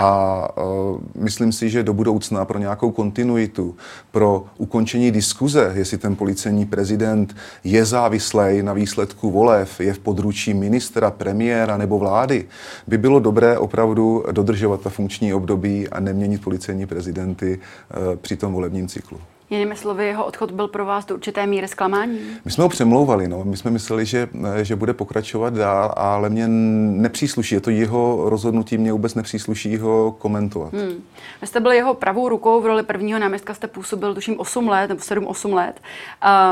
A 0.00 0.48
uh, 0.56 1.00
myslím 1.14 1.52
si, 1.52 1.70
že 1.70 1.82
do 1.82 1.94
budoucna 1.94 2.44
pro 2.44 2.58
nějakou 2.58 2.90
kontinuitu, 2.90 3.76
pro 4.10 4.44
ukončení 4.56 5.10
diskuze, 5.10 5.72
jestli 5.74 5.98
ten 5.98 6.16
policejní 6.16 6.66
prezident 6.66 7.36
je 7.64 7.84
závislý 7.84 8.62
na 8.62 8.72
výsledku 8.72 9.30
volev, 9.30 9.80
je 9.80 9.92
v 9.92 9.98
područí 9.98 10.54
ministra, 10.54 11.10
premiéra 11.10 11.76
nebo 11.76 11.98
vlády, 11.98 12.46
by 12.86 12.98
bylo 12.98 13.20
dobré 13.20 13.58
opravdu 13.58 14.24
dodržovat 14.32 14.80
ta 14.80 14.90
funkční 14.90 15.34
období 15.34 15.88
a 15.88 16.00
neměnit 16.00 16.42
policejní 16.42 16.86
prezidenty 16.86 17.58
uh, 17.58 18.16
při 18.16 18.36
tom 18.36 18.52
volebním 18.52 18.88
cyklu. 18.88 19.18
Jinými 19.50 19.76
slovy, 19.76 20.06
jeho 20.06 20.24
odchod 20.24 20.50
byl 20.50 20.68
pro 20.68 20.84
vás 20.84 21.06
do 21.06 21.14
určité 21.14 21.46
míry 21.46 21.68
zklamání? 21.68 22.18
My 22.44 22.50
jsme 22.50 22.62
ho 22.62 22.68
přemlouvali, 22.68 23.28
no. 23.28 23.44
my 23.44 23.56
jsme 23.56 23.70
mysleli, 23.70 24.06
že, 24.06 24.28
že 24.62 24.76
bude 24.76 24.94
pokračovat 24.94 25.54
dál, 25.54 25.94
ale 25.96 26.30
mě 26.30 26.48
nepřísluší, 26.48 27.54
je 27.54 27.60
to 27.60 27.70
jeho 27.70 28.30
rozhodnutí, 28.30 28.78
mě 28.78 28.92
vůbec 28.92 29.14
nepřísluší 29.14 29.76
ho 29.76 30.16
komentovat. 30.18 30.72
Hmm. 30.72 31.02
Vy 31.40 31.46
jste 31.46 31.60
byl 31.60 31.72
jeho 31.72 31.94
pravou 31.94 32.28
rukou, 32.28 32.60
v 32.60 32.66
roli 32.66 32.82
prvního 32.82 33.18
náměstka 33.18 33.54
jste 33.54 33.66
působil 33.66 34.14
tuším 34.14 34.40
8 34.40 34.68
let, 34.68 34.88
nebo 34.88 35.00
7-8 35.00 35.54
let. 35.54 35.80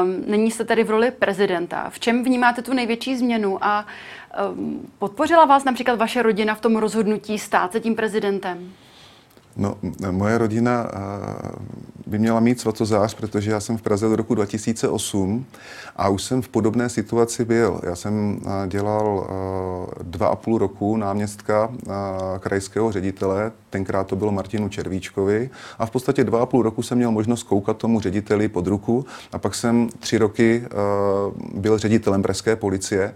Um, 0.02 0.30
nyní 0.30 0.50
jste 0.50 0.64
tady 0.64 0.84
v 0.84 0.90
roli 0.90 1.10
prezidenta. 1.10 1.90
V 1.90 2.00
čem 2.00 2.24
vnímáte 2.24 2.62
tu 2.62 2.72
největší 2.72 3.16
změnu 3.16 3.64
a 3.64 3.86
um, 4.52 4.80
podpořila 4.98 5.44
vás 5.44 5.64
například 5.64 5.98
vaše 5.98 6.22
rodina 6.22 6.54
v 6.54 6.60
tom 6.60 6.76
rozhodnutí 6.76 7.38
stát 7.38 7.72
se 7.72 7.80
tím 7.80 7.94
prezidentem? 7.94 8.72
No, 9.56 9.76
moje 10.10 10.38
rodina 10.38 10.90
by 12.06 12.18
měla 12.18 12.40
mít 12.40 12.60
svatozář, 12.60 13.14
protože 13.14 13.50
já 13.50 13.60
jsem 13.60 13.78
v 13.78 13.82
Praze 13.82 14.08
do 14.08 14.16
roku 14.16 14.34
2008 14.34 15.46
a 15.96 16.08
už 16.08 16.22
jsem 16.22 16.42
v 16.42 16.48
podobné 16.48 16.88
situaci 16.88 17.44
byl. 17.44 17.80
Já 17.82 17.96
jsem 17.96 18.40
dělal 18.66 19.30
dva 20.02 20.26
a 20.26 20.36
půl 20.36 20.58
roku 20.58 20.96
náměstka 20.96 21.72
krajského 22.40 22.92
ředitele, 22.92 23.52
tenkrát 23.70 24.06
to 24.06 24.16
bylo 24.16 24.32
Martinu 24.32 24.68
Červíčkovi 24.68 25.50
a 25.78 25.86
v 25.86 25.90
podstatě 25.90 26.24
dva 26.24 26.42
a 26.42 26.46
půl 26.46 26.62
roku 26.62 26.82
jsem 26.82 26.98
měl 26.98 27.10
možnost 27.10 27.42
koukat 27.42 27.76
tomu 27.76 28.00
řediteli 28.00 28.48
pod 28.48 28.66
ruku 28.66 29.06
a 29.32 29.38
pak 29.38 29.54
jsem 29.54 29.88
tři 30.00 30.18
roky 30.18 30.64
byl 31.54 31.78
ředitelem 31.78 32.22
pražské 32.22 32.56
policie 32.56 33.14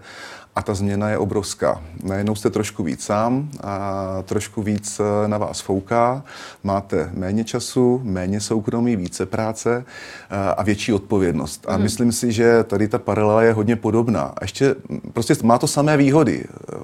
a 0.55 0.61
ta 0.61 0.73
změna 0.73 1.09
je 1.09 1.17
obrovská. 1.17 1.81
Najednou 2.03 2.35
jste 2.35 2.49
trošku 2.49 2.83
víc 2.83 3.03
sám, 3.03 3.49
a 3.63 4.23
trošku 4.25 4.61
víc 4.61 4.99
eh, 4.99 5.27
na 5.27 5.37
vás 5.37 5.61
fouká, 5.61 6.23
máte 6.63 7.11
méně 7.13 7.43
času, 7.43 8.01
méně 8.03 8.41
soukromí, 8.41 8.95
více 8.95 9.25
práce 9.25 9.85
eh, 10.29 10.53
a 10.57 10.63
větší 10.63 10.93
odpovědnost. 10.93 11.65
A 11.67 11.77
mm. 11.77 11.83
myslím 11.83 12.11
si, 12.11 12.31
že 12.31 12.63
tady 12.63 12.87
ta 12.87 12.97
paralela 12.97 13.43
je 13.43 13.53
hodně 13.53 13.75
podobná. 13.75 14.21
A 14.21 14.37
ještě 14.41 14.75
prostě 15.13 15.35
má 15.43 15.57
to 15.57 15.67
samé 15.67 15.97
výhody. 15.97 16.43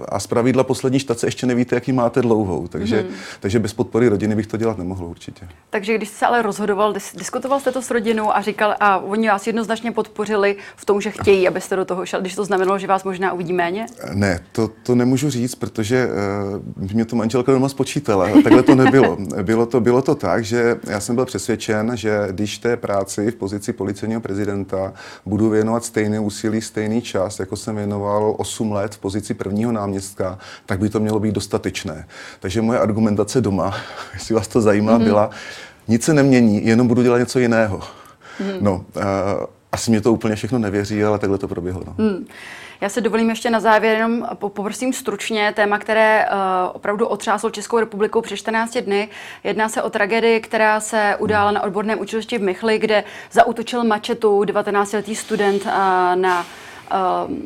A 0.09 0.19
z 0.19 0.27
pravidla 0.27 0.63
poslední 0.63 0.99
štace 0.99 1.27
ještě 1.27 1.47
nevíte, 1.47 1.75
jaký 1.75 1.91
máte 1.91 2.21
dlouhou. 2.21 2.67
Takže, 2.67 3.01
mm. 3.01 3.15
takže 3.39 3.59
bez 3.59 3.73
podpory 3.73 4.09
rodiny 4.09 4.35
bych 4.35 4.47
to 4.47 4.57
dělat 4.57 4.77
nemohl 4.77 5.05
určitě. 5.05 5.47
Takže 5.69 5.97
když 5.97 6.09
jste 6.09 6.17
se 6.17 6.25
ale 6.25 6.41
rozhodoval, 6.41 6.93
diskutoval 7.17 7.59
jste 7.59 7.71
to 7.71 7.81
s 7.81 7.91
rodinou 7.91 8.35
a 8.35 8.41
říkal, 8.41 8.75
a 8.79 8.97
oni 8.97 9.27
vás 9.27 9.47
jednoznačně 9.47 9.91
podpořili 9.91 10.55
v 10.75 10.85
tom, 10.85 11.01
že 11.01 11.11
chtějí, 11.11 11.47
abyste 11.47 11.75
do 11.75 11.85
toho 11.85 12.05
šel, 12.05 12.21
když 12.21 12.35
to 12.35 12.45
znamenalo, 12.45 12.79
že 12.79 12.87
vás 12.87 13.03
možná 13.03 13.33
uvidí 13.33 13.53
méně? 13.57 13.85
Ne, 14.13 14.39
to, 14.51 14.69
to 14.83 14.95
nemůžu 14.95 15.29
říct, 15.29 15.55
protože 15.55 16.07
uh, 16.77 16.91
mě 16.91 17.05
to 17.05 17.15
manželka 17.15 17.51
doma 17.51 17.69
spočítala. 17.69 18.29
Takhle 18.43 18.63
to 18.63 18.75
nebylo. 18.75 19.17
Bylo 19.41 19.65
to, 19.65 19.81
bylo 19.81 20.01
to 20.01 20.15
tak, 20.15 20.45
že 20.45 20.75
já 20.87 20.99
jsem 20.99 21.15
byl 21.15 21.25
přesvědčen, 21.25 21.91
že 21.97 22.27
když 22.31 22.57
té 22.57 22.77
práci 22.77 23.31
v 23.31 23.35
pozici 23.35 23.73
policejního 23.73 24.21
prezidenta 24.21 24.93
budu 25.25 25.49
věnovat 25.49 25.85
stejné 25.85 26.19
úsilí, 26.19 26.61
stejný 26.61 27.01
čas, 27.01 27.39
jako 27.39 27.55
jsem 27.55 27.75
věnoval 27.75 28.35
8 28.37 28.71
let 28.71 28.95
v 28.95 28.99
pozici 28.99 29.33
prvního 29.33 29.71
náměstka, 29.71 30.39
tak 30.65 30.79
by 30.79 30.89
to 30.89 30.99
mělo 30.99 31.19
být 31.19 31.35
dostatečné. 31.35 32.07
Takže 32.39 32.61
moje 32.61 32.79
argumentace 32.79 33.41
doma, 33.41 33.75
jestli 34.13 34.35
vás 34.35 34.47
to 34.47 34.61
zajímá, 34.61 34.99
mm-hmm. 34.99 35.03
byla, 35.03 35.29
nic 35.87 36.03
se 36.03 36.13
nemění, 36.13 36.65
jenom 36.65 36.87
budu 36.87 37.03
dělat 37.03 37.17
něco 37.17 37.39
jiného. 37.39 37.79
Mm-hmm. 37.79 38.57
No, 38.61 38.85
uh, 38.95 39.03
asi 39.71 39.91
mě 39.91 40.01
to 40.01 40.13
úplně 40.13 40.35
všechno 40.35 40.59
nevěří, 40.59 41.03
ale 41.03 41.19
takhle 41.19 41.37
to 41.37 41.47
proběhlo. 41.47 41.83
No. 41.87 41.95
Mm. 41.97 42.25
Já 42.81 42.89
se 42.89 43.01
dovolím 43.01 43.29
ještě 43.29 43.49
na 43.49 43.59
závěr 43.59 43.97
jenom 43.97 44.27
poprosím 44.33 44.93
stručně 44.93 45.53
téma, 45.55 45.79
které 45.79 46.25
uh, 46.25 46.37
opravdu 46.73 47.07
otřáslo 47.07 47.49
Českou 47.49 47.79
republikou 47.79 48.21
před 48.21 48.37
14 48.37 48.77
dny. 48.77 49.09
Jedná 49.43 49.69
se 49.69 49.81
o 49.81 49.89
tragédii, 49.89 50.39
která 50.39 50.79
se 50.79 51.15
udála 51.19 51.51
na 51.51 51.63
odborném 51.63 51.99
učilišti 51.99 52.37
v 52.37 52.41
Michli, 52.41 52.79
kde 52.79 53.03
zautočil 53.31 53.83
mačetu 53.83 54.41
19-letý 54.41 55.15
student 55.15 55.65
uh, 55.65 55.71
na 56.15 56.45
eh, 56.91 56.95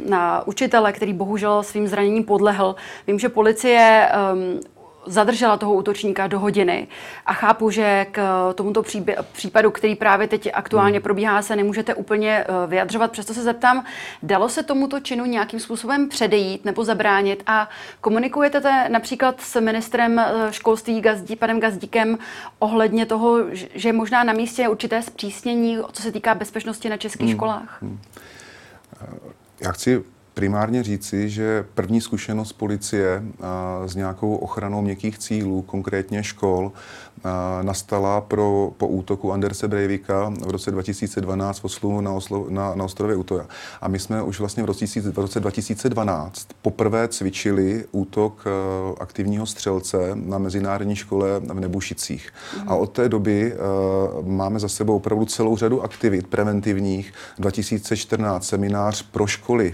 na 0.10 0.48
učitele, 0.48 0.94
který 0.94 1.14
bohužel 1.14 1.64
svým 1.64 1.88
zraněním 1.88 2.24
podlehl. 2.24 2.76
Vím, 3.08 3.20
že 3.20 3.30
policie 3.30 4.10
um, 4.34 4.60
zadržela 5.06 5.58
toho 5.58 5.74
útočníka 5.74 6.28
do 6.28 6.40
hodiny 6.40 6.88
a 7.26 7.34
chápu, 7.34 7.70
že 7.70 8.06
k 8.12 8.22
tomuto 8.54 8.84
případu, 9.32 9.72
který 9.72 9.96
právě 9.96 10.28
teď 10.28 10.50
aktuálně 10.54 10.98
hmm. 10.98 11.04
probíhá, 11.04 11.42
se 11.42 11.56
nemůžete 11.56 11.94
úplně 11.94 12.46
eh, 12.48 12.68
vyjadřovat. 12.68 13.12
Přesto 13.12 13.34
se 13.34 13.44
zeptám, 13.44 13.86
dalo 14.24 14.50
se 14.50 14.64
tomuto 14.64 15.00
činu 15.00 15.26
nějakým 15.26 15.60
způsobem 15.60 16.10
předejít 16.10 16.66
nebo 16.66 16.84
zabránit 16.84 17.44
a 17.48 17.70
komunikujete 18.02 18.90
například 18.90 19.42
s 19.42 19.60
ministrem 19.60 20.20
eh, 20.20 20.48
školství 20.52 21.02
Gazdí, 21.02 21.36
panem 21.36 21.60
Gazdíkem 21.60 22.18
ohledně 22.60 23.06
toho, 23.06 23.40
že 23.54 23.94
možná 23.94 24.24
na 24.24 24.34
místě 24.34 24.62
je 24.62 24.70
určité 24.70 25.02
zpřísnění, 25.02 25.78
co 25.92 26.02
se 26.02 26.12
týká 26.12 26.36
bezpečnosti 26.36 26.90
na 26.90 26.98
českých 26.98 27.28
hmm. 27.28 27.38
školách? 27.38 27.82
Hmm. 27.82 28.00
Já 29.62 29.72
chci 29.72 30.04
primárně 30.34 30.84
říci, 30.84 31.30
že 31.30 31.66
první 31.74 32.02
zkušenost 32.02 32.54
policie 32.54 33.24
s 33.86 33.96
nějakou 33.96 34.36
ochranou 34.36 34.82
měkkých 34.82 35.18
cílů, 35.18 35.62
konkrétně 35.62 36.24
škol, 36.24 36.72
nastala 37.62 38.22
pro, 38.22 38.72
po 38.78 38.88
útoku 38.88 39.34
Anderse 39.34 39.68
Breivika 39.68 40.34
v 40.46 40.50
roce 40.50 40.72
2012 40.72 41.60
v 41.60 41.66
Oslu 41.66 42.02
na, 42.02 42.12
Oslo, 42.12 42.46
na, 42.50 42.76
na 42.76 42.86
ostrově 42.86 43.16
Utoja. 43.16 43.46
A 43.82 43.88
my 43.88 44.00
jsme 44.00 44.24
už 44.24 44.40
vlastně 44.40 44.64
v 44.64 44.66
roce, 44.66 44.86
v 45.12 45.20
roce 45.20 45.40
2012 45.40 46.48
poprvé 46.62 47.08
cvičili 47.08 47.86
útok 47.92 48.46
aktivního 49.00 49.46
střelce 49.46 49.98
na 50.14 50.38
mezinárodní 50.38 50.96
škole 50.96 51.40
v 51.40 51.60
Nebušicích. 51.60 52.30
Mm. 52.58 52.70
A 52.70 52.76
od 52.76 52.92
té 52.92 53.10
doby 53.10 53.56
máme 54.22 54.60
za 54.60 54.70
sebou 54.70 54.96
opravdu 54.96 55.26
celou 55.26 55.58
řadu 55.58 55.84
aktivit 55.84 56.28
preventivních. 56.28 57.14
2014 57.40 58.48
seminář 58.48 59.02
pro 59.02 59.28
školy 59.28 59.74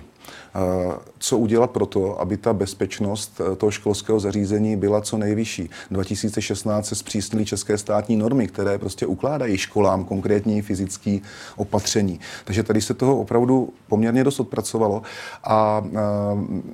呃 0.58 1.00
co 1.20 1.38
udělat 1.38 1.72
pro 1.72 1.86
to, 1.86 2.22
aby 2.22 2.38
ta 2.38 2.54
bezpečnost 2.54 3.42
eh, 3.42 3.56
toho 3.56 3.72
školského 3.72 4.20
zařízení 4.20 4.76
byla 4.76 5.02
co 5.02 5.18
nejvyšší. 5.18 5.70
2016 5.92 6.88
se 6.88 6.96
zpřísnily 6.96 7.46
české 7.46 7.78
státní 7.78 8.18
normy, 8.18 8.48
které 8.48 8.78
prostě 8.78 9.06
ukládají 9.06 9.58
školám 9.58 10.04
konkrétní 10.04 10.62
fyzické 10.62 11.20
opatření. 11.56 12.20
Takže 12.46 12.64
tady 12.64 12.82
se 12.82 12.94
toho 12.94 13.20
opravdu 13.20 13.74
poměrně 13.88 14.24
dost 14.24 14.40
odpracovalo. 14.40 15.02
A 15.44 15.84
eh, 15.86 15.90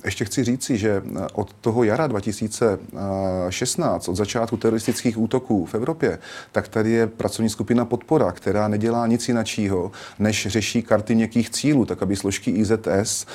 ještě 0.05 0.25
chci 0.25 0.43
říci, 0.43 0.77
že 0.77 1.03
od 1.33 1.53
toho 1.53 1.83
jara 1.83 2.07
2016, 2.07 4.07
od 4.07 4.15
začátku 4.15 4.57
teroristických 4.57 5.17
útoků 5.17 5.65
v 5.65 5.75
Evropě, 5.75 6.19
tak 6.51 6.67
tady 6.67 6.91
je 6.91 7.07
pracovní 7.07 7.49
skupina 7.49 7.85
podpora, 7.85 8.31
která 8.31 8.67
nedělá 8.67 9.07
nic 9.07 9.27
jiného, 9.27 9.91
než 10.19 10.47
řeší 10.47 10.83
karty 10.83 11.15
měkkých 11.15 11.49
cílů, 11.49 11.85
tak 11.85 12.01
aby 12.01 12.15
složky 12.15 12.51
IZS 12.51 13.25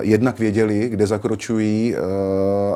jednak 0.00 0.39
věděli, 0.40 0.88
kde 0.88 1.06
zakročují 1.06 1.94
eh, 1.94 1.98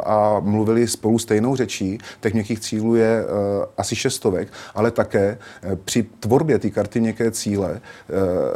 a 0.04 0.40
mluvili 0.40 0.88
spolu 0.88 1.18
stejnou 1.18 1.56
řečí. 1.56 1.98
Těch 2.20 2.34
měkkých 2.34 2.60
cílů 2.60 2.94
je 2.94 3.24
eh, 3.24 3.26
asi 3.76 3.96
šestovek, 3.96 4.48
ale 4.74 4.90
také 4.90 5.38
eh, 5.62 5.76
při 5.84 6.02
tvorbě 6.20 6.58
té 6.58 6.70
karty 6.70 7.00
měkké 7.00 7.30
cíle 7.30 7.80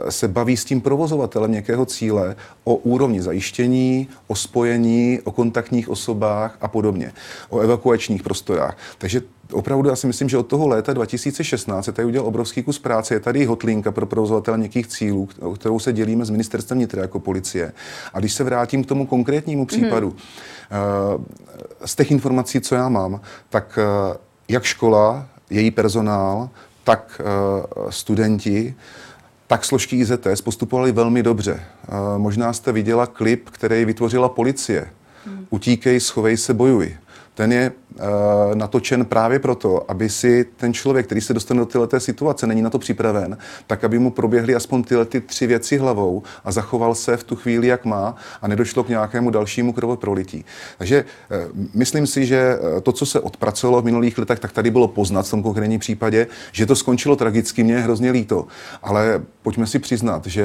se 0.08 0.28
baví 0.28 0.56
s 0.56 0.64
tím 0.64 0.80
provozovatelem 0.80 1.50
měkkého 1.50 1.86
cíle 1.86 2.36
o 2.64 2.74
úrovni 2.74 3.22
zajištění, 3.22 4.08
o 4.26 4.34
spojení, 4.34 5.20
o 5.24 5.32
kontaktních 5.32 5.88
osobách 5.88 6.58
a 6.60 6.68
podobně, 6.68 7.12
o 7.48 7.58
evakuačních 7.58 8.22
prostorách. 8.22 8.76
Takže 8.98 9.22
opravdu 9.52 9.88
já 9.88 9.96
si 9.96 10.06
myslím, 10.06 10.28
že 10.28 10.38
od 10.38 10.46
toho 10.46 10.68
léta 10.68 10.92
2016 10.92 11.84
se 11.84 11.92
tady 11.92 12.06
udělal 12.06 12.28
obrovský 12.28 12.62
kus 12.62 12.78
práce. 12.78 13.14
Je 13.14 13.20
tady 13.20 13.44
hotlinka 13.44 13.92
pro 13.92 14.06
provozovatele 14.06 14.58
někých 14.58 14.86
cílů, 14.86 15.28
kterou 15.54 15.78
se 15.78 15.92
dělíme 15.92 16.24
s 16.24 16.30
ministerstvem 16.30 16.78
vnitra 16.78 17.02
jako 17.02 17.20
policie. 17.20 17.72
A 18.14 18.18
když 18.18 18.32
se 18.32 18.44
vrátím 18.44 18.84
k 18.84 18.86
tomu 18.86 19.06
konkrétnímu 19.06 19.66
případu, 19.66 20.10
mm-hmm. 20.10 21.24
z 21.84 21.94
těch 21.94 22.10
informací, 22.10 22.60
co 22.60 22.74
já 22.74 22.88
mám, 22.88 23.20
tak 23.48 23.78
eh, 23.82 24.16
jak 24.48 24.64
škola, 24.64 25.26
její 25.50 25.70
personál, 25.70 26.50
tak 26.84 27.20
eh, 27.20 27.92
studenti, 27.92 28.74
tak 29.46 29.64
složky 29.64 29.96
IZS 29.96 30.40
postupovali 30.44 30.92
velmi 30.92 31.22
dobře. 31.22 31.62
Možná 32.16 32.52
jste 32.52 32.72
viděla 32.72 33.06
klip, 33.06 33.50
který 33.50 33.84
vytvořila 33.84 34.28
policie. 34.28 34.88
Hmm. 35.26 35.46
Utíkej, 35.50 36.00
schovej 36.00 36.36
se, 36.36 36.54
bojuj 36.54 36.96
ten 37.38 37.52
je 37.52 37.72
uh, 37.72 37.98
natočen 38.54 39.04
právě 39.04 39.38
proto, 39.38 39.90
aby 39.90 40.08
si 40.08 40.46
ten 40.56 40.74
člověk, 40.74 41.06
který 41.06 41.20
se 41.20 41.34
dostane 41.34 41.60
do 41.60 41.66
této 41.66 42.00
situace, 42.00 42.46
není 42.46 42.62
na 42.62 42.70
to 42.70 42.78
připraven, 42.78 43.38
tak 43.66 43.84
aby 43.84 43.98
mu 43.98 44.10
proběhly 44.10 44.54
aspoň 44.54 44.82
tyhle 44.82 45.04
ty 45.04 45.20
tři 45.20 45.46
věci 45.46 45.78
hlavou 45.78 46.22
a 46.44 46.52
zachoval 46.52 46.94
se 46.94 47.16
v 47.16 47.24
tu 47.24 47.36
chvíli, 47.36 47.66
jak 47.66 47.84
má 47.84 48.14
a 48.42 48.48
nedošlo 48.48 48.84
k 48.84 48.88
nějakému 48.88 49.30
dalšímu 49.30 49.72
krvoprolití. 49.72 50.44
Takže 50.78 51.04
uh, 51.04 51.36
myslím 51.74 52.06
si, 52.06 52.26
že 52.26 52.58
uh, 52.58 52.80
to, 52.80 52.92
co 52.92 53.06
se 53.06 53.20
odpracovalo 53.20 53.82
v 53.82 53.84
minulých 53.84 54.18
letech, 54.18 54.38
tak 54.38 54.52
tady 54.52 54.70
bylo 54.70 54.88
poznat 54.88 55.26
v 55.26 55.30
tom 55.30 55.42
konkrétním 55.42 55.80
případě, 55.80 56.26
že 56.52 56.66
to 56.66 56.76
skončilo 56.76 57.16
tragicky, 57.16 57.64
mě 57.64 57.74
je 57.74 57.80
hrozně 57.80 58.10
líto. 58.10 58.46
Ale 58.82 59.22
pojďme 59.42 59.66
si 59.66 59.78
přiznat, 59.78 60.26
že 60.26 60.44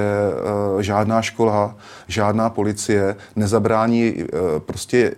uh, 0.75 0.81
žádná 0.81 1.21
škola, 1.21 1.75
žádná 2.07 2.49
policie 2.49 3.15
nezabrání 3.35 4.13
uh, 4.13 4.39
prostě 4.59 5.15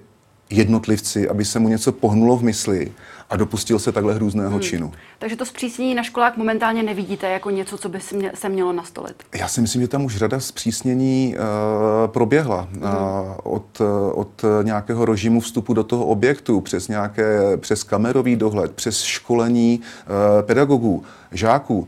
jednotlivci, 0.50 1.30
aby 1.30 1.46
se 1.46 1.60
mu 1.60 1.70
něco 1.70 1.92
pohnulo 1.92 2.38
v 2.38 2.44
mysli 2.44 2.92
a 3.30 3.36
dopustil 3.36 3.80
se 3.80 3.92
takhle 3.92 4.14
hrůzného 4.14 4.52
hmm. 4.52 4.62
činu. 4.62 4.92
Takže 5.20 5.36
to 5.36 5.46
zpřísnění 5.46 5.96
na 5.96 6.04
školách 6.04 6.38
momentálně 6.38 6.84
nevidíte 6.84 7.30
jako 7.30 7.50
něco, 7.50 7.78
co 7.78 7.90
by 7.90 8.00
se 8.34 8.50
mělo 8.50 8.74
nastolit? 8.74 9.24
Já 9.36 9.48
si 9.48 9.62
myslím, 9.62 9.82
že 9.82 9.88
tam 9.88 10.06
už 10.06 10.16
řada 10.16 10.40
zpřísnění 10.40 11.36
uh, 11.38 11.44
proběhla. 12.12 12.68
Hmm. 12.72 12.84
Uh, 12.84 12.90
od, 13.44 13.82
od 14.14 14.42
nějakého 14.64 15.06
režimu 15.06 15.40
vstupu 15.40 15.74
do 15.74 15.84
toho 15.84 16.06
objektu, 16.06 16.62
přes, 16.62 16.88
nějaké, 16.88 17.58
přes 17.58 17.84
kamerový 17.84 18.36
dohled, 18.36 18.72
přes 18.72 19.02
školení 19.02 19.80
uh, 19.80 20.42
pedagogů, 20.42 21.04
žáků. 21.32 21.80
Uh, 21.80 21.88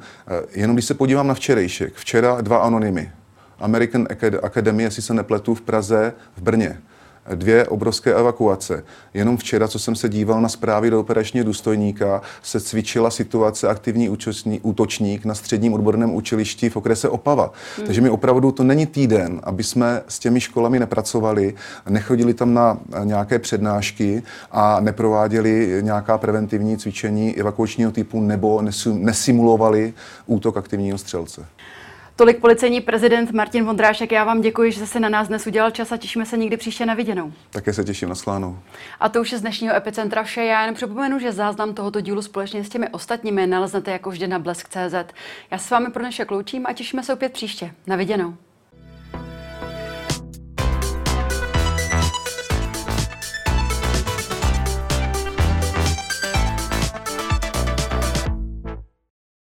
jenom 0.51 0.75
když 0.75 0.85
se 0.85 0.93
podívám 0.93 1.27
na 1.27 1.33
včerejšek. 1.33 1.93
Včera 1.95 2.41
dva 2.41 2.57
anonymy. 2.57 3.11
American 3.59 4.07
Academy, 4.43 4.83
jestli 4.83 5.01
se 5.01 5.13
nepletu, 5.13 5.55
v 5.55 5.61
Praze, 5.61 6.13
v 6.37 6.41
Brně 6.41 6.81
dvě 7.35 7.67
obrovské 7.67 8.13
evakuace. 8.13 8.83
Jenom 9.13 9.37
včera, 9.37 9.67
co 9.67 9.79
jsem 9.79 9.95
se 9.95 10.09
díval 10.09 10.41
na 10.41 10.49
zprávy 10.49 10.89
do 10.89 10.99
operačního 10.99 11.45
důstojníka, 11.45 12.21
se 12.43 12.59
cvičila 12.59 13.09
situace 13.09 13.67
aktivní 13.67 14.09
útočník 14.61 15.25
na 15.25 15.35
středním 15.35 15.73
odborném 15.73 16.15
učilišti 16.15 16.69
v 16.69 16.77
okrese 16.77 17.09
Opava. 17.09 17.51
Hmm. 17.77 17.85
Takže 17.85 18.01
mi 18.01 18.09
opravdu 18.09 18.51
to 18.51 18.63
není 18.63 18.85
týden, 18.85 19.41
aby 19.43 19.63
jsme 19.63 20.01
s 20.07 20.19
těmi 20.19 20.41
školami 20.41 20.79
nepracovali, 20.79 21.53
nechodili 21.89 22.33
tam 22.33 22.53
na 22.53 22.79
nějaké 23.03 23.39
přednášky 23.39 24.23
a 24.51 24.79
neprováděli 24.79 25.79
nějaká 25.81 26.17
preventivní 26.17 26.77
cvičení 26.77 27.35
evakuačního 27.35 27.91
typu 27.91 28.21
nebo 28.21 28.61
nesimulovali 28.93 29.93
útok 30.25 30.57
aktivního 30.57 30.97
střelce. 30.97 31.45
Tolik 32.17 32.39
policejní 32.39 32.81
prezident 32.81 33.31
Martin 33.31 33.65
Vondrášek. 33.65 34.11
Já 34.11 34.23
vám 34.23 34.41
děkuji, 34.41 34.71
že 34.71 34.87
jste 34.87 34.99
na 34.99 35.09
nás 35.09 35.27
dnes 35.27 35.47
udělal 35.47 35.71
čas 35.71 35.91
a 35.91 35.97
těšíme 35.97 36.25
se 36.25 36.37
někdy 36.37 36.57
příště 36.57 36.85
na 36.85 36.93
viděnou. 36.93 37.33
Také 37.49 37.73
se 37.73 37.83
těším 37.83 38.09
na 38.09 38.15
schlánou. 38.15 38.59
A 38.99 39.09
to 39.09 39.21
už 39.21 39.31
je 39.31 39.37
z 39.37 39.41
dnešního 39.41 39.75
Epicentra 39.75 40.23
vše. 40.23 40.43
Já 40.43 40.65
jen 40.65 40.73
připomenu, 40.73 41.19
že 41.19 41.31
záznam 41.31 41.73
tohoto 41.73 42.01
dílu 42.01 42.21
společně 42.21 42.63
s 42.63 42.69
těmi 42.69 42.89
ostatními 42.89 43.47
naleznete 43.47 43.91
jako 43.91 44.09
vždy 44.09 44.27
na 44.27 44.39
blesk.cz. 44.39 45.13
Já 45.51 45.57
s 45.57 45.69
vámi 45.69 45.91
pro 45.91 46.03
dnešek 46.03 46.31
loučím 46.31 46.65
a 46.65 46.73
těšíme 46.73 47.03
se 47.03 47.13
opět 47.13 47.33
příště. 47.33 47.71
Na 47.87 47.95
viděnou. 47.95 48.33